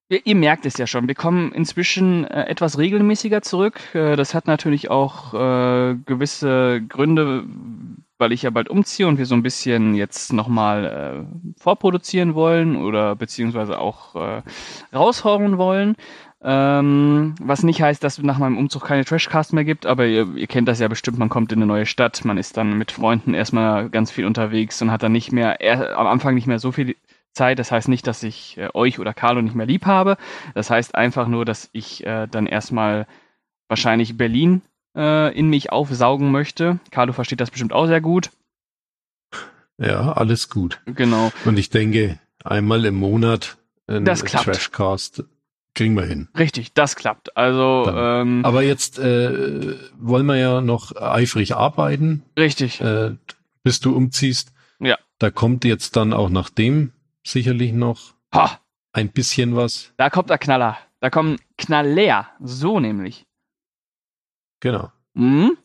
ihr, 0.10 0.26
ihr 0.26 0.36
merkt 0.36 0.66
es 0.66 0.78
ja 0.78 0.88
schon, 0.88 1.08
wir 1.08 1.16
kommen 1.16 1.52
inzwischen 1.54 2.26
äh, 2.26 2.46
etwas 2.46 2.78
regelmäßiger 2.78 3.42
zurück. 3.42 3.80
Äh, 3.96 4.16
das 4.16 4.34
hat 4.34 4.48
natürlich 4.48 4.90
auch 4.92 5.34
äh, 5.34 5.96
gewisse 6.06 6.82
Gründe, 6.88 7.46
weil 8.24 8.32
ich 8.32 8.44
ja 8.44 8.52
bald 8.52 8.70
umziehe 8.70 9.06
und 9.06 9.18
wir 9.18 9.26
so 9.26 9.36
ein 9.36 9.44
bisschen 9.44 9.96
jetzt 9.96 10.32
nochmal 10.32 10.86
äh, 10.86 11.62
vorproduzieren 11.62 12.36
wollen 12.36 12.78
oder 12.78 13.18
beziehungsweise 13.18 13.80
auch 13.80 14.16
äh, 14.16 14.42
raushauen 14.96 15.58
wollen. 15.58 15.98
Ähm, 16.42 17.36
was 17.42 17.64
nicht 17.64 17.82
heißt, 17.82 18.02
dass 18.02 18.18
es 18.18 18.24
nach 18.24 18.38
meinem 18.38 18.58
Umzug 18.58 18.86
keine 18.86 19.04
Trashcast 19.04 19.52
mehr 19.52 19.66
gibt, 19.66 19.86
aber 19.86 20.06
ihr, 20.06 20.38
ihr 20.38 20.48
kennt 20.48 20.70
das 20.70 20.80
ja 20.80 20.88
bestimmt, 20.88 21.18
man 21.18 21.28
kommt 21.28 21.52
in 21.52 21.60
eine 21.60 21.66
neue 21.66 21.86
Stadt, 21.86 22.24
man 22.24 22.38
ist 22.38 22.56
dann 22.56 22.78
mit 22.78 22.92
Freunden 22.92 23.34
erstmal 23.34 23.90
ganz 23.90 24.10
viel 24.10 24.26
unterwegs 24.26 24.82
und 24.82 24.90
hat 24.90 25.04
dann 25.04 25.12
nicht 25.12 25.34
mehr, 25.34 25.60
er, 25.60 25.98
am 25.98 26.08
Anfang 26.08 26.34
nicht 26.34 26.48
mehr 26.48 26.60
so 26.60 26.72
viel 26.72 26.96
Zeit. 27.34 27.60
Das 27.60 27.74
heißt 27.74 27.90
nicht, 27.90 28.08
dass 28.08 28.24
ich 28.24 28.58
äh, 28.58 28.70
euch 28.74 29.00
oder 29.00 29.14
Carlo 29.14 29.42
nicht 29.42 29.56
mehr 29.56 29.66
lieb 29.66 29.86
habe. 29.86 30.16
Das 30.54 30.70
heißt 30.70 30.96
einfach 30.96 31.28
nur, 31.28 31.44
dass 31.44 31.70
ich 31.74 32.06
äh, 32.06 32.28
dann 32.28 32.48
erstmal 32.48 33.06
wahrscheinlich 33.68 34.16
Berlin 34.16 34.62
äh, 34.96 35.38
in 35.38 35.50
mich 35.50 35.72
aufsaugen 35.72 36.32
möchte. 36.32 36.80
Carlo 36.92 37.14
versteht 37.14 37.40
das 37.42 37.52
bestimmt 37.52 37.74
auch 37.74 37.88
sehr 37.88 38.02
gut. 38.02 38.30
Ja, 39.78 40.14
alles 40.14 40.50
gut. 40.50 40.80
Genau. 40.86 41.32
Und 41.46 41.58
ich 41.58 41.70
denke, 41.70 42.20
einmal 42.44 42.86
im 42.86 42.96
Monat 42.96 43.58
ein. 43.88 44.06
Trashcast 44.06 45.24
kriegen 45.74 45.96
wir 45.96 46.04
hin. 46.06 46.30
Richtig, 46.38 46.74
das 46.74 46.96
klappt. 46.96 47.36
Also, 47.36 47.86
ähm, 47.94 48.46
Aber 48.46 48.62
jetzt 48.64 49.00
äh, 49.00 49.76
wollen 49.98 50.26
wir 50.28 50.36
ja 50.38 50.62
noch 50.62 50.96
eifrig 50.96 51.56
arbeiten. 51.56 52.24
richtig. 52.38 52.80
äh, 52.82 53.16
bis 53.64 53.80
du 53.80 53.96
umziehst. 53.96 54.54
Ja. 54.80 54.98
Da 55.18 55.32
kommt 55.32 55.66
jetzt 55.66 55.96
dann 55.96 56.14
auch 56.14 56.30
nach 56.30 56.50
dem 56.50 56.92
sicherlich 57.24 57.72
noch 57.74 58.14
Ha, 58.34 58.60
ein 58.92 59.10
bisschen 59.10 59.56
was. 59.56 59.92
da 59.98 60.10
kommt 60.10 60.30
der 60.30 60.38
Knaller. 60.38 60.78
Da 61.00 61.10
kommen 61.10 61.38
Knaller. 61.58 62.28
So 62.42 62.80
nämlich. 62.80 63.26
Genau. 64.64 64.94
Hm? 65.18 65.58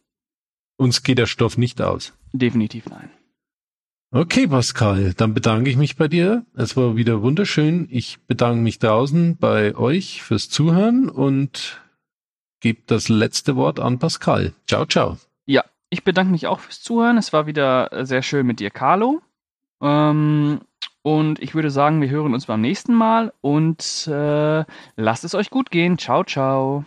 Uns 0.76 1.04
geht 1.04 1.18
der 1.18 1.26
Stoff 1.26 1.56
nicht 1.56 1.80
aus. 1.80 2.14
Definitiv 2.32 2.86
nein. 2.86 3.10
Okay, 4.10 4.48
Pascal, 4.48 5.14
dann 5.14 5.34
bedanke 5.34 5.70
ich 5.70 5.76
mich 5.76 5.94
bei 5.94 6.08
dir. 6.08 6.44
Es 6.56 6.76
war 6.76 6.96
wieder 6.96 7.22
wunderschön. 7.22 7.86
Ich 7.92 8.18
bedanke 8.26 8.60
mich 8.60 8.80
draußen 8.80 9.36
bei 9.36 9.76
euch 9.76 10.24
fürs 10.24 10.50
Zuhören 10.50 11.08
und 11.08 11.80
gebe 12.58 12.82
das 12.86 13.08
letzte 13.08 13.54
Wort 13.54 13.78
an 13.78 14.00
Pascal. 14.00 14.52
Ciao, 14.66 14.84
ciao. 14.84 15.16
Ja, 15.46 15.62
ich 15.90 16.02
bedanke 16.02 16.32
mich 16.32 16.48
auch 16.48 16.58
fürs 16.58 16.82
Zuhören. 16.82 17.18
Es 17.18 17.32
war 17.32 17.46
wieder 17.46 18.04
sehr 18.04 18.22
schön 18.22 18.48
mit 18.48 18.58
dir, 18.58 18.70
Carlo. 18.70 19.22
Ähm, 19.80 20.60
und 21.02 21.40
ich 21.40 21.54
würde 21.54 21.70
sagen, 21.70 22.00
wir 22.00 22.10
hören 22.10 22.34
uns 22.34 22.46
beim 22.46 22.62
nächsten 22.62 22.94
Mal 22.94 23.32
und 23.42 24.08
äh, 24.08 24.64
lasst 24.96 25.22
es 25.22 25.36
euch 25.36 25.50
gut 25.50 25.70
gehen. 25.70 25.98
Ciao, 25.98 26.24
ciao. 26.24 26.84